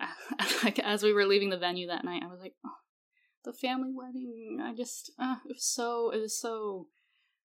like 0.64 0.78
as 0.78 1.02
we 1.02 1.12
were 1.12 1.26
leaving 1.26 1.50
the 1.50 1.58
venue 1.58 1.86
that 1.88 2.04
night, 2.04 2.22
I 2.24 2.26
was 2.30 2.40
like, 2.40 2.54
oh, 2.64 2.70
the 3.44 3.52
family 3.52 3.90
wedding. 3.94 4.58
I 4.62 4.74
just 4.74 5.12
uh, 5.18 5.36
it 5.44 5.54
was 5.54 5.64
so 5.64 6.10
it 6.10 6.18
was 6.20 6.38
so. 6.38 6.88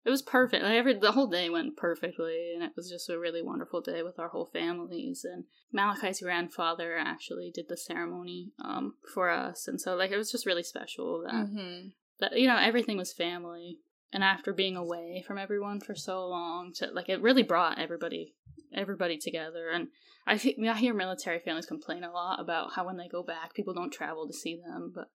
It 0.06 0.10
was 0.10 0.22
perfect. 0.22 0.64
Like 0.64 0.74
every 0.74 0.95
the 0.95 1.14
whole 1.14 1.28
day 1.28 1.49
went 1.49 1.78
perfectly, 1.78 2.51
and 2.54 2.64
it 2.64 2.74
was 2.76 2.89
just 2.89 3.10
a 3.10 3.20
really 3.20 3.41
wonderful 3.41 3.80
day 3.80 4.04
with 4.04 4.20
our 4.20 4.30
whole 4.30 4.45
families. 4.45 5.26
And 5.26 5.45
Malachi's 5.72 6.22
grandfather 6.22 6.97
actually 6.97 7.51
did 7.54 7.68
the 7.70 7.78
ceremony 7.78 8.51
um, 8.64 8.95
for 9.14 9.30
us, 9.30 9.68
and 9.68 9.80
so 9.80 9.95
like 9.95 10.12
it 10.12 10.18
was 10.18 10.32
just 10.32 10.45
really 10.45 10.64
special 10.64 11.24
that 11.26 11.47
hmm 11.47 11.88
that 12.20 12.38
you 12.38 12.47
know 12.47 12.58
everything 12.58 12.97
was 12.97 13.14
family. 13.14 13.80
And 14.12 14.24
after 14.24 14.54
being 14.54 14.78
away 14.78 15.24
from 15.26 15.39
everyone 15.39 15.80
for 15.80 15.95
so 15.95 16.28
long, 16.28 16.72
to 16.76 16.88
like 16.88 17.10
it 17.10 17.22
really 17.22 17.41
brought 17.41 17.80
everybody 17.80 18.36
everybody 18.74 19.18
together. 19.18 19.70
And 19.70 19.88
I 20.28 20.34
I 20.34 20.78
hear 20.78 20.93
military 20.93 21.39
families 21.39 21.66
complain 21.66 22.04
a 22.04 22.12
lot 22.12 22.39
about 22.39 22.74
how 22.76 22.86
when 22.86 22.97
they 22.97 23.08
go 23.08 23.24
back, 23.24 23.54
people 23.54 23.74
don't 23.74 23.91
travel 23.91 24.28
to 24.28 24.34
see 24.34 24.58
them, 24.58 24.91
but 24.93 25.10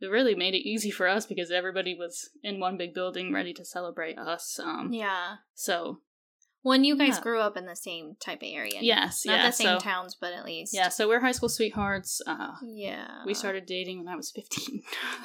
it 0.00 0.06
really 0.06 0.34
made 0.34 0.54
it 0.54 0.68
easy 0.68 0.90
for 0.90 1.06
us 1.08 1.26
because 1.26 1.50
everybody 1.50 1.94
was 1.94 2.30
in 2.42 2.60
one 2.60 2.76
big 2.76 2.92
building 2.94 3.32
ready 3.32 3.52
to 3.54 3.64
celebrate 3.64 4.18
us. 4.18 4.58
Um, 4.62 4.92
Yeah. 4.92 5.36
so 5.54 6.00
When 6.62 6.82
you 6.82 6.96
guys 6.98 7.16
Yeah. 7.18 7.20
grew 7.22 7.38
up 7.40 7.56
in 7.56 7.66
the 7.66 7.76
same 7.76 8.16
type 8.18 8.42
of 8.42 8.48
area. 8.50 8.80
yes, 8.82 9.24
Not 9.24 9.36
yeah, 9.36 9.46
the 9.46 9.52
same 9.52 9.78
so, 9.78 9.84
towns, 9.84 10.16
but 10.20 10.32
at 10.32 10.44
least. 10.44 10.74
Yeah, 10.74 10.88
so 10.88 11.06
we're 11.06 11.20
high 11.20 11.30
school 11.30 11.48
sweethearts. 11.48 12.20
Uh, 12.26 12.54
Yeah. 12.64 13.22
we 13.24 13.34
started 13.34 13.66
dating 13.66 13.98
when 13.98 14.08
I 14.08 14.16
was 14.16 14.32
15. 14.32 14.82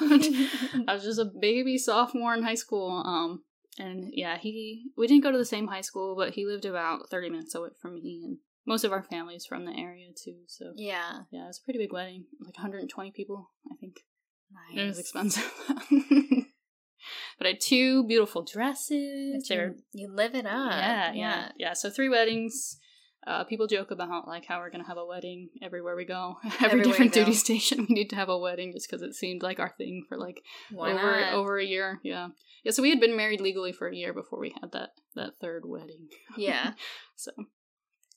I 0.88 0.94
was 0.94 1.02
just 1.02 1.18
a 1.18 1.24
baby 1.24 1.78
sophomore 1.78 2.34
in 2.34 2.44
high 2.44 2.54
school. 2.54 3.02
Um, 3.04 3.42
and 3.76 4.10
yeah, 4.12 4.38
he 4.38 4.90
we 4.96 5.06
didn't 5.08 5.24
go 5.24 5.32
to 5.32 5.38
the 5.38 5.44
same 5.44 5.66
high 5.66 5.80
school, 5.80 6.14
but 6.14 6.34
he 6.34 6.46
lived 6.46 6.64
about 6.64 7.08
30 7.10 7.30
minutes 7.30 7.54
away 7.56 7.70
from 7.80 7.94
me, 7.94 8.20
and 8.24 8.38
most 8.66 8.84
of 8.84 8.92
our 8.92 9.02
family's 9.02 9.44
from 9.46 9.64
the 9.64 9.72
area 9.72 10.10
too. 10.14 10.42
So 10.46 10.72
yeah. 10.76 11.22
yeah, 11.32 11.44
it 11.44 11.46
was 11.48 11.58
a 11.60 11.64
pretty 11.64 11.78
big 11.80 11.92
wedding, 11.92 12.26
like 12.40 12.56
120 12.56 13.10
people, 13.10 13.50
I 13.70 13.74
think. 13.80 14.04
Nice. 14.52 14.82
It 14.82 14.86
was 14.86 14.98
expensive. 14.98 15.50
but 17.38 17.46
I 17.46 17.50
had 17.50 17.60
two 17.60 18.04
beautiful 18.04 18.44
dresses. 18.44 19.48
You, 19.48 19.74
you 19.92 20.14
live 20.14 20.34
it 20.34 20.46
up. 20.46 20.72
yeah, 20.72 21.12
yeah, 21.12 21.48
yeah. 21.58 21.72
So 21.72 21.90
three 21.90 22.08
weddings. 22.08 22.78
Uh, 23.24 23.44
people 23.44 23.68
joke 23.68 23.92
about 23.92 24.26
like 24.26 24.44
how 24.46 24.58
we're 24.58 24.70
gonna 24.70 24.86
have 24.86 24.96
a 24.96 25.06
wedding 25.06 25.48
everywhere 25.62 25.94
we 25.94 26.04
go. 26.04 26.38
Every 26.44 26.66
Everywhere 26.66 26.84
different 26.84 27.12
duty 27.12 27.34
station, 27.34 27.86
we 27.88 27.94
need 27.94 28.10
to 28.10 28.16
have 28.16 28.28
a 28.28 28.36
wedding 28.36 28.72
just 28.72 28.90
because 28.90 29.00
it 29.00 29.14
seemed 29.14 29.44
like 29.44 29.60
our 29.60 29.72
thing 29.78 30.04
for 30.08 30.18
like 30.18 30.42
Why 30.72 30.90
over 30.92 31.20
not? 31.20 31.34
over 31.34 31.56
a 31.56 31.64
year. 31.64 32.00
Yeah, 32.02 32.28
yeah. 32.64 32.72
So 32.72 32.82
we 32.82 32.90
had 32.90 32.98
been 32.98 33.16
married 33.16 33.40
legally 33.40 33.70
for 33.70 33.86
a 33.86 33.94
year 33.94 34.12
before 34.12 34.40
we 34.40 34.52
had 34.60 34.72
that 34.72 34.90
that 35.14 35.34
third 35.40 35.62
wedding. 35.64 36.08
Yeah. 36.36 36.72
so 37.14 37.30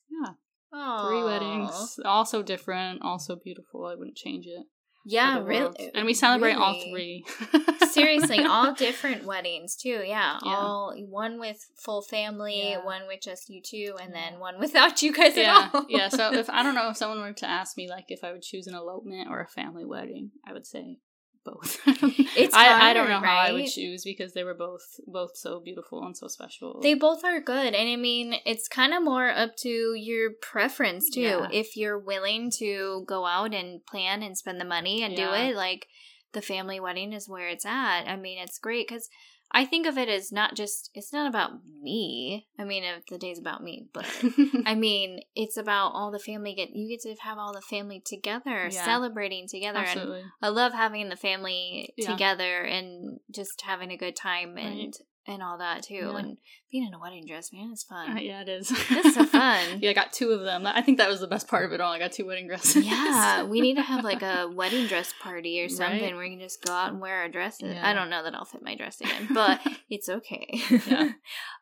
yeah, 0.09 0.31
Aww. 0.73 1.07
three 1.07 1.23
weddings, 1.23 1.99
also 2.03 2.41
different, 2.41 3.03
also 3.03 3.35
beautiful. 3.35 3.85
I 3.85 3.93
wouldn't 3.93 4.17
change 4.17 4.47
it. 4.47 4.65
For 5.05 5.09
Yeah, 5.13 5.39
the 5.39 5.45
world. 5.45 5.75
really. 5.79 5.91
And 5.93 6.05
we 6.05 6.13
celebrate 6.13 6.53
all 6.53 6.73
three. 6.91 7.25
Seriously, 7.91 8.39
all 8.43 8.73
different 8.73 9.23
weddings 9.25 9.75
too. 9.75 10.01
Yeah, 10.05 10.37
Yeah. 10.43 10.55
all 10.57 10.93
one 11.07 11.39
with 11.39 11.65
full 11.75 12.01
family, 12.01 12.69
Yeah. 12.71 12.83
one 12.83 13.07
with 13.07 13.21
just 13.21 13.49
you 13.49 13.61
two, 13.61 13.95
and 14.01 14.13
then 14.13 14.39
one 14.39 14.59
without 14.59 15.01
you 15.01 15.13
guys 15.13 15.37
yeah, 15.37 15.69
at 15.73 15.75
all. 15.75 15.85
yeah. 15.89 16.09
So 16.09 16.33
if 16.33 16.49
I 16.49 16.63
don't 16.63 16.75
know 16.75 16.89
if 16.89 16.97
someone 17.01 17.19
were 17.19 17.33
to 17.33 17.49
ask 17.49 17.77
me 17.77 17.89
like 17.89 18.05
if 18.09 18.23
I 18.23 18.31
would 18.31 18.41
choose 18.41 18.67
an 18.67 18.75
elopement 18.75 19.29
or 19.29 19.39
a 19.41 19.47
family 19.47 19.85
wedding, 19.85 20.31
I 20.45 20.53
would 20.53 20.65
say 20.65 20.99
both. 21.45 21.79
It's 22.37 22.53
I, 22.53 22.89
I 22.89 22.93
don't 22.93 23.07
know 23.07 23.19
hard, 23.19 23.25
how 23.25 23.37
I 23.37 23.51
would 23.53 23.67
choose 23.67 24.03
because 24.03 24.33
they 24.33 24.43
were 24.43 24.53
both 24.53 24.99
both 25.07 25.37
so 25.37 25.61
beautiful 25.61 26.03
and 26.05 26.17
so 26.17 26.27
special. 26.27 26.81
They 26.81 26.93
both 26.93 27.23
are 27.23 27.39
good. 27.39 27.73
And 27.73 27.89
I 27.89 27.95
mean, 27.95 28.35
it's 28.45 28.67
kind 28.67 28.93
of 28.93 29.01
more 29.03 29.29
up 29.29 29.55
to 29.57 29.93
your 29.93 30.31
preference 30.41 31.09
too. 31.09 31.21
Yeah. 31.21 31.47
If 31.53 31.77
you're 31.77 31.97
willing 31.97 32.51
to 32.57 33.05
go 33.07 33.25
out 33.25 33.53
and 33.53 33.85
plan 33.85 34.21
and 34.21 34.37
spend 34.37 34.59
the 34.59 34.65
money 34.65 35.01
and 35.01 35.15
do 35.15 35.31
it, 35.31 35.55
like 35.55 35.87
the 36.35 36.41
family 36.41 36.79
wedding 36.79 37.11
is 37.13 37.27
where 37.27 37.47
it's 37.47 37.65
at. 37.65 38.03
I 38.03 38.15
mean, 38.15 38.37
it's 38.37 38.59
great 38.59 38.87
because 38.87 39.09
I 39.51 39.65
think 39.65 39.87
of 39.87 39.97
it 39.97 40.09
as 40.09 40.31
not 40.31 40.55
just, 40.55 40.91
it's 40.93 41.11
not 41.13 41.27
about 41.27 41.51
me. 41.81 42.45
I 42.59 42.63
mean, 42.63 42.83
if 42.83 43.05
the 43.07 43.17
day's 43.17 43.39
about 43.39 43.63
me, 43.63 43.87
but 43.93 44.05
I 44.65 44.75
mean, 44.75 45.21
it's 45.35 45.57
about 45.57 45.89
all 45.93 46.11
the 46.11 46.19
family 46.19 46.53
get, 46.53 46.69
you 46.75 46.87
get 46.89 47.01
to 47.01 47.15
have 47.23 47.37
all 47.37 47.53
the 47.53 47.61
family 47.61 48.01
together, 48.05 48.69
Yeah. 48.71 48.85
celebrating 48.85 49.47
together. 49.47 49.79
And 49.79 50.31
I 50.41 50.49
love 50.49 50.73
having 50.73 51.09
the 51.09 51.15
family 51.15 51.93
Yeah. 51.97 52.11
together 52.11 52.61
and 52.63 53.19
just 53.31 53.61
having 53.61 53.91
a 53.91 53.97
good 53.97 54.15
time 54.15 54.57
and 54.57 54.79
Right. 54.79 54.97
And 55.27 55.41
all 55.41 55.57
that 55.57 55.83
too. 55.83 55.95
Yeah. 55.95 56.17
And 56.17 56.37
being 56.71 56.85
in 56.87 56.93
a 56.93 56.99
wedding 56.99 57.25
dress, 57.25 57.51
man, 57.51 57.69
it's 57.71 57.83
fun. 57.83 58.17
Uh, 58.17 58.19
yeah, 58.21 58.41
it 58.41 58.49
is. 58.49 58.69
That's 58.89 59.15
so 59.15 59.25
fun. 59.25 59.63
yeah, 59.81 59.89
I 59.89 59.93
got 59.93 60.13
two 60.13 60.31
of 60.31 60.41
them. 60.41 60.67
I 60.67 60.81
think 60.81 60.97
that 60.99 61.09
was 61.09 61.19
the 61.19 61.27
best 61.27 61.47
part 61.47 61.65
of 61.65 61.71
it 61.71 61.81
all. 61.81 61.91
I 61.91 61.99
got 61.99 62.11
two 62.11 62.25
wedding 62.25 62.47
dresses. 62.47 62.85
Yeah, 62.85 63.43
we 63.43 63.61
need 63.61 63.75
to 63.75 63.81
have 63.81 64.03
like 64.03 64.21
a 64.21 64.49
wedding 64.53 64.87
dress 64.87 65.13
party 65.21 65.61
or 65.61 65.69
something 65.69 66.01
Right. 66.01 66.13
where 66.13 66.23
we 66.23 66.29
can 66.31 66.39
just 66.39 66.63
go 66.63 66.73
out 66.73 66.91
and 66.91 67.01
wear 67.01 67.15
our 67.21 67.29
dresses. 67.29 67.73
Yeah. 67.73 67.89
I 67.89 67.93
don't 67.93 68.09
know 68.09 68.23
that 68.23 68.35
I'll 68.35 68.45
fit 68.45 68.61
my 68.63 68.75
dress 68.75 69.01
again, 69.01 69.27
but 69.33 69.61
it's 69.89 70.09
okay. 70.09 70.47
Yeah. 70.87 71.11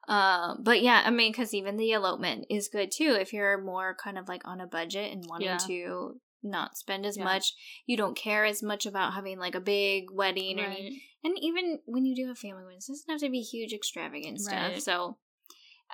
uh, 0.08 0.56
but 0.62 0.82
yeah, 0.82 1.02
I 1.06 1.10
mean, 1.12 1.32
because 1.32 1.54
even 1.54 1.78
the 1.78 1.92
elopement 1.92 2.46
is 2.50 2.68
good 2.68 2.92
too. 2.92 3.16
If 3.20 3.34
you're 3.34 3.62
more 3.62 3.96
kind 3.96 4.18
of 4.18 4.28
like 4.28 4.42
on 4.46 4.60
a 4.62 4.68
budget 4.68 5.12
and 5.14 5.24
wanting 5.28 5.48
Yeah. 5.48 5.58
to 5.68 6.20
not 6.46 6.76
spend 6.78 7.06
as 7.06 7.18
much, 7.18 7.54
you 7.86 7.96
don't 7.96 8.18
care 8.18 8.44
as 8.44 8.62
much 8.62 8.86
about 8.86 9.14
having 9.14 9.40
like 9.40 9.56
a 9.56 9.62
big 9.62 10.12
wedding 10.12 10.60
or 10.60 10.68
Right. 10.68 10.92
And 11.24 11.38
even 11.40 11.80
when 11.86 12.06
you 12.06 12.16
do 12.16 12.32
a 12.32 12.36
family 12.36 12.64
wedding, 12.64 12.78
it 12.80 12.88
doesn't 12.88 13.10
have 13.10 13.20
to 13.22 13.30
be 13.30 13.42
huge, 13.42 13.74
extravagant 13.74 14.40
stuff. 14.42 14.72
Right. 14.74 14.82
So, 14.84 15.18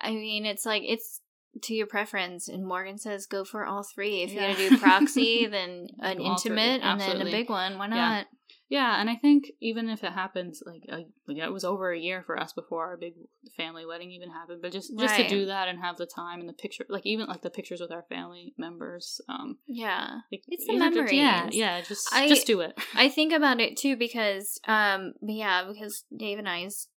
I 0.02 0.12
mean, 0.12 0.46
it's 0.46 0.66
like 0.66 0.84
it's 0.86 1.22
to 1.64 1.74
your 1.74 1.88
preference. 1.88 2.48
And 2.48 2.66
Morgan 2.66 2.98
says 2.98 3.26
go 3.26 3.44
for 3.44 3.66
all 3.66 3.84
three. 3.84 4.22
If 4.22 4.32
you're 4.32 4.44
Yeah. 4.44 4.54
gonna 4.56 4.70
do 4.70 4.78
proxy, 4.78 5.48
then 5.48 5.88
an 6.00 6.20
intimate, 6.22 6.82
and 6.84 7.00
then 7.00 7.22
a 7.22 7.26
big 7.26 7.50
one. 7.50 7.78
Why 7.78 7.88
not? 7.88 8.28
Yeah. 8.70 9.02
And 9.02 9.10
I 9.10 9.16
think 9.16 9.52
even 9.60 9.90
if 9.90 10.04
it 10.04 10.14
happens, 10.14 10.62
like 10.66 10.84
yeah, 11.28 11.46
it 11.46 11.52
was 11.52 11.64
over 11.64 11.92
a 11.92 11.98
year 12.00 12.22
for 12.24 12.40
us 12.40 12.54
before 12.54 12.86
our 12.86 12.98
big 12.98 13.16
family 13.58 13.86
wedding 13.86 14.12
even 14.12 14.30
happened. 14.30 14.62
But 14.62 14.72
just 14.72 14.92
just 14.98 15.14
Right. 15.16 15.28
to 15.28 15.36
do 15.36 15.46
that 15.48 15.68
and 15.68 15.80
have 15.80 15.98
the 15.98 16.06
time 16.06 16.40
and 16.40 16.48
the 16.48 16.54
picture, 16.54 16.86
like 16.88 17.06
even 17.06 17.26
like 17.28 17.42
the 17.42 17.50
pictures 17.50 17.82
with 17.82 17.92
our 17.92 18.06
family 18.10 18.54
members. 18.58 19.20
Um, 19.28 19.58
Yeah. 19.68 20.20
like, 20.32 20.44
It's 20.48 20.66
the 20.68 20.78
have 20.78 20.94
to- 20.94 21.16
yeah, 21.16 21.50
yeah. 21.52 21.82
Just 21.82 22.08
I- 22.14 22.28
just 22.28 22.46
do 22.48 22.62
it. 22.62 22.78
I 22.96 23.10
think 23.10 23.34
about 23.34 23.60
it 23.60 23.76
too 23.76 23.96
because, 23.98 24.60
um, 24.68 25.14
yeah, 25.22 25.66
because 25.68 26.06
Dave 26.16 26.38
and 26.38 26.48
I's 26.48 26.88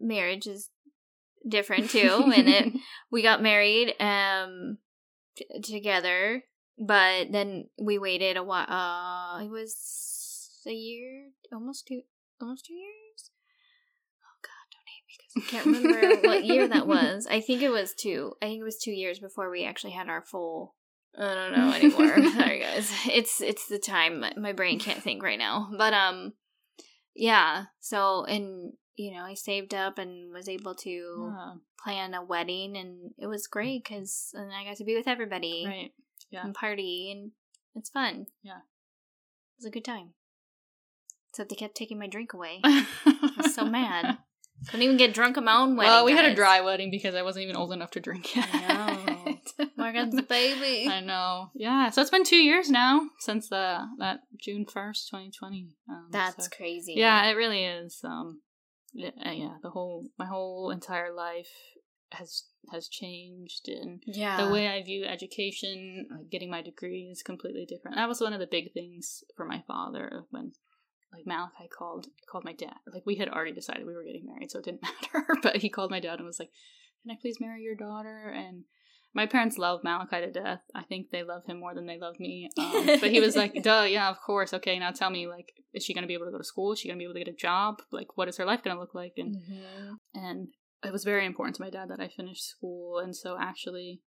marriage 0.00 0.46
is 0.46 0.68
different 1.48 1.90
too, 1.90 2.30
and 2.36 2.48
it 2.48 2.72
we 3.10 3.22
got 3.22 3.42
married 3.42 3.94
um 4.00 4.78
t- 5.36 5.46
together, 5.62 6.42
but 6.78 7.32
then 7.32 7.68
we 7.78 7.98
waited 7.98 8.36
a 8.36 8.42
while. 8.42 8.66
Uh, 8.68 9.42
it 9.42 9.50
was 9.50 9.74
a 10.66 10.72
year, 10.72 11.30
almost 11.52 11.86
two, 11.86 12.02
almost 12.40 12.66
two 12.66 12.74
years. 12.74 13.30
Oh 14.22 14.38
God, 14.42 14.66
don't 14.72 14.86
hate 14.86 15.04
me 15.08 15.14
because 15.16 15.36
I 15.36 15.50
can't 15.50 15.66
remember 15.66 16.28
what 16.28 16.44
year 16.44 16.68
that 16.68 16.86
was. 16.86 17.26
I 17.30 17.40
think 17.40 17.62
it 17.62 17.70
was 17.70 17.94
two. 17.94 18.34
I 18.42 18.46
think 18.46 18.60
it 18.60 18.64
was 18.64 18.78
two 18.78 18.92
years 18.92 19.18
before 19.18 19.50
we 19.50 19.64
actually 19.64 19.92
had 19.92 20.08
our 20.08 20.22
full. 20.22 20.74
I 21.18 21.34
don't 21.34 21.52
know 21.56 21.72
anymore. 21.72 22.30
Sorry, 22.32 22.60
guys. 22.60 22.90
It's 23.06 23.40
it's 23.40 23.68
the 23.68 23.78
time. 23.78 24.24
My- 24.36 24.52
brain 24.52 24.78
can't 24.80 25.02
think 25.02 25.22
right 25.22 25.38
now. 25.38 25.68
But 25.76 25.94
um, 25.94 26.32
yeah. 27.14 27.66
So 27.80 28.24
and 28.24 28.72
you 28.96 29.12
know, 29.14 29.22
I 29.22 29.34
saved 29.34 29.74
up 29.74 29.98
and 29.98 30.32
was 30.32 30.48
able 30.48 30.74
to 30.76 30.90
Yeah, 30.90 31.52
plan 31.84 32.14
a 32.14 32.24
wedding, 32.24 32.76
and 32.76 33.10
it 33.18 33.26
was 33.26 33.46
great 33.46 33.84
because 33.84 34.30
and 34.34 34.52
I 34.52 34.64
got 34.64 34.76
to 34.78 34.84
be 34.84 34.96
with 34.96 35.06
everybody 35.08 35.64
right. 35.66 35.90
Yeah. 36.30 36.44
and 36.44 36.54
party, 36.54 37.10
and 37.12 37.30
it's 37.76 37.90
fun. 37.90 38.26
Yeah. 38.42 38.58
it 38.58 39.58
was 39.58 39.66
a 39.66 39.70
good 39.70 39.84
time. 39.84 40.14
Except 41.34 41.50
they 41.50 41.56
kept 41.56 41.74
taking 41.74 41.98
my 41.98 42.06
drink 42.06 42.32
away. 42.32 42.60
I 42.64 43.32
was 43.36 43.56
so 43.56 43.64
mad. 43.64 44.18
Couldn't 44.66 44.82
even 44.82 44.96
get 44.96 45.12
drunk 45.12 45.36
at 45.36 45.42
my 45.42 45.56
own 45.56 45.76
wedding. 45.76 45.90
well, 45.90 46.04
we 46.04 46.12
had 46.12 46.26
a 46.26 46.34
dry 46.34 46.60
wedding 46.60 46.92
because 46.92 47.16
I 47.16 47.22
wasn't 47.22 47.42
even 47.42 47.56
old 47.56 47.72
enough 47.72 47.90
to 47.90 48.00
drink 48.00 48.36
yet. 48.36 48.48
I 48.52 48.94
know. 49.56 49.66
Morgan's 49.76 50.22
baby. 50.22 50.88
I 50.90 51.00
know. 51.00 51.48
Yeah. 51.56 51.90
So 51.90 52.02
it's 52.02 52.10
been 52.12 52.22
two 52.22 52.36
years 52.36 52.70
now 52.70 53.08
since 53.18 53.48
the 53.48 53.80
that 53.98 54.20
June 54.40 54.64
first, 54.64 55.10
twenty 55.10 55.32
twenty. 55.36 55.70
Um, 55.90 56.06
That's 56.12 56.44
so- 56.44 56.56
crazy. 56.56 56.94
Yeah, 56.96 57.28
it 57.28 57.32
really 57.32 57.64
is. 57.64 57.98
Um, 58.04 58.42
yeah, 58.92 59.10
uh, 59.26 59.32
yeah, 59.32 59.54
the 59.60 59.70
whole 59.70 60.06
my 60.16 60.26
whole 60.26 60.70
entire 60.70 61.12
life 61.12 61.50
has 62.12 62.44
has 62.70 62.86
changed, 62.86 63.66
and 63.66 64.04
yeah. 64.06 64.44
the 64.46 64.52
way 64.52 64.68
I 64.68 64.84
view 64.84 65.04
education, 65.04 66.06
like 66.12 66.30
getting 66.30 66.48
my 66.48 66.62
degree, 66.62 67.08
is 67.10 67.24
completely 67.24 67.66
different. 67.68 67.96
That 67.96 68.08
was 68.08 68.20
one 68.20 68.32
of 68.32 68.38
the 68.38 68.46
big 68.46 68.72
things 68.72 69.24
for 69.36 69.44
my 69.44 69.64
father 69.66 70.26
when. 70.30 70.52
Like 71.14 71.26
Malachi 71.26 71.68
called 71.68 72.06
called 72.30 72.44
my 72.44 72.52
dad. 72.52 72.74
Like 72.92 73.04
we 73.06 73.14
had 73.16 73.28
already 73.28 73.52
decided 73.52 73.86
we 73.86 73.94
were 73.94 74.04
getting 74.04 74.26
married, 74.26 74.50
so 74.50 74.58
it 74.58 74.64
didn't 74.64 74.82
matter. 75.14 75.26
But 75.42 75.56
he 75.58 75.68
called 75.68 75.90
my 75.90 76.00
dad 76.00 76.18
and 76.18 76.26
was 76.26 76.38
like, 76.40 76.50
"Can 77.02 77.12
I 77.12 77.18
please 77.20 77.40
marry 77.40 77.62
your 77.62 77.76
daughter?" 77.76 78.32
And 78.34 78.64
my 79.14 79.26
parents 79.26 79.58
love 79.58 79.84
Malachi 79.84 80.20
to 80.20 80.32
death. 80.32 80.62
I 80.74 80.82
think 80.82 81.10
they 81.10 81.22
love 81.22 81.44
him 81.46 81.60
more 81.60 81.72
than 81.74 81.86
they 81.86 81.98
love 81.98 82.18
me. 82.18 82.50
Um, 82.58 82.86
but 83.00 83.12
he 83.12 83.20
was 83.20 83.36
like, 83.36 83.54
"Duh, 83.62 83.86
yeah, 83.88 84.10
of 84.10 84.20
course. 84.20 84.52
Okay, 84.52 84.76
now 84.78 84.90
tell 84.90 85.10
me, 85.10 85.28
like, 85.28 85.52
is 85.72 85.84
she 85.84 85.94
gonna 85.94 86.08
be 86.08 86.14
able 86.14 86.26
to 86.26 86.32
go 86.32 86.38
to 86.38 86.44
school? 86.44 86.72
Is 86.72 86.80
she 86.80 86.88
gonna 86.88 86.98
be 86.98 87.04
able 87.04 87.14
to 87.14 87.20
get 87.20 87.28
a 87.28 87.36
job? 87.36 87.80
Like, 87.92 88.16
what 88.16 88.28
is 88.28 88.36
her 88.38 88.44
life 88.44 88.62
gonna 88.64 88.80
look 88.80 88.94
like?" 88.94 89.14
And 89.16 89.36
Mhm. 89.36 89.98
and 90.14 90.48
it 90.84 90.92
was 90.92 91.04
very 91.04 91.24
important 91.24 91.56
to 91.56 91.62
my 91.62 91.70
dad 91.70 91.88
that 91.90 92.00
I 92.00 92.08
finished 92.08 92.44
school. 92.44 92.98
And 92.98 93.14
so 93.14 93.36
actually, 93.40 94.02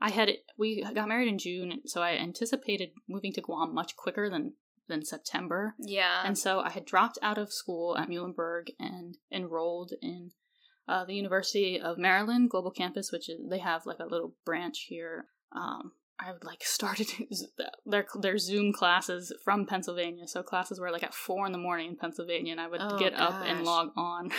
I 0.00 0.10
had. 0.10 0.30
We 0.56 0.82
got 0.82 1.08
married 1.08 1.28
in 1.28 1.38
June, 1.38 1.82
so 1.86 2.02
I 2.02 2.12
anticipated 2.16 2.90
moving 3.08 3.32
to 3.34 3.40
Guam 3.40 3.72
much 3.72 3.94
quicker 3.96 4.28
than 4.28 4.54
than 4.88 5.04
September. 5.04 5.74
Yeah. 5.78 6.22
And 6.24 6.36
so 6.38 6.60
I 6.60 6.70
had 6.70 6.84
dropped 6.84 7.18
out 7.22 7.38
of 7.38 7.52
school 7.52 7.96
at 7.96 8.08
Muhlenberg 8.08 8.68
and 8.80 9.16
enrolled 9.32 9.92
in 10.02 10.30
uh, 10.88 11.04
the 11.04 11.14
University 11.14 11.78
of 11.80 11.98
Maryland 11.98 12.50
Global 12.50 12.70
Campus, 12.70 13.12
which 13.12 13.28
is 13.28 13.38
they 13.48 13.58
have 13.58 13.86
like 13.86 13.98
a 14.00 14.06
little 14.06 14.34
branch 14.44 14.86
here. 14.88 15.26
Um, 15.52 15.92
I 16.20 16.32
would 16.32 16.42
like 16.42 16.64
started 16.64 17.06
their 17.86 18.04
their 18.20 18.38
Zoom 18.38 18.72
classes 18.72 19.32
from 19.44 19.66
Pennsylvania, 19.66 20.26
so 20.26 20.42
classes 20.42 20.80
were 20.80 20.90
like 20.90 21.04
at 21.04 21.14
four 21.14 21.46
in 21.46 21.52
the 21.52 21.58
morning 21.58 21.90
in 21.90 21.96
Pennsylvania, 21.96 22.50
and 22.52 22.60
I 22.60 22.66
would 22.66 22.80
Oh, 22.82 22.98
get 22.98 23.14
up 23.14 23.40
and 23.46 23.64
log 23.64 23.90
on. 23.96 24.30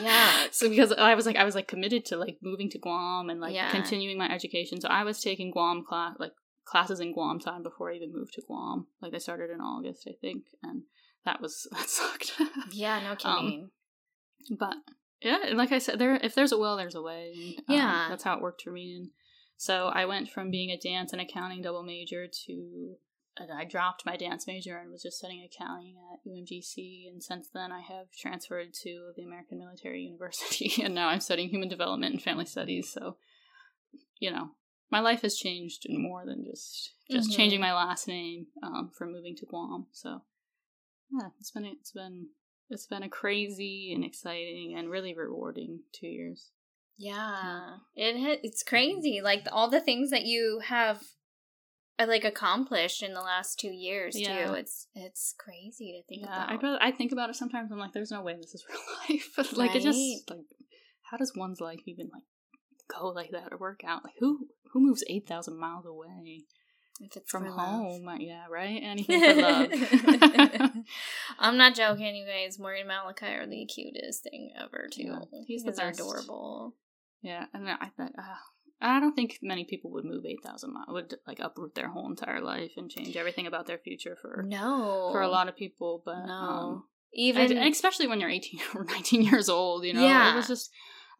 Yeah. 0.00 0.46
so 0.50 0.68
because 0.68 0.92
I 0.92 1.14
was 1.14 1.26
like 1.26 1.36
I 1.36 1.44
was 1.44 1.54
like 1.54 1.68
committed 1.68 2.04
to 2.06 2.16
like 2.16 2.38
moving 2.42 2.70
to 2.70 2.78
Guam 2.78 3.30
and 3.30 3.40
like 3.40 3.54
Yeah. 3.54 3.70
continuing 3.70 4.18
my 4.18 4.28
education, 4.34 4.80
so 4.80 4.88
I 4.88 5.04
was 5.04 5.20
taking 5.20 5.52
Guam 5.52 5.84
class 5.88 6.16
like 6.18 6.32
classes 6.64 7.00
in 7.00 7.12
Guam 7.12 7.40
time 7.40 7.62
before 7.62 7.90
I 7.90 7.94
even 7.96 8.12
moved 8.12 8.34
to 8.34 8.42
Guam. 8.46 8.86
Like 9.02 9.14
I 9.14 9.18
started 9.18 9.50
in 9.50 9.60
August, 9.60 10.06
I 10.08 10.14
think, 10.20 10.44
and 10.62 10.82
that 11.24 11.40
was 11.40 11.66
that 11.72 11.88
sucked. 11.88 12.32
yeah, 12.72 13.00
no 13.00 13.16
kidding. 13.16 13.70
but 14.58 14.74
yeah, 15.22 15.38
like 15.54 15.72
I 15.72 15.78
said, 15.78 15.98
there 15.98 16.14
if 16.16 16.34
there's 16.34 16.52
a 16.52 16.58
will, 16.58 16.76
there's 16.76 16.94
a 16.94 17.02
way. 17.02 17.32
And, 17.36 17.58
um, 17.68 17.76
Yeah. 17.76 18.06
that's 18.08 18.24
how 18.24 18.36
it 18.36 18.42
worked 18.42 18.62
for 18.62 18.70
me. 18.72 18.94
And 18.96 19.10
so 19.56 19.86
I 19.88 20.06
went 20.06 20.30
from 20.30 20.50
being 20.50 20.70
a 20.70 20.78
dance 20.78 21.12
and 21.12 21.20
accounting 21.20 21.60
double 21.62 21.82
major 21.82 22.26
to 22.46 22.96
and 23.36 23.50
I 23.52 23.64
dropped 23.64 24.04
my 24.04 24.16
dance 24.16 24.46
major 24.46 24.76
and 24.76 24.90
was 24.90 25.02
just 25.02 25.16
studying 25.18 25.44
accounting 25.46 25.94
at 26.12 26.20
UMGC. 26.28 27.08
And 27.10 27.22
since 27.22 27.48
then, 27.54 27.70
I 27.72 27.80
have 27.80 28.06
transferred 28.18 28.74
to 28.82 29.12
the 29.16 29.22
American 29.22 29.58
Military 29.58 30.02
University, 30.02 30.82
and 30.82 30.94
now 30.94 31.08
I'm 31.08 31.20
studying 31.20 31.48
human 31.48 31.68
development 31.68 32.12
and 32.12 32.22
family 32.22 32.44
studies. 32.44 32.90
So, 32.92 33.16
you 34.18 34.30
know, 34.30 34.50
my 34.90 35.00
life 35.00 35.22
has 35.22 35.36
changed 35.36 35.86
in 35.86 36.00
more 36.02 36.24
than 36.26 36.44
just 36.44 36.92
just 37.10 37.30
Mhm. 37.30 37.36
changing 37.36 37.60
my 37.60 37.72
last 37.74 38.06
name 38.06 38.46
um, 38.62 38.90
for 38.96 39.06
moving 39.06 39.34
to 39.36 39.46
Guam. 39.46 39.86
So, 39.92 40.22
yeah, 41.10 41.30
it's 41.38 41.50
been 41.50 41.64
it's 41.64 41.92
been 41.92 42.28
it's 42.68 42.86
been 42.86 43.02
a 43.02 43.08
crazy 43.08 43.92
and 43.94 44.04
exciting 44.04 44.74
and 44.76 44.90
really 44.90 45.14
rewarding 45.14 45.80
two 45.92 46.06
years. 46.06 46.50
Yeah, 46.96 47.78
it 47.94 48.40
it's 48.42 48.62
crazy. 48.62 49.20
Like 49.22 49.46
all 49.50 49.68
the 49.70 49.80
things 49.80 50.10
that 50.10 50.24
you 50.24 50.60
have 50.64 51.02
uh, 51.98 52.06
like 52.06 52.24
accomplished 52.24 53.02
in 53.02 53.12
the 53.14 53.20
last 53.20 53.58
two 53.58 53.70
years 53.72 54.16
Yeah. 54.16 54.46
too. 54.48 54.54
It's 54.54 54.86
it's 54.94 55.34
crazy 55.38 55.92
to 56.00 56.06
think 56.06 56.22
Yeah, 56.22 56.44
I 56.46 56.54
about. 56.54 56.62
really, 56.62 56.78
I 56.80 56.90
think 56.90 57.12
about 57.12 57.30
it 57.30 57.36
sometimes. 57.36 57.70
I'm 57.70 57.78
like, 57.78 57.92
there's 57.92 58.10
no 58.10 58.22
way 58.22 58.36
this 58.36 58.54
is 58.54 58.64
real 58.68 59.18
life. 59.18 59.52
like 59.56 59.74
it 59.74 59.80
just 59.82 60.30
like, 60.30 60.40
how 61.10 61.16
does 61.16 61.32
one's 61.36 61.60
life 61.60 61.80
even 61.86 62.08
like 62.12 62.24
go 62.98 63.08
like 63.08 63.30
that 63.32 63.52
or 63.52 63.58
work 63.58 63.82
out? 63.86 64.04
Like 64.04 64.14
who 64.20 64.48
who 64.72 64.80
moves 64.80 65.04
eight 65.08 65.26
thousand 65.26 65.58
miles 65.58 65.86
away 65.86 66.44
if 67.00 67.16
it's 67.16 67.30
from 67.30 67.46
love. 67.46 67.58
home? 67.58 68.08
Uh, 68.08 68.16
Yeah, 68.18 68.44
right. 68.50 68.80
Anything 68.82 69.20
for 69.20 69.40
love. 69.42 69.70
I'm 71.38 71.56
not 71.56 71.74
joking, 71.74 72.14
you 72.14 72.26
guys. 72.26 72.58
Morgan 72.58 72.86
Malachi 72.86 73.26
are 73.26 73.46
the 73.46 73.66
cutest 73.66 74.22
thing 74.24 74.52
ever, 74.58 74.86
too. 74.92 75.04
Yeah, 75.04 75.18
he's 75.46 75.62
the 75.62 75.72
They're 75.72 75.88
best. 75.88 76.00
adorable. 76.00 76.74
yeah, 77.22 77.46
and 77.54 77.68
I 77.68 77.90
thought. 77.96 78.12
Uh, 78.18 78.34
I 78.82 78.98
don't 78.98 79.14
think 79.14 79.38
many 79.42 79.64
people 79.64 79.90
would 79.92 80.06
move 80.06 80.24
eight 80.26 80.42
thousand 80.42 80.72
miles. 80.72 80.86
Would 80.88 81.14
like 81.26 81.38
uproot 81.38 81.74
their 81.74 81.88
whole 81.90 82.08
entire 82.08 82.40
life 82.40 82.72
and 82.78 82.90
change 82.90 83.14
everything 83.16 83.46
about 83.46 83.66
their 83.66 83.76
future 83.78 84.16
for 84.20 84.42
No, 84.46 85.10
for 85.12 85.20
a 85.20 85.28
lot 85.28 85.48
of 85.48 85.56
people. 85.56 86.02
But 86.02 86.24
No, 86.26 86.32
um, 86.32 86.84
even 87.12 87.56
and 87.58 87.72
especially 87.74 88.06
when 88.06 88.20
you're 88.20 88.30
eighteen 88.30 88.60
or 88.74 88.84
nineteen 88.88 89.20
years 89.22 89.50
old, 89.50 89.84
you 89.84 89.92
know, 89.92 90.02
Yeah. 90.02 90.32
it 90.32 90.36
was 90.36 90.48
just 90.48 90.70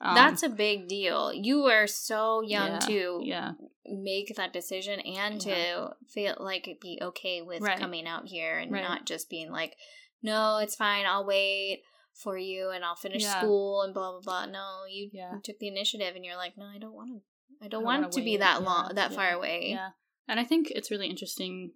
um, 0.01 0.15
that's 0.15 0.43
a 0.43 0.49
big 0.49 0.89
deal. 0.89 1.33
You 1.33 1.63
were 1.63 1.87
so 1.87 2.41
young 2.43 2.73
yeah, 2.73 2.79
to 2.79 3.21
yeah, 3.23 3.53
make 3.87 4.35
that 4.37 4.53
decision 4.53 5.01
and 5.01 5.45
Yeah. 5.45 5.55
to 5.55 5.97
feel 6.09 6.37
like 6.39 6.79
be 6.81 6.99
okay 7.03 7.43
with 7.43 7.61
Right. 7.63 7.79
coming 7.79 8.07
out 8.07 8.27
here 8.27 8.59
and 8.59 8.73
Right. 8.73 8.83
not 8.83 9.05
just 9.07 9.29
being 9.29 9.51
like, 9.51 9.77
no, 10.23 10.59
it's 10.59 10.75
fine. 10.77 11.07
I'll 11.07 11.27
wait 11.27 11.83
for 12.15 12.37
you 12.37 12.71
and 12.71 12.85
I'll 12.85 12.97
finish 12.97 13.25
school 13.25 13.83
and 13.83 13.93
blah 13.95 14.13
blah 14.13 14.21
blah. 14.21 14.47
No, 14.47 14.85
you, 14.89 15.11
took 15.45 15.59
the 15.59 15.69
initiative 15.69 16.17
and 16.17 16.25
you're 16.25 16.37
like, 16.37 16.57
no, 16.57 16.65
I 16.67 16.79
don't 16.79 16.95
want 16.95 17.11
to. 17.11 17.21
I 17.63 17.69
don't 17.69 17.81
don't 17.81 17.85
want 17.85 18.03
wanna 18.15 18.25
be 18.25 18.39
that 18.39 18.63
long, 18.63 18.95
that 18.95 19.13
far 19.13 19.31
away. 19.31 19.71
Yeah. 19.71 19.91
And 20.27 20.41
I 20.41 20.45
think 20.45 20.71
it's 20.71 20.91
really 20.91 21.09
interesting 21.09 21.73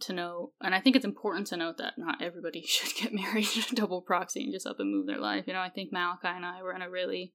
to 0.00 0.12
know, 0.12 0.52
and 0.60 0.74
I 0.74 0.80
think 0.80 0.96
it's 0.96 1.04
important 1.04 1.46
to 1.48 1.56
note 1.56 1.76
that 1.78 1.94
not 1.98 2.22
everybody 2.22 2.62
should 2.66 2.94
get 2.96 3.12
married 3.12 3.46
double 3.74 4.02
proxy 4.02 4.42
and 4.42 4.52
just 4.52 4.66
up 4.66 4.80
and 4.80 4.90
move 4.90 5.06
their 5.06 5.20
life. 5.20 5.44
You 5.46 5.52
know, 5.52 5.60
I 5.60 5.68
think 5.70 5.92
Malachi 5.92 6.28
and 6.28 6.44
I 6.44 6.62
were 6.62 6.74
in 6.74 6.82
a 6.82 6.90
really 6.90 7.32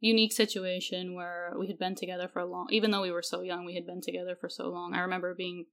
unique 0.00 0.32
situation 0.32 1.14
where 1.14 1.52
we 1.58 1.66
had 1.68 1.78
been 1.78 1.94
together 1.94 2.28
for 2.28 2.40
a 2.40 2.46
long, 2.46 2.66
even 2.70 2.90
though 2.90 3.02
we 3.02 3.10
were 3.10 3.22
so 3.22 3.42
young, 3.42 3.64
we 3.64 3.74
had 3.74 3.86
been 3.86 4.00
together 4.00 4.34
for 4.34 4.48
so 4.48 4.68
long. 4.68 4.94
I 4.94 5.00
remember 5.00 5.34
being 5.34 5.66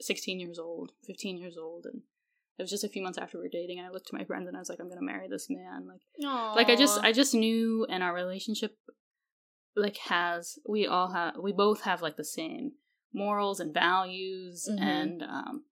16 0.00 0.38
years 0.40 0.58
old, 0.58 0.92
15 1.06 1.38
years 1.38 1.56
old, 1.58 1.86
and 1.86 2.02
it 2.58 2.62
was 2.62 2.70
just 2.70 2.84
a 2.84 2.88
few 2.88 3.02
months 3.02 3.18
after 3.18 3.38
we 3.38 3.44
were 3.44 3.48
dating. 3.50 3.78
And 3.78 3.86
I 3.86 3.90
looked 3.90 4.08
to 4.08 4.16
my 4.16 4.24
friends 4.24 4.46
and 4.46 4.56
I 4.56 4.60
was 4.60 4.68
like, 4.68 4.78
I'm 4.80 4.86
going 4.88 4.98
to 5.00 5.04
marry 5.04 5.28
this 5.28 5.48
man. 5.50 5.86
Like, 5.86 6.02
like 6.54 6.68
i 6.68 6.76
just 6.76 6.98
i 7.04 7.12
just 7.12 7.34
knew 7.34 7.84
and 7.88 8.02
our 8.02 8.14
relationship 8.14 8.76
like 9.74 9.96
has 9.96 10.58
we 10.68 10.86
all 10.86 11.12
have 11.12 11.34
we 11.42 11.50
both 11.52 11.82
have 11.82 12.02
like 12.02 12.16
the 12.16 12.24
same 12.24 12.72
morals 13.12 13.58
and 13.58 13.72
values 13.74 14.68
Mhm. 14.70 14.80
and 14.82 15.22
um 15.22 15.64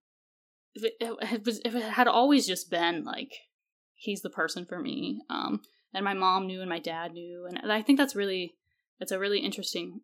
if 0.75 0.85
it, 0.85 0.95
if 1.01 1.33
it 1.33 1.45
was 1.45 1.61
if 1.65 1.75
it 1.75 1.83
had 1.83 2.09
always 2.09 2.47
just 2.47 2.71
been 2.71 3.05
like 3.05 3.33
he's 3.95 4.23
the 4.23 4.31
person 4.31 4.65
for 4.65 4.81
me 4.81 5.21
um 5.29 5.61
and 5.93 6.05
my 6.05 6.15
mom 6.15 6.47
knew 6.47 6.61
and 6.61 6.69
my 6.71 6.79
dad 6.79 7.13
knew 7.13 7.47
and 7.49 7.73
i 7.73 7.83
think 7.83 7.99
that's 7.99 8.17
really 8.17 8.55
it's 8.99 9.13
a 9.13 9.19
really 9.19 9.41
interesting 9.41 10.01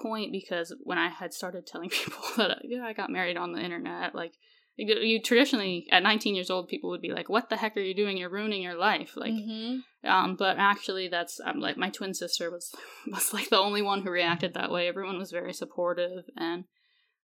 point 0.00 0.30
because 0.32 0.74
when 0.82 0.98
i 0.98 1.08
had 1.08 1.32
started 1.32 1.66
telling 1.66 1.88
people 1.90 2.22
that 2.36 2.58
yeah 2.64 2.84
i 2.84 2.92
got 2.92 3.10
married 3.10 3.36
on 3.36 3.52
the 3.52 3.60
internet 3.60 4.14
like 4.14 4.32
you 4.76 4.94
you 5.00 5.20
traditionally 5.20 5.86
at 5.90 6.04
19 6.04 6.36
years 6.36 6.50
old 6.50 6.68
people 6.68 6.90
would 6.90 7.00
be 7.00 7.10
like 7.12 7.28
what 7.28 7.50
the 7.50 7.56
heck 7.56 7.76
are 7.76 7.80
you 7.80 7.94
doing 7.94 8.16
you're 8.16 8.30
ruining 8.30 8.62
your 8.62 8.76
life 8.78 9.12
like 9.16 9.32
Mhm. 9.32 9.80
um, 10.04 10.36
but 10.36 10.56
actually, 10.58 11.08
that's 11.08 11.40
um, 11.44 11.58
like 11.58 11.76
my 11.76 11.90
twin 11.90 12.14
sister 12.14 12.48
was 12.50 12.72
was 13.08 13.32
like 13.32 13.48
the 13.50 13.58
only 13.58 13.82
one 13.82 14.02
who 14.02 14.10
reacted 14.10 14.54
that 14.54 14.70
way. 14.70 14.86
Everyone 14.86 15.18
was 15.18 15.32
very 15.32 15.52
supportive 15.52 16.24
and 16.36 16.64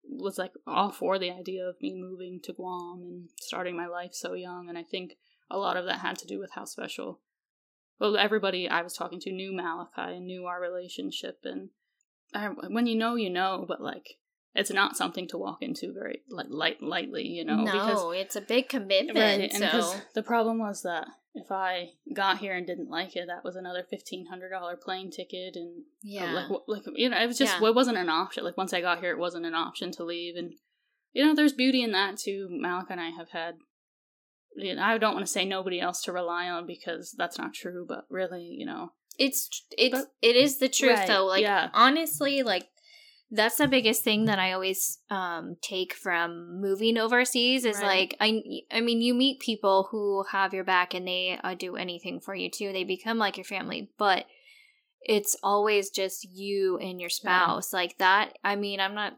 was 0.08 0.38
like 0.38 0.52
all 0.66 0.90
for 0.92 1.18
the 1.18 1.32
idea 1.32 1.64
of 1.68 1.74
me 1.80 1.92
moving 1.94 2.38
to 2.44 2.52
Guam 2.52 3.02
and 3.02 3.28
starting 3.40 3.76
my 3.76 3.86
life 3.88 4.10
so 4.12 4.34
young. 4.34 4.68
And 4.68 4.78
I 4.78 4.84
think 4.84 5.14
a 5.50 5.58
lot 5.58 5.76
of 5.76 5.84
that 5.86 5.98
had 5.98 6.16
to 6.18 6.26
do 6.28 6.38
with 6.38 6.52
how 6.54 6.64
special. 6.64 7.20
Well, 8.00 8.16
everybody 8.16 8.68
I 8.68 8.82
was 8.82 8.94
talking 8.94 9.20
to 9.20 9.30
knew 9.32 9.52
Malachi 9.52 10.16
and 10.16 10.26
knew 10.26 10.46
our 10.46 10.60
relationship, 10.60 11.40
and 11.44 11.68
I, 12.34 12.46
when 12.48 12.86
you 12.86 12.96
know, 12.96 13.14
you 13.14 13.28
know. 13.30 13.64
But 13.68 13.80
like, 13.82 14.16
it's 14.54 14.70
not 14.70 14.96
something 14.96 15.28
to 15.28 15.38
walk 15.38 15.58
into 15.60 15.92
very 15.92 16.22
like 16.28 16.46
light 16.48 16.82
lightly, 16.82 17.26
you 17.26 17.44
know. 17.44 17.56
no, 17.56 17.72
because 17.72 18.02
it's 18.16 18.36
a 18.36 18.40
big 18.40 18.68
commitment. 18.68 19.18
Right, 19.18 19.52
and 19.52 19.70
so 19.70 20.00
the 20.14 20.22
problem 20.22 20.58
was 20.58 20.82
that 20.82 21.06
if 21.34 21.52
I 21.52 21.90
got 22.14 22.38
here 22.38 22.56
and 22.56 22.66
didn't 22.66 22.90
like 22.90 23.14
it, 23.16 23.26
that 23.26 23.44
was 23.44 23.54
another 23.54 23.84
fifteen 23.88 24.26
hundred 24.26 24.48
dollar 24.50 24.76
plane 24.76 25.10
ticket, 25.10 25.54
and 25.56 25.80
uh, 25.80 25.84
yeah, 26.02 26.32
like, 26.32 26.60
like 26.66 26.82
you 26.94 27.10
know, 27.10 27.20
it 27.20 27.26
was 27.26 27.38
just 27.38 27.60
Yeah. 27.60 27.68
it 27.68 27.74
wasn't 27.74 27.98
an 27.98 28.08
option. 28.08 28.44
Like 28.44 28.56
once 28.56 28.72
I 28.72 28.80
got 28.80 29.00
here, 29.00 29.10
it 29.10 29.18
wasn't 29.18 29.46
an 29.46 29.54
option 29.54 29.92
to 29.92 30.04
leave, 30.04 30.36
and 30.36 30.54
you 31.12 31.24
know, 31.24 31.34
there's 31.34 31.52
beauty 31.52 31.82
in 31.82 31.92
that 31.92 32.16
too. 32.16 32.48
Malik 32.50 32.86
and 32.90 33.00
I 33.00 33.10
have 33.10 33.30
had. 33.30 33.56
You 34.56 34.74
know, 34.74 34.82
I 34.82 34.98
don't 34.98 35.14
want 35.14 35.24
to 35.26 35.32
say 35.32 35.44
nobody 35.44 35.80
else 35.80 36.02
to 36.02 36.12
rely 36.12 36.48
on 36.48 36.66
because 36.66 37.14
that's 37.16 37.38
not 37.38 37.54
true, 37.54 37.86
but 37.88 38.04
really, 38.10 38.44
you 38.44 38.66
know, 38.66 38.92
it's 39.18 39.48
it's 39.76 39.92
But- 39.98 40.12
it 40.22 40.36
is 40.36 40.58
the 40.58 40.68
truth 40.68 40.98
Right, 40.98 41.08
though 41.08 41.26
like 41.26 41.42
yeah. 41.42 41.68
honestly 41.74 42.42
like 42.42 42.68
that's 43.30 43.56
the 43.58 43.68
biggest 43.68 44.02
thing 44.02 44.24
that 44.24 44.38
i 44.40 44.52
always 44.52 44.98
um 45.10 45.56
take 45.62 45.92
from 45.94 46.60
moving 46.60 46.96
overseas 46.96 47.64
is 47.64 47.76
Right. 47.76 48.10
like 48.10 48.16
i 48.20 48.42
i 48.72 48.80
mean 48.80 49.02
you 49.02 49.12
meet 49.14 49.38
people 49.40 49.88
who 49.90 50.24
have 50.32 50.54
your 50.54 50.64
back 50.64 50.94
and 50.94 51.06
they 51.06 51.38
uh, 51.44 51.54
do 51.54 51.76
anything 51.76 52.18
for 52.20 52.34
you 52.34 52.50
too 52.50 52.72
they 52.72 52.82
become 52.84 53.18
like 53.18 53.36
your 53.36 53.44
family 53.44 53.90
but 53.98 54.24
it's 55.02 55.36
always 55.42 55.90
just 55.90 56.24
you 56.24 56.78
and 56.78 56.98
your 57.00 57.10
spouse 57.10 57.72
like 57.74 57.98
that 57.98 58.38
i 58.42 58.56
mean 58.56 58.80
i'm 58.80 58.94
not 58.94 59.12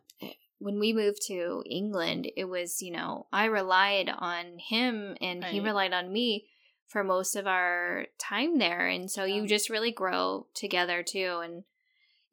when 0.62 0.78
we 0.78 0.92
moved 0.92 1.20
to 1.26 1.62
england 1.68 2.30
it 2.36 2.44
was 2.44 2.80
you 2.80 2.92
know 2.92 3.26
i 3.32 3.44
relied 3.46 4.10
on 4.18 4.58
him 4.58 5.16
and 5.20 5.44
he 5.44 5.60
relied 5.60 5.92
on 5.92 6.12
me 6.12 6.46
for 6.88 7.02
most 7.02 7.36
of 7.36 7.46
our 7.46 8.06
time 8.18 8.58
there 8.58 8.86
and 8.86 9.10
so 9.10 9.24
you 9.24 9.46
just 9.46 9.70
really 9.70 9.90
grow 9.92 10.46
together 10.54 11.02
too 11.02 11.40
and 11.42 11.64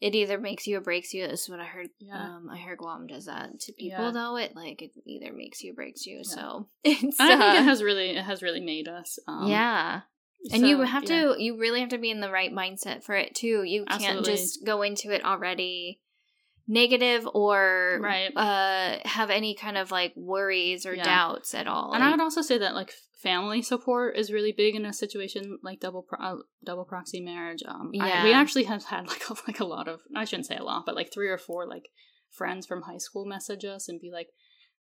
it 0.02 0.16
either 0.16 0.38
makes 0.38 0.66
you 0.66 0.78
or 0.78 0.82
breaks 0.82 1.14
you 1.14 1.28
this 1.28 1.44
is 1.44 1.50
what 1.50 1.60
i 1.60 1.66
heard 1.66 1.90
Yeah. 2.00 2.22
um 2.22 2.50
i 2.52 2.58
heard 2.58 2.78
guam 2.78 3.08
does 3.08 3.26
that 3.26 3.60
to 3.62 3.74
people 3.74 4.06
Yeah. 4.06 4.12
though 4.12 4.36
it 4.38 4.56
like 4.56 4.82
it 4.82 4.92
either 5.06 5.34
makes 5.34 5.64
you 5.64 5.72
or 5.72 5.76
breaks 5.76 6.06
you 6.06 6.24
so 6.24 6.68
it's 6.84 7.20
I 7.20 7.28
think 7.28 7.42
uh, 7.42 7.54
it 7.58 7.64
has 7.64 7.82
really 7.84 8.12
it 8.12 8.24
has 8.24 8.42
really 8.42 8.62
made 8.62 8.88
us. 8.88 9.18
Um, 9.28 9.48
yeah 9.48 10.02
and 10.54 10.66
you 10.66 10.80
have 10.82 11.04
yeah. 11.04 11.34
to 11.34 11.36
you 11.44 11.58
really 11.58 11.82
have 11.82 11.90
to 11.90 11.98
be 11.98 12.12
in 12.12 12.22
the 12.22 12.32
right 12.32 12.54
mindset 12.54 13.04
for 13.04 13.14
it 13.16 13.36
too 13.36 13.64
you 13.64 13.84
can't 13.86 14.02
Absolutely. 14.04 14.32
just 14.32 14.66
go 14.66 14.82
into 14.82 15.12
it 15.12 15.24
already 15.26 16.00
negative 16.72 17.28
or 17.34 18.00
Right. 18.02 18.32
uh 18.36 19.00
have 19.04 19.32
any 19.32 19.56
kind 19.56 19.76
of 19.78 19.90
like 19.92 20.14
worries 20.16 20.86
or 20.86 20.94
Yeah. 20.94 21.04
doubts 21.04 21.56
at 21.56 21.68
all 21.68 21.94
And 21.94 22.04
I 22.04 22.12
would 22.12 22.22
also 22.22 22.42
say 22.44 22.60
that 22.60 22.76
like 22.76 22.94
family 23.24 23.62
support 23.64 24.16
is 24.16 24.32
really 24.32 24.54
big 24.56 24.76
in 24.76 24.86
a 24.86 24.94
situation 24.94 25.58
like 25.64 25.80
double 25.80 26.04
pro- 26.04 26.20
uh, 26.26 26.36
double 26.64 26.86
proxy 26.86 27.22
marriage. 27.22 27.64
Um, 27.68 27.92
I- 28.00 28.24
we 28.24 28.32
actually 28.32 28.64
have 28.66 28.86
had 28.86 29.08
like 29.08 29.24
a, 29.30 29.34
like 29.48 29.60
a 29.60 29.66
lot 29.66 29.88
of 29.88 30.02
I 30.16 30.24
shouldn't 30.26 30.46
say 30.46 30.58
a 30.58 30.64
lot, 30.64 30.86
but 30.86 30.96
like 30.96 31.12
three 31.12 31.28
or 31.30 31.40
four 31.40 31.68
like 31.68 31.90
friends 32.30 32.68
from 32.68 32.84
high 32.84 33.00
school 33.00 33.26
message 33.26 33.66
us 33.66 33.90
and 33.90 34.00
be 34.00 34.12
like, 34.12 34.28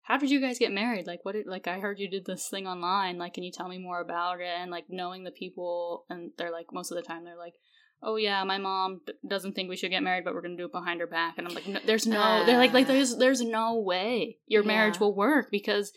"How 0.01 0.17
did 0.17 0.29
you 0.29 0.41
guys 0.41 0.59
get 0.59 0.73
married? 0.73 1.07
Like, 1.07 1.23
what 1.23 1.31
did 1.35 1.47
like 1.47 1.67
I 1.67 1.79
heard 1.79 1.97
you 1.99 2.09
did 2.09 2.25
this 2.25 2.49
thing 2.49 2.67
online. 2.67 3.17
Like, 3.17 3.33
can 3.35 3.43
you 3.43 3.51
tell 3.53 3.69
me 3.69 3.77
more 3.77 4.01
about 4.01 4.41
it?" 4.41 4.53
And 4.59 4.69
like 4.69 4.85
knowing 4.89 5.23
the 5.23 5.31
people, 5.31 6.03
and 6.09 6.31
they're 6.38 6.51
like 6.51 6.67
most 6.73 6.91
of 6.91 6.97
the 6.97 7.01
time 7.03 7.23
they're 7.23 7.38
like. 7.38 7.53
Oh 8.01 8.15
yeah, 8.15 8.43
my 8.43 8.57
mom 8.57 9.01
doesn't 9.27 9.53
think 9.53 9.69
we 9.69 9.75
should 9.75 9.91
get 9.91 10.03
married, 10.03 10.23
but 10.23 10.33
we're 10.33 10.41
gonna 10.41 10.57
do 10.57 10.65
it 10.65 10.71
behind 10.71 10.99
her 10.99 11.07
back. 11.07 11.35
And 11.37 11.47
I'm 11.47 11.53
like, 11.53 11.67
no, 11.67 11.79
there's 11.85 12.05
no. 12.05 12.45
they're 12.45 12.57
like, 12.57 12.73
like 12.73 12.87
there's 12.87 13.17
there's 13.17 13.41
no 13.41 13.79
way 13.79 14.37
your 14.45 14.63
marriage 14.63 14.99
will 14.99 15.15
work 15.15 15.49
because 15.51 15.91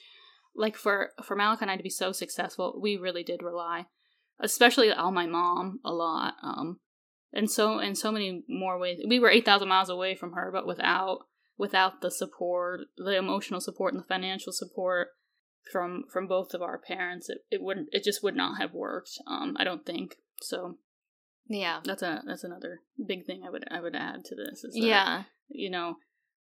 like 0.55 0.77
for 0.77 1.11
for 1.23 1.37
Malik 1.37 1.63
and 1.63 1.71
I 1.71 1.77
to 1.77 1.83
be 1.83 1.91
so 1.91 2.13
successful, 2.13 2.79
we 2.81 2.97
really 2.97 3.23
did 3.23 3.43
rely, 3.43 3.87
especially 4.41 4.93
on 4.93 5.15
my 5.15 5.27
mom 5.27 5.81
a 5.85 5.93
lot. 5.93 6.35
Um, 6.43 6.81
and 7.33 7.51
so 7.51 7.79
in 7.79 7.95
so 7.95 8.11
many 8.11 8.43
more 8.49 8.79
ways, 8.79 9.01
we 9.07 9.21
were 9.21 9.31
eight 9.31 9.45
thousand 9.45 9.69
miles 9.69 9.89
away 9.89 10.15
from 10.15 10.33
her, 10.33 10.51
but 10.53 10.67
without 10.67 11.21
without 11.57 12.01
the 12.01 12.11
support, 12.11 12.81
the 12.97 13.17
emotional 13.17 13.61
support 13.61 13.93
and 13.93 14.03
the 14.03 14.07
financial 14.07 14.53
support 14.53 15.09
from 15.71 16.05
from 16.13 16.27
both 16.27 16.55
of 16.55 16.63
our 16.63 16.79
parents, 16.79 17.29
it, 17.29 17.39
it 17.51 17.63
wouldn't 17.63 17.89
it 17.93 18.03
just 18.03 18.23
would 18.23 18.37
not 18.37 18.61
have 18.61 18.73
worked. 18.73 19.11
Um, 19.27 19.57
I 19.59 19.65
don't 19.65 19.87
think 19.87 20.17
so. 20.43 20.79
Yeah. 21.51 21.81
That's 21.85 22.03
a 22.03 22.23
that's 22.27 22.45
another 22.45 22.81
big 23.07 23.27
thing 23.27 23.43
I 23.47 23.51
would 23.51 23.65
I 23.71 23.81
would 23.81 23.97
add 23.97 24.25
to 24.27 24.35
this. 24.35 24.65
Is 24.65 24.75
that, 24.75 24.81
yeah. 24.81 25.23
you 25.49 25.69
know 25.69 25.97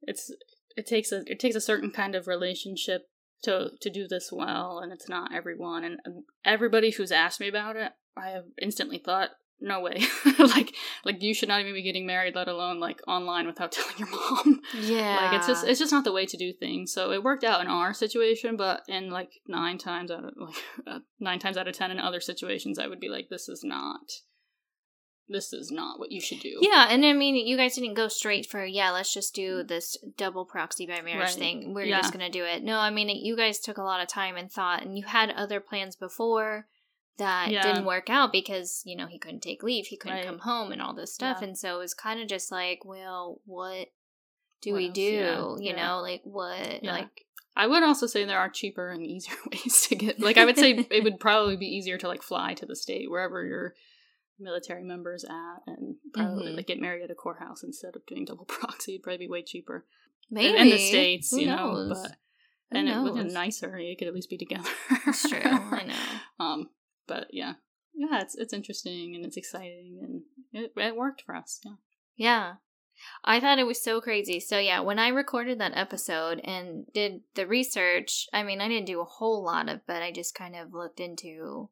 it's 0.02 0.32
it 0.76 0.86
takes 0.86 1.12
a 1.12 1.22
it 1.26 1.38
takes 1.38 1.56
a 1.56 1.60
certain 1.60 1.90
kind 1.90 2.14
of 2.14 2.26
relationship 2.26 3.08
to 3.42 3.70
to 3.80 3.90
do 3.90 4.06
this 4.08 4.30
well 4.32 4.78
and 4.78 4.92
it's 4.92 5.08
not 5.08 5.34
everyone 5.34 5.84
and 5.84 5.98
everybody 6.44 6.90
who's 6.90 7.10
asked 7.10 7.40
me 7.40 7.48
about 7.48 7.74
it 7.74 7.90
i 8.16 8.28
have 8.28 8.44
instantly 8.60 8.98
thought 8.98 9.30
no 9.62 9.80
way. 9.80 10.02
Like 10.38 10.74
like 11.04 11.22
you 11.22 11.34
should 11.34 11.48
not 11.48 11.60
even 11.60 11.72
be 11.72 11.82
getting 11.82 12.04
married 12.04 12.34
let 12.34 12.48
alone 12.48 12.80
like 12.80 13.00
online 13.06 13.46
without 13.46 13.70
telling 13.72 13.96
your 13.96 14.08
mom. 14.10 14.60
Yeah 14.80 15.16
like 15.16 15.34
it's 15.38 15.46
just 15.46 15.64
it's 15.66 15.78
just 15.78 15.92
not 15.92 16.02
the 16.02 16.12
way 16.12 16.26
to 16.26 16.36
do 16.36 16.52
things. 16.52 16.92
So 16.92 17.12
it 17.12 17.22
worked 17.22 17.44
out 17.44 17.60
in 17.60 17.68
our 17.68 17.94
situation 17.94 18.56
but 18.56 18.82
in 18.88 19.10
like 19.10 19.30
nine 19.46 19.78
times 19.78 20.10
out 20.10 20.24
of 20.24 20.32
like 20.36 20.54
uh, 20.86 20.98
nine 21.20 21.38
times 21.38 21.56
out 21.56 21.68
of 21.68 21.76
ten 21.76 21.92
in 21.92 22.00
other 22.00 22.20
situations 22.20 22.78
i 22.78 22.88
would 22.88 22.98
be 22.98 23.08
like 23.08 23.28
this 23.30 23.48
is 23.48 23.62
not 23.62 24.00
this 25.28 25.52
is 25.52 25.70
not 25.70 25.98
what 25.98 26.12
you 26.12 26.20
should 26.20 26.40
do. 26.40 26.58
Yeah, 26.60 26.86
and 26.90 27.04
I 27.04 27.12
mean, 27.12 27.34
you 27.34 27.56
guys 27.56 27.74
didn't 27.74 27.94
go 27.94 28.08
straight 28.08 28.46
for 28.46 28.64
yeah. 28.64 28.90
Let's 28.90 29.12
just 29.12 29.34
do 29.34 29.62
mm. 29.62 29.68
this 29.68 29.96
double 30.16 30.44
proxy 30.44 30.86
by 30.86 31.00
marriage 31.00 31.30
Right. 31.30 31.38
thing. 31.38 31.74
We're 31.74 31.86
Yeah. 31.86 32.00
just 32.00 32.12
gonna 32.12 32.30
do 32.30 32.44
it. 32.44 32.62
No, 32.62 32.78
I 32.78 32.90
mean, 32.90 33.08
you 33.08 33.36
guys 33.36 33.58
took 33.58 33.78
a 33.78 33.82
lot 33.82 34.00
of 34.00 34.08
time 34.08 34.36
and 34.36 34.50
thought, 34.50 34.82
and 34.82 34.96
you 34.96 35.04
had 35.04 35.30
other 35.30 35.60
plans 35.60 35.96
before 35.96 36.66
that 37.18 37.50
Yeah. 37.50 37.62
didn't 37.62 37.84
work 37.84 38.10
out 38.10 38.32
because 38.32 38.82
you 38.84 38.96
know 38.96 39.06
he 39.06 39.18
couldn't 39.18 39.40
take 39.40 39.62
leave, 39.62 39.86
he 39.86 39.96
couldn't 39.96 40.18
Right. 40.18 40.26
come 40.26 40.40
home, 40.40 40.72
and 40.72 40.82
all 40.82 40.94
this 40.94 41.14
stuff. 41.14 41.38
Yeah. 41.40 41.48
And 41.48 41.58
so 41.58 41.76
it 41.76 41.78
was 41.78 41.94
kind 41.94 42.20
of 42.20 42.28
just 42.28 42.50
like, 42.50 42.84
well, 42.84 43.40
what 43.44 43.88
do 44.60 44.72
What 44.72 44.78
we 44.78 44.86
else? 44.86 44.94
do? 44.94 45.56
You 45.60 45.74
know, 45.74 46.00
like 46.00 46.22
what, 46.24 46.82
like 46.82 47.26
I 47.54 47.66
would 47.66 47.82
also 47.82 48.06
say 48.06 48.24
there 48.24 48.38
are 48.38 48.48
cheaper 48.48 48.90
and 48.90 49.04
easier 49.06 49.34
ways 49.50 49.86
to 49.88 49.94
get. 49.94 50.20
Like 50.20 50.38
I 50.38 50.44
would 50.44 50.56
say 50.56 50.72
it 50.90 51.04
would 51.04 51.20
probably 51.20 51.56
be 51.56 51.66
easier 51.66 51.98
to 51.98 52.08
like 52.08 52.22
fly 52.22 52.54
to 52.54 52.66
the 52.66 52.76
state 52.76 53.10
wherever 53.10 53.44
your 53.44 53.74
military 54.42 54.82
members 54.84 55.24
at, 55.24 55.62
and 55.66 55.96
probably 56.12 56.52
Mhm. 56.52 56.56
like 56.56 56.66
get 56.66 56.80
married 56.80 57.02
at 57.02 57.10
a 57.10 57.14
courthouse 57.14 57.62
instead 57.62 57.96
of 57.96 58.04
doing 58.06 58.24
double 58.24 58.44
proxy. 58.46 58.92
It'd 58.94 59.02
probably 59.02 59.26
be 59.26 59.28
way 59.30 59.42
cheaper 59.42 59.86
maybe 60.30 60.56
in 60.58 60.68
the 60.70 60.78
states, 60.78 61.30
Who 61.30 61.40
you 61.40 61.46
know. 61.46 61.88
But 61.90 62.16
and 62.70 62.88
it 62.88 62.98
would 62.98 63.14
be 63.14 63.22
knows? 63.24 63.32
nicer. 63.34 63.78
You 63.78 63.96
could 63.96 64.08
at 64.08 64.14
least 64.14 64.30
be 64.30 64.38
together. 64.38 64.68
It's 65.06 65.28
true. 65.28 65.40
I 65.42 65.84
know. 65.86 66.44
Um, 66.44 66.70
but 67.06 67.28
yeah, 67.32 67.54
yeah, 67.94 68.20
it's 68.22 68.34
it's 68.34 68.52
interesting 68.52 69.14
and 69.14 69.24
it's 69.24 69.36
exciting 69.36 69.98
and 70.02 70.64
it, 70.64 70.72
it 70.76 70.96
worked 70.96 71.22
for 71.22 71.34
us. 71.36 71.60
Yeah. 71.64 71.72
Yeah. 72.16 72.52
I 73.24 73.40
thought 73.40 73.58
it 73.58 73.66
was 73.66 73.82
so 73.82 74.00
crazy. 74.00 74.38
So 74.38 74.58
yeah, 74.58 74.80
when 74.80 74.98
I 74.98 75.08
recorded 75.08 75.58
that 75.58 75.72
episode 75.74 76.40
and 76.44 76.86
did 76.92 77.22
the 77.34 77.46
research, 77.46 78.28
I 78.32 78.42
mean, 78.42 78.60
I 78.60 78.68
didn't 78.68 78.86
do 78.86 79.00
a 79.00 79.04
whole 79.04 79.42
lot 79.42 79.68
of, 79.68 79.80
but 79.86 80.02
I 80.02 80.12
just 80.12 80.34
kind 80.34 80.54
of 80.54 80.72
looked 80.72 81.00
into 81.00 81.68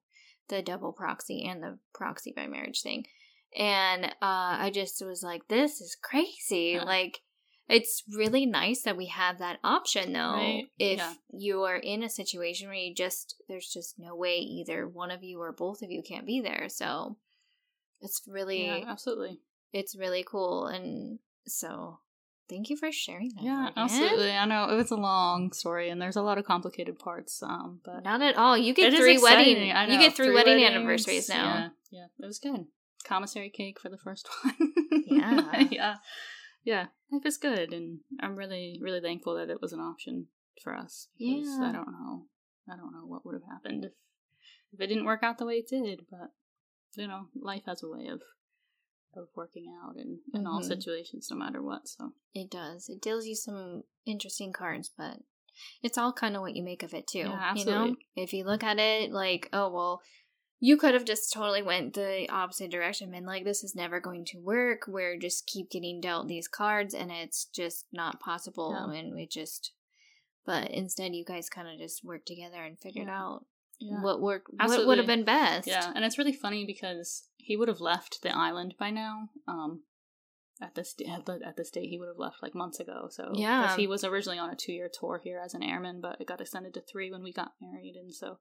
the 0.50 0.60
double 0.62 0.92
proxy 0.92 1.44
and 1.44 1.62
the 1.62 1.78
proxy 1.94 2.32
by 2.36 2.46
marriage 2.46 2.82
thing. 2.82 3.06
And 3.56 4.04
uh 4.04 4.10
I 4.20 4.70
just 4.72 5.04
was 5.04 5.22
like, 5.22 5.48
this 5.48 5.80
is 5.80 5.96
crazy. 6.00 6.72
Yeah. 6.74 6.84
Like 6.84 7.20
it's 7.68 8.02
really 8.12 8.46
nice 8.46 8.82
that 8.82 8.96
we 8.96 9.06
have 9.06 9.38
that 9.38 9.58
option 9.64 10.12
though. 10.12 10.34
Right. 10.34 10.64
If 10.78 10.98
Yeah. 10.98 11.14
you're 11.32 11.76
in 11.76 12.02
a 12.02 12.10
situation 12.10 12.66
where 12.68 12.76
you 12.76 12.94
just 12.94 13.36
there's 13.48 13.68
just 13.72 13.98
no 13.98 14.14
way 14.14 14.36
either 14.38 14.86
one 14.86 15.10
of 15.10 15.22
you 15.22 15.40
or 15.40 15.52
both 15.52 15.80
of 15.82 15.90
you 15.90 16.02
can't 16.02 16.26
be 16.26 16.40
there. 16.40 16.68
So 16.68 17.16
it's 18.00 18.22
really 18.26 18.66
Yeah, 18.66 18.84
absolutely. 18.86 19.40
it's 19.72 19.96
really 19.96 20.24
cool 20.24 20.66
and 20.66 21.18
so 21.46 22.00
thank 22.50 22.68
you 22.68 22.76
for 22.76 22.90
sharing 22.92 23.30
that 23.36 23.42
Yeah, 23.44 23.56
Morgan. 23.60 23.72
absolutely. 23.78 24.32
I 24.32 24.44
know 24.44 24.68
it 24.68 24.74
was 24.76 24.90
a 24.90 24.96
long 24.96 25.52
story 25.52 25.88
and 25.88 26.02
there's 26.02 26.16
a 26.16 26.22
lot 26.22 26.36
of 26.36 26.44
complicated 26.44 26.98
parts. 26.98 27.42
Um, 27.42 27.80
but 27.84 28.02
not 28.04 28.20
at 28.20 28.36
all 28.36 28.58
you 28.58 28.74
get 28.74 28.92
three 28.92 29.16
wedding 29.18 29.72
I 29.72 29.84
you 29.86 29.98
get 29.98 30.14
three, 30.14 30.26
three 30.26 30.34
wedding 30.34 30.56
weddings, 30.60 30.76
anniversaries 30.76 31.28
now 31.28 31.44
Yeah, 31.54 31.68
yeah, 32.00 32.06
it 32.22 32.26
was 32.26 32.38
good. 32.38 32.66
Commissary 33.04 33.48
cake 33.50 33.80
for 33.80 33.88
the 33.88 33.96
first 33.96 34.28
one. 34.44 34.72
Yeah. 35.06 35.64
yeah, 35.70 35.94
yeah. 36.64 36.86
Life 37.10 37.24
is 37.24 37.38
good, 37.38 37.72
and 37.72 38.00
I'm 38.20 38.36
really, 38.36 38.78
really 38.80 39.00
thankful 39.00 39.34
that 39.36 39.48
it 39.50 39.60
was 39.62 39.72
an 39.72 39.80
option 39.80 40.26
for 40.62 40.74
us. 40.76 41.08
Because 41.18 41.48
Yeah. 41.48 41.68
I 41.68 41.72
don't 41.72 41.90
know, 41.90 42.26
I 42.70 42.76
don't 42.76 42.92
know 42.92 43.06
what 43.06 43.24
would 43.24 43.34
have 43.34 43.50
happened 43.50 43.84
if 43.86 43.92
if 44.72 44.80
it 44.80 44.86
didn't 44.88 45.06
work 45.06 45.22
out 45.22 45.38
the 45.38 45.46
way 45.46 45.54
it 45.54 45.68
did. 45.68 46.00
But 46.10 46.30
you 46.96 47.08
know, 47.08 47.28
life 47.34 47.62
has 47.66 47.82
a 47.82 47.88
way 47.88 48.06
of 48.08 48.20
of 49.14 49.28
working 49.34 49.66
out 49.82 49.96
in 49.96 50.20
in 50.32 50.46
all 50.46 50.60
Mhm. 50.60 50.64
situations, 50.66 51.28
no 51.30 51.36
matter 51.36 51.62
what. 51.62 51.88
So 51.88 52.12
it 52.34 52.50
does 52.50 52.88
it 52.88 53.00
deals 53.02 53.26
you 53.26 53.34
some 53.34 53.84
interesting 54.06 54.52
cards 54.52 54.90
but 54.96 55.18
it's 55.82 55.98
all 55.98 56.12
kind 56.12 56.36
of 56.36 56.42
what 56.42 56.56
you 56.56 56.62
make 56.62 56.82
of 56.82 56.94
it 56.94 57.06
too 57.06 57.18
Yeah, 57.18 57.54
you 57.54 57.64
know 57.66 57.96
if 58.16 58.32
you 58.32 58.44
look 58.44 58.62
at 58.62 58.78
it 58.78 59.10
like 59.12 59.48
oh 59.52 59.68
well 59.68 60.00
you 60.62 60.76
could 60.76 60.94
have 60.94 61.04
just 61.04 61.32
totally 61.32 61.60
went 61.62 61.94
the 61.94 62.28
opposite 62.30 62.70
direction 62.70 63.10
been 63.10 63.26
like 63.26 63.44
this 63.44 63.62
is 63.64 63.74
never 63.74 63.98
going 64.00 64.24
to 64.26 64.38
work 64.38 64.86
we're 64.86 65.18
just 65.18 65.46
keep 65.46 65.70
getting 65.70 66.00
dealt 66.00 66.28
these 66.28 66.48
cards 66.48 66.94
and 66.94 67.10
it's 67.10 67.44
just 67.46 67.86
not 67.92 68.20
possible 68.20 68.70
Yeah. 68.72 68.98
and 68.98 69.14
we 69.14 69.26
just 69.26 69.72
but 70.46 70.70
instead 70.70 71.14
you 71.14 71.24
guys 71.24 71.48
kind 71.50 71.68
of 71.68 71.78
just 71.78 72.02
worked 72.04 72.26
together 72.26 72.64
and 72.64 72.78
figured 72.78 73.08
Yeah. 73.08 73.20
out 73.22 73.44
yeah. 73.80 74.02
what 74.02 74.20
worked 74.20 74.48
what 74.52 74.86
would 74.86 74.98
have 74.98 75.06
been 75.06 75.24
best 75.24 75.66
Yeah, 75.66 75.92
and 75.94 76.04
it's 76.04 76.18
really 76.18 76.32
funny 76.32 76.64
because 76.64 77.28
he 77.36 77.56
would 77.56 77.68
have 77.68 77.80
left 77.80 78.22
the 78.22 78.36
island 78.36 78.74
by 78.78 78.90
now. 78.90 79.30
Um, 79.48 79.82
at 80.62 80.74
this 80.74 80.94
at 81.08 81.26
the 81.26 81.40
at 81.44 81.56
this 81.56 81.70
date, 81.70 81.88
he 81.88 81.98
would 81.98 82.08
have 82.08 82.18
left 82.18 82.42
like 82.42 82.54
months 82.54 82.80
ago. 82.80 83.08
so 83.10 83.32
Yeah. 83.34 83.76
he 83.76 83.86
was 83.86 84.04
originally 84.04 84.38
on 84.38 84.50
a 84.50 84.56
two 84.56 84.72
year 84.72 84.90
tour 84.92 85.20
here 85.22 85.40
as 85.42 85.54
an 85.54 85.62
airman, 85.62 86.00
but 86.00 86.20
it 86.20 86.26
got 86.26 86.40
extended 86.40 86.74
to 86.74 86.80
three 86.80 87.10
when 87.10 87.22
we 87.22 87.32
got 87.32 87.52
married, 87.60 87.96
and 87.96 88.14
so 88.14 88.38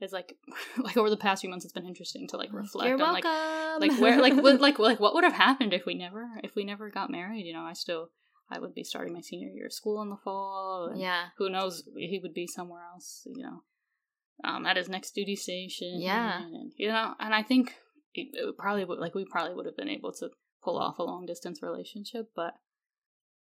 it's 0.00 0.12
like 0.12 0.36
like 0.78 0.96
over 0.96 1.10
the 1.10 1.16
past 1.16 1.40
few 1.40 1.50
months, 1.50 1.64
it's 1.64 1.74
been 1.74 1.86
interesting 1.86 2.28
to 2.28 2.36
like 2.36 2.52
reflect 2.52 2.88
You're 2.88 3.02
on 3.02 3.12
like 3.12 3.24
welcome. 3.24 3.88
like 3.88 4.00
where 4.00 4.20
like 4.20 4.34
what 4.34 4.60
like 4.60 4.78
like 4.90 5.00
what 5.00 5.14
would 5.14 5.24
have 5.24 5.32
happened 5.32 5.72
if 5.72 5.84
we 5.84 5.94
never 5.94 6.28
if 6.44 6.54
we 6.54 6.64
never 6.64 6.90
got 6.90 7.10
married. 7.10 7.44
You 7.44 7.54
know, 7.54 7.62
I 7.64 7.72
still 7.72 8.10
I 8.50 8.60
would 8.60 8.74
be 8.74 8.84
starting 8.84 9.12
my 9.12 9.20
senior 9.20 9.50
year 9.50 9.66
of 9.66 9.72
school 9.72 10.00
in 10.00 10.10
the 10.10 10.16
fall. 10.16 10.88
And 10.92 11.00
yeah. 11.00 11.26
who 11.36 11.50
knows 11.50 11.82
he 11.96 12.20
would 12.22 12.34
be 12.34 12.46
somewhere 12.46 12.82
else 12.92 13.26
you 13.26 13.42
know 13.42 13.62
um 14.44 14.66
at 14.66 14.76
his 14.76 14.88
next 14.88 15.12
duty 15.14 15.36
station 15.36 16.00
Yeah. 16.00 16.42
and, 16.42 16.72
you 16.76 16.88
know 16.88 17.14
and 17.18 17.34
i 17.34 17.42
think 17.42 17.74
it, 18.14 18.28
it 18.32 18.56
probably 18.58 18.84
would 18.84 18.98
like 18.98 19.14
we 19.14 19.24
probably 19.24 19.54
would 19.54 19.66
have 19.66 19.76
been 19.76 19.88
able 19.88 20.12
to 20.12 20.30
pull 20.62 20.78
off 20.78 20.98
a 20.98 21.02
long 21.04 21.26
distance 21.26 21.62
relationship 21.62 22.30
but 22.34 22.54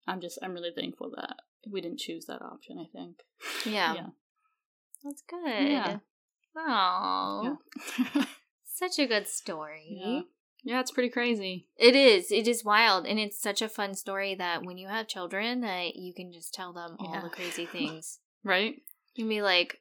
i'm 0.07 0.21
just 0.21 0.39
i'm 0.41 0.53
really 0.53 0.71
thankful 0.75 1.11
that 1.15 1.37
we 1.71 1.81
didn't 1.81 1.99
choose 1.99 2.25
that 2.25 2.41
option 2.41 2.77
i 2.79 2.85
think 2.95 3.17
Yeah. 3.65 3.93
yeah 3.93 4.07
That's 5.03 5.23
good. 5.27 5.67
Yeah. 5.71 5.97
Oh, 6.55 7.57
yeah 8.15 8.25
such 8.65 8.99
a 8.99 9.05
good 9.07 9.27
story. 9.27 9.97
yeah 10.01 10.21
yeah 10.63 10.79
it's 10.79 10.91
pretty 10.91 11.09
crazy 11.09 11.67
It 11.77 11.95
is. 11.95 12.31
It 12.31 12.47
is 12.47 12.63
wild, 12.65 13.05
and 13.05 13.19
it's 13.19 13.39
such 13.41 13.61
a 13.61 13.69
fun 13.69 13.93
story 13.95 14.33
that 14.35 14.63
when 14.63 14.77
you 14.77 14.87
have 14.87 15.07
children, 15.07 15.61
that 15.61 15.95
you 15.95 16.13
can 16.13 16.31
just 16.31 16.53
tell 16.53 16.73
them 16.73 16.95
all 16.99 17.13
Yeah. 17.13 17.21
the 17.21 17.29
crazy 17.29 17.65
things. 17.71 18.19
right 18.43 18.75
You 19.15 19.23
can 19.25 19.29
be 19.29 19.41
like, 19.41 19.79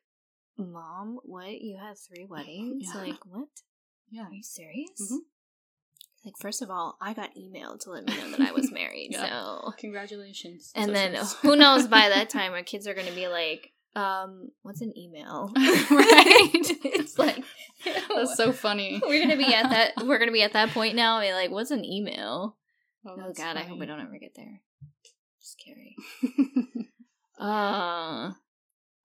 "Mom, 0.71 1.19
what? 1.25 1.61
You 1.61 1.79
had 1.79 1.97
three 1.99 2.25
weddings? 2.25 2.91
Yeah. 2.95 3.01
Like, 3.03 3.27
what? 3.27 3.49
yeah 4.11 4.27
Are 4.27 4.33
you 4.33 4.43
serious?" 4.43 4.91
Mhm. 5.01 5.19
Like, 6.25 6.35
first 6.41 6.63
of 6.63 6.71
all, 6.71 6.97
I 7.01 7.15
got 7.15 7.35
emailed 7.35 7.81
to 7.81 7.91
let 7.91 8.05
me 8.07 8.17
know 8.17 8.31
that 8.37 8.41
I 8.49 8.53
was 8.53 8.71
married. 8.71 9.09
Yeah. 9.13 9.29
So, 9.29 9.73
congratulations 9.79 10.71
and 10.77 10.87
So 10.87 10.93
then 10.93 11.17
who 11.43 11.57
knows 11.57 11.89
by 11.89 12.09
that 12.11 12.31
time 12.37 12.53
our 12.53 12.63
kids 12.63 12.87
are 12.87 12.95
going 12.95 13.09
to 13.09 13.15
be 13.15 13.27
like, 13.27 13.73
um, 13.97 14.51
what's 14.63 14.81
an 14.81 14.97
email? 14.97 15.53
Right. 15.57 16.51
it's 16.85 17.19
like 17.19 17.43
that's 17.85 18.37
so 18.37 18.53
funny 18.53 19.01
we're 19.05 19.21
gonna 19.21 19.37
be 19.37 19.53
at 19.53 19.69
that. 19.71 19.93
We're 20.07 20.19
gonna 20.19 20.31
be 20.33 20.43
at 20.43 20.53
that 20.53 20.71
point 20.71 20.95
now. 20.95 21.21
be 21.21 21.33
like, 21.33 21.51
what's 21.51 21.73
an 21.73 21.85
email? 21.85 22.57
oh, 23.05 23.17
Oh 23.19 23.33
God, 23.37 23.57
I 23.57 23.65
hope 23.65 23.79
we 23.81 23.87
don't 23.87 24.01
ever 24.01 24.17
get 24.19 24.35
there. 24.37 24.61
Scary. 25.41 25.97
Uh, 27.39 28.31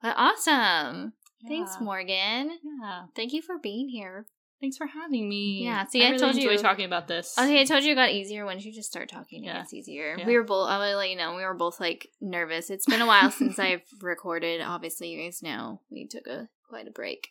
but 0.01 0.13
awesome. 0.15 1.13
Thanks, 1.47 1.77
Morgan. 1.81 2.57
yeah 2.81 3.03
Thank 3.15 3.33
you 3.33 3.41
for 3.41 3.57
being 3.59 3.89
here. 3.89 4.25
Thanks 4.59 4.75
for 4.77 4.88
having 4.88 5.29
me. 5.29 5.61
Yeah, 5.65 5.85
see, 5.85 6.01
I 6.03 6.07
really 6.07 6.19
told 6.19 6.35
enjoy 6.35 6.51
you- 6.53 6.57
talking 6.57 6.85
about 6.85 7.07
this. 7.07 7.38
Okay, 7.38 7.61
I 7.61 7.63
told 7.65 7.83
you 7.83 7.91
it 7.91 7.95
got 7.95 8.09
easier 8.11 8.43
once 8.43 8.65
you 8.65 8.73
just 8.73 8.89
start 8.89 9.07
talking. 9.07 9.43
It 9.43 9.47
Yeah. 9.47 9.59
gets 9.59 9.71
easier. 9.73 10.15
Yeah. 10.17 10.25
We 10.25 10.35
were 10.35 10.43
both. 10.43 10.67
I'm 10.67 10.79
gonna 10.79 10.95
let 10.97 11.11
you 11.11 11.15
know. 11.15 11.35
We 11.35 11.43
were 11.43 11.53
both 11.53 11.79
like 11.79 12.07
nervous. 12.19 12.71
It's 12.71 12.88
been 12.88 13.01
a 13.01 13.05
while 13.05 13.29
since 13.29 13.59
I've 13.59 13.83
recorded. 14.01 14.61
Obviously, 14.61 15.09
you 15.09 15.23
guys 15.23 15.43
know 15.43 15.81
we 15.91 16.07
took 16.07 16.25
a 16.25 16.49
quite 16.67 16.88
a 16.88 16.91
break. 16.91 17.27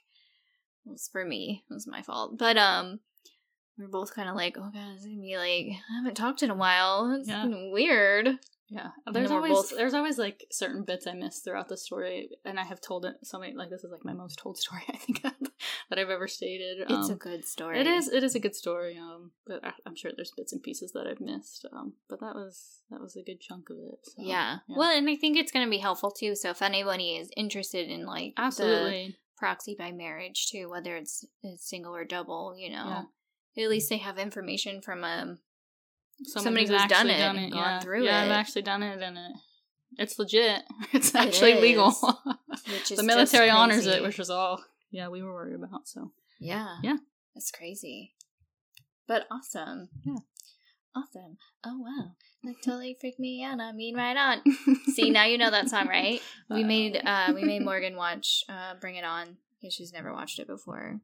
It 0.86 0.90
was 0.90 1.08
for 1.10 1.24
me. 1.24 1.64
It 1.68 1.74
was 1.74 1.88
my 1.88 2.02
fault. 2.02 2.38
But 2.38 2.56
um, 2.56 3.00
we 3.76 3.84
are 3.84 3.88
both 3.88 4.14
kind 4.14 4.28
of 4.28 4.36
like, 4.36 4.56
oh 4.56 4.70
god, 4.72 4.92
it's 4.94 5.04
gonna 5.04 5.20
be 5.20 5.36
like 5.36 5.66
I 5.90 5.96
haven't 5.98 6.14
talked 6.14 6.44
in 6.44 6.50
a 6.50 6.54
while. 6.54 7.10
It's 7.18 7.28
Yeah. 7.28 7.42
been 7.42 7.72
weird. 7.72 8.38
Yeah, 8.68 8.88
there's 9.12 9.30
always 9.30 9.52
both- 9.52 9.76
there's 9.76 9.94
always 9.94 10.18
like 10.18 10.44
certain 10.50 10.82
bits 10.82 11.06
I 11.06 11.12
miss 11.12 11.38
throughout 11.38 11.68
the 11.68 11.76
story, 11.76 12.30
and 12.44 12.58
I 12.58 12.64
have 12.64 12.80
told 12.80 13.04
it 13.04 13.14
so 13.22 13.38
many 13.38 13.54
like 13.54 13.70
this 13.70 13.84
is 13.84 13.92
like 13.92 14.04
my 14.04 14.12
most 14.12 14.38
told 14.40 14.58
story 14.58 14.82
I 14.88 14.96
think 14.96 15.22
that 15.22 15.98
I've 15.98 16.10
ever 16.10 16.26
stated. 16.26 16.78
It's 16.80 17.08
a 17.08 17.12
Um, 17.12 17.18
good 17.18 17.44
story. 17.44 17.78
It 17.80 17.86
is. 17.86 18.08
It 18.08 18.24
is 18.24 18.34
a 18.34 18.40
good 18.40 18.56
story. 18.56 18.98
Um, 18.98 19.30
but 19.46 19.64
I, 19.64 19.72
I'm 19.86 19.94
sure 19.94 20.10
there's 20.14 20.32
bits 20.36 20.52
and 20.52 20.62
pieces 20.62 20.90
that 20.92 21.06
I've 21.06 21.20
missed. 21.20 21.64
Um, 21.72 21.94
but 22.08 22.18
that 22.20 22.34
was 22.34 22.80
that 22.90 23.00
was 23.00 23.14
a 23.14 23.22
good 23.22 23.40
chunk 23.40 23.70
of 23.70 23.76
it. 23.78 24.00
So, 24.02 24.14
Yeah. 24.22 24.58
Well, 24.68 24.90
and 24.90 25.08
I 25.08 25.14
think 25.14 25.36
it's 25.36 25.52
going 25.52 25.64
to 25.66 25.70
be 25.70 25.78
helpful 25.78 26.10
too. 26.10 26.34
So 26.34 26.50
if 26.50 26.60
anybody 26.60 27.16
is 27.16 27.30
interested 27.36 27.88
in 27.88 28.04
like 28.04 28.34
the 28.34 28.42
absolutely. 28.42 29.16
proxy 29.36 29.76
by 29.78 29.92
marriage 29.92 30.48
too, 30.50 30.68
whether 30.68 30.96
it's, 30.96 31.24
it's 31.44 31.68
single 31.68 31.94
or 31.94 32.04
double, 32.04 32.56
you 32.58 32.70
know, 32.70 33.04
Yeah. 33.54 33.64
at 33.64 33.70
least 33.70 33.90
they 33.90 33.98
have 33.98 34.18
information 34.18 34.82
from 34.82 35.04
um 35.04 35.38
Someone 36.24 36.44
somebody 36.44 36.66
who's 36.66 36.70
done 36.88 37.08
actually 37.08 37.12
it 37.12 37.20
and 37.20 37.52
gone 37.52 37.62
yeah. 37.62 37.80
through 37.80 38.04
yeah, 38.04 38.22
it. 38.22 38.26
I've 38.26 38.30
actually 38.32 38.62
done 38.62 38.82
it, 38.82 39.02
and 39.02 39.16
it 39.18 39.32
it's 39.98 40.18
legit. 40.18 40.62
It's 40.92 41.14
actually 41.14 41.52
is, 41.52 41.60
legal. 41.62 41.92
which 42.68 42.90
is 42.90 42.96
the 42.98 43.02
military 43.02 43.50
honors 43.50 43.86
it, 43.86 44.02
which 44.02 44.18
was 44.18 44.30
all 44.30 44.62
yeah 44.90 45.08
we 45.08 45.22
were 45.22 45.32
worried 45.32 45.54
about. 45.56 45.86
So 45.86 46.12
yeah, 46.40 46.76
Yeah. 46.82 46.96
that's 47.34 47.50
crazy, 47.50 48.14
but 49.06 49.26
awesome. 49.30 49.88
Yeah. 50.04 50.16
awesome. 50.94 51.36
Oh 51.64 51.78
wow, 51.78 52.12
that 52.44 52.54
totally 52.64 52.96
freaked 53.00 53.20
me 53.20 53.44
out. 53.44 53.60
I 53.60 53.72
mean, 53.72 53.94
right 53.96 54.16
on. 54.16 54.42
See, 54.94 55.10
now 55.10 55.24
you 55.24 55.36
know 55.38 55.50
that 55.50 55.68
song, 55.68 55.88
right? 55.88 56.20
We 56.50 56.64
Uh, 56.64 56.66
made 56.66 56.96
uh 57.04 57.32
we 57.34 57.44
made 57.44 57.62
Morgan 57.62 57.96
watch 57.96 58.42
uh 58.48 58.74
Bring 58.80 58.96
It 58.96 59.04
On 59.04 59.36
because 59.60 59.74
she's 59.74 59.92
never 59.92 60.12
watched 60.12 60.38
it 60.38 60.46
before. 60.46 61.00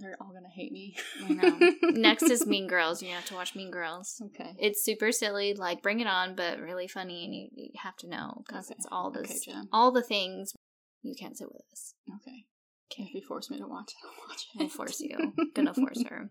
They're 0.00 0.16
all 0.20 0.32
gonna 0.32 0.48
hate 0.48 0.72
me. 0.72 0.96
I 1.24 1.28
know. 1.32 1.58
Next 1.90 2.24
is 2.30 2.46
Mean 2.46 2.66
Girls. 2.68 3.02
You 3.02 3.10
have 3.10 3.24
to 3.26 3.34
watch 3.34 3.54
Mean 3.56 3.70
Girls. 3.70 4.20
Okay. 4.26 4.54
It's 4.58 4.84
super 4.84 5.10
silly, 5.12 5.54
like 5.54 5.82
Bring 5.82 6.00
It 6.00 6.06
On, 6.06 6.34
but 6.34 6.60
really 6.60 6.86
funny, 6.88 7.24
and 7.24 7.34
you, 7.34 7.48
you 7.54 7.70
have 7.82 7.96
to 7.98 8.08
know 8.08 8.42
because 8.46 8.66
Okay. 8.66 8.76
it's 8.78 8.86
all 8.92 9.10
the 9.10 9.20
Okay, 9.20 9.38
Jen. 9.44 9.68
all 9.72 9.90
the 9.90 10.02
things 10.02 10.52
you 11.02 11.14
can't 11.18 11.36
sit 11.36 11.48
with 11.52 11.62
us. 11.72 11.94
Okay. 12.20 12.44
If 12.96 13.14
you 13.14 13.20
force 13.26 13.50
me 13.50 13.58
to 13.58 13.66
watch 13.66 13.90
it, 13.92 14.06
I'll 14.06 14.28
watch 14.28 14.46
it. 14.54 14.62
I'll 14.62 14.68
force 14.68 15.00
you. 15.00 15.34
Gonna 15.54 15.74
force 15.74 16.02
her. 16.08 16.30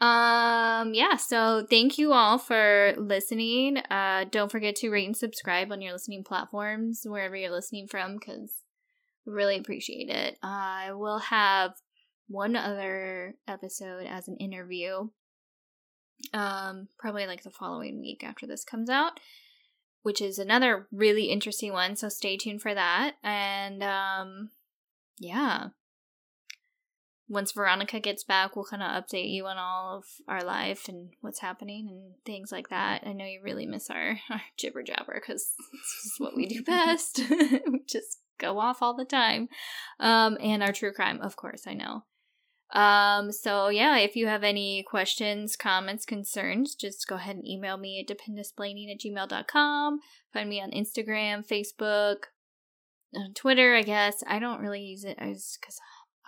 Um 0.00 0.92
yeah, 0.94 1.16
so 1.16 1.64
thank 1.70 1.98
you 1.98 2.12
all 2.12 2.38
for 2.38 2.94
listening. 2.96 3.76
Uh 3.78 4.24
don't 4.30 4.50
forget 4.50 4.74
to 4.76 4.90
rate 4.90 5.06
and 5.06 5.16
subscribe 5.16 5.70
on 5.70 5.80
your 5.80 5.92
listening 5.92 6.24
platforms 6.24 7.02
wherever 7.04 7.36
you're 7.36 7.50
listening 7.52 7.86
from 7.86 8.18
cuz 8.18 8.62
really 9.24 9.56
appreciate 9.56 10.08
it. 10.10 10.36
I 10.42 10.92
will 10.92 11.18
have 11.20 11.72
one 12.28 12.56
other 12.56 13.34
episode 13.46 14.06
as 14.06 14.28
an 14.28 14.36
interview. 14.36 15.08
Um 16.32 16.88
probably 16.98 17.26
like 17.26 17.42
the 17.42 17.50
following 17.50 18.00
week 18.00 18.24
after 18.24 18.46
this 18.46 18.64
comes 18.64 18.88
out, 18.88 19.20
which 20.02 20.20
is 20.20 20.38
another 20.38 20.86
really 20.92 21.24
interesting 21.24 21.72
one, 21.72 21.96
so 21.96 22.08
stay 22.08 22.36
tuned 22.36 22.62
for 22.62 22.74
that. 22.74 23.14
And 23.22 23.82
um 23.82 24.50
yeah, 25.18 25.68
once 27.28 27.52
Veronica 27.52 28.00
gets 28.00 28.22
back, 28.22 28.54
we'll 28.54 28.66
kind 28.66 28.82
of 28.82 29.04
update 29.04 29.30
you 29.30 29.46
on 29.46 29.56
all 29.56 29.96
of 29.98 30.04
our 30.28 30.42
life 30.42 30.88
and 30.88 31.10
what's 31.20 31.40
happening 31.40 31.88
and 31.88 32.14
things 32.24 32.52
like 32.52 32.68
that. 32.68 33.02
I 33.06 33.12
know 33.12 33.24
you 33.24 33.40
really 33.42 33.66
miss 33.66 33.88
our, 33.90 34.18
our 34.30 34.42
jibber 34.56 34.82
jabber 34.82 35.14
because 35.14 35.54
this 35.72 36.04
is 36.04 36.14
what 36.18 36.36
we 36.36 36.46
do 36.46 36.62
best. 36.66 37.20
we 37.30 37.82
just 37.88 38.20
go 38.38 38.58
off 38.58 38.82
all 38.82 38.94
the 38.94 39.04
time. 39.04 39.48
Um, 40.00 40.36
and 40.40 40.62
our 40.62 40.72
true 40.72 40.92
crime, 40.92 41.20
of 41.20 41.36
course, 41.36 41.62
I 41.66 41.74
know. 41.74 42.04
Um, 42.74 43.30
so 43.30 43.68
yeah, 43.68 43.98
if 43.98 44.16
you 44.16 44.26
have 44.26 44.42
any 44.42 44.82
questions, 44.82 45.54
comments, 45.54 46.04
concerns, 46.04 46.74
just 46.74 47.06
go 47.06 47.14
ahead 47.14 47.36
and 47.36 47.46
email 47.46 47.76
me 47.76 48.00
at 48.00 48.12
dependusplaining 48.12 48.92
at 48.92 49.00
gmail.com. 49.00 50.00
Find 50.32 50.48
me 50.48 50.60
on 50.60 50.72
Instagram, 50.72 51.46
Facebook, 51.46 52.16
on 53.14 53.32
Twitter, 53.34 53.76
I 53.76 53.82
guess. 53.82 54.24
I 54.26 54.40
don't 54.40 54.60
really 54.60 54.82
use 54.82 55.04
it 55.04 55.16
as 55.18 55.56
because 55.60 55.78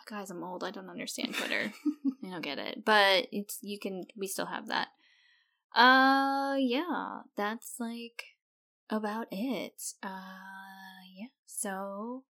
guys, 0.09 0.31
I'm 0.31 0.45
old. 0.45 0.63
I 0.63 0.71
don't 0.71 0.89
understand 0.89 1.35
Twitter. 1.35 1.73
I 2.25 2.31
don't 2.31 2.43
get 2.43 2.59
it. 2.59 2.85
But 2.85 3.27
it's 3.33 3.59
you 3.63 3.79
can 3.79 4.05
we 4.17 4.27
still 4.27 4.47
have 4.47 4.69
that. 4.69 4.89
Uh 5.75 6.55
yeah, 6.59 7.23
that's 7.37 7.75
like 7.79 8.23
about 8.89 9.27
it. 9.31 9.83
Uh 10.03 11.03
yeah. 11.13 11.27
So 11.45 12.23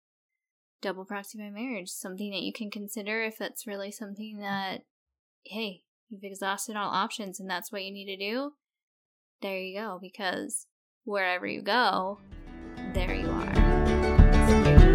double 0.80 1.04
proxy 1.04 1.38
by 1.38 1.50
marriage, 1.50 1.88
something 1.88 2.30
that 2.30 2.42
you 2.42 2.52
can 2.52 2.70
consider 2.70 3.22
if 3.22 3.38
that's 3.38 3.66
really 3.66 3.90
something 3.90 4.38
that 4.38 4.82
hey, 5.44 5.82
you've 6.08 6.24
exhausted 6.24 6.76
all 6.76 6.90
options 6.90 7.40
and 7.40 7.48
that's 7.48 7.70
what 7.70 7.84
you 7.84 7.92
need 7.92 8.06
to 8.06 8.16
do. 8.16 8.52
There 9.42 9.58
you 9.58 9.78
go 9.78 9.98
because 10.00 10.66
wherever 11.04 11.46
you 11.46 11.62
go, 11.62 12.18
there 12.94 13.14
you 13.14 13.28
are. 13.28 14.85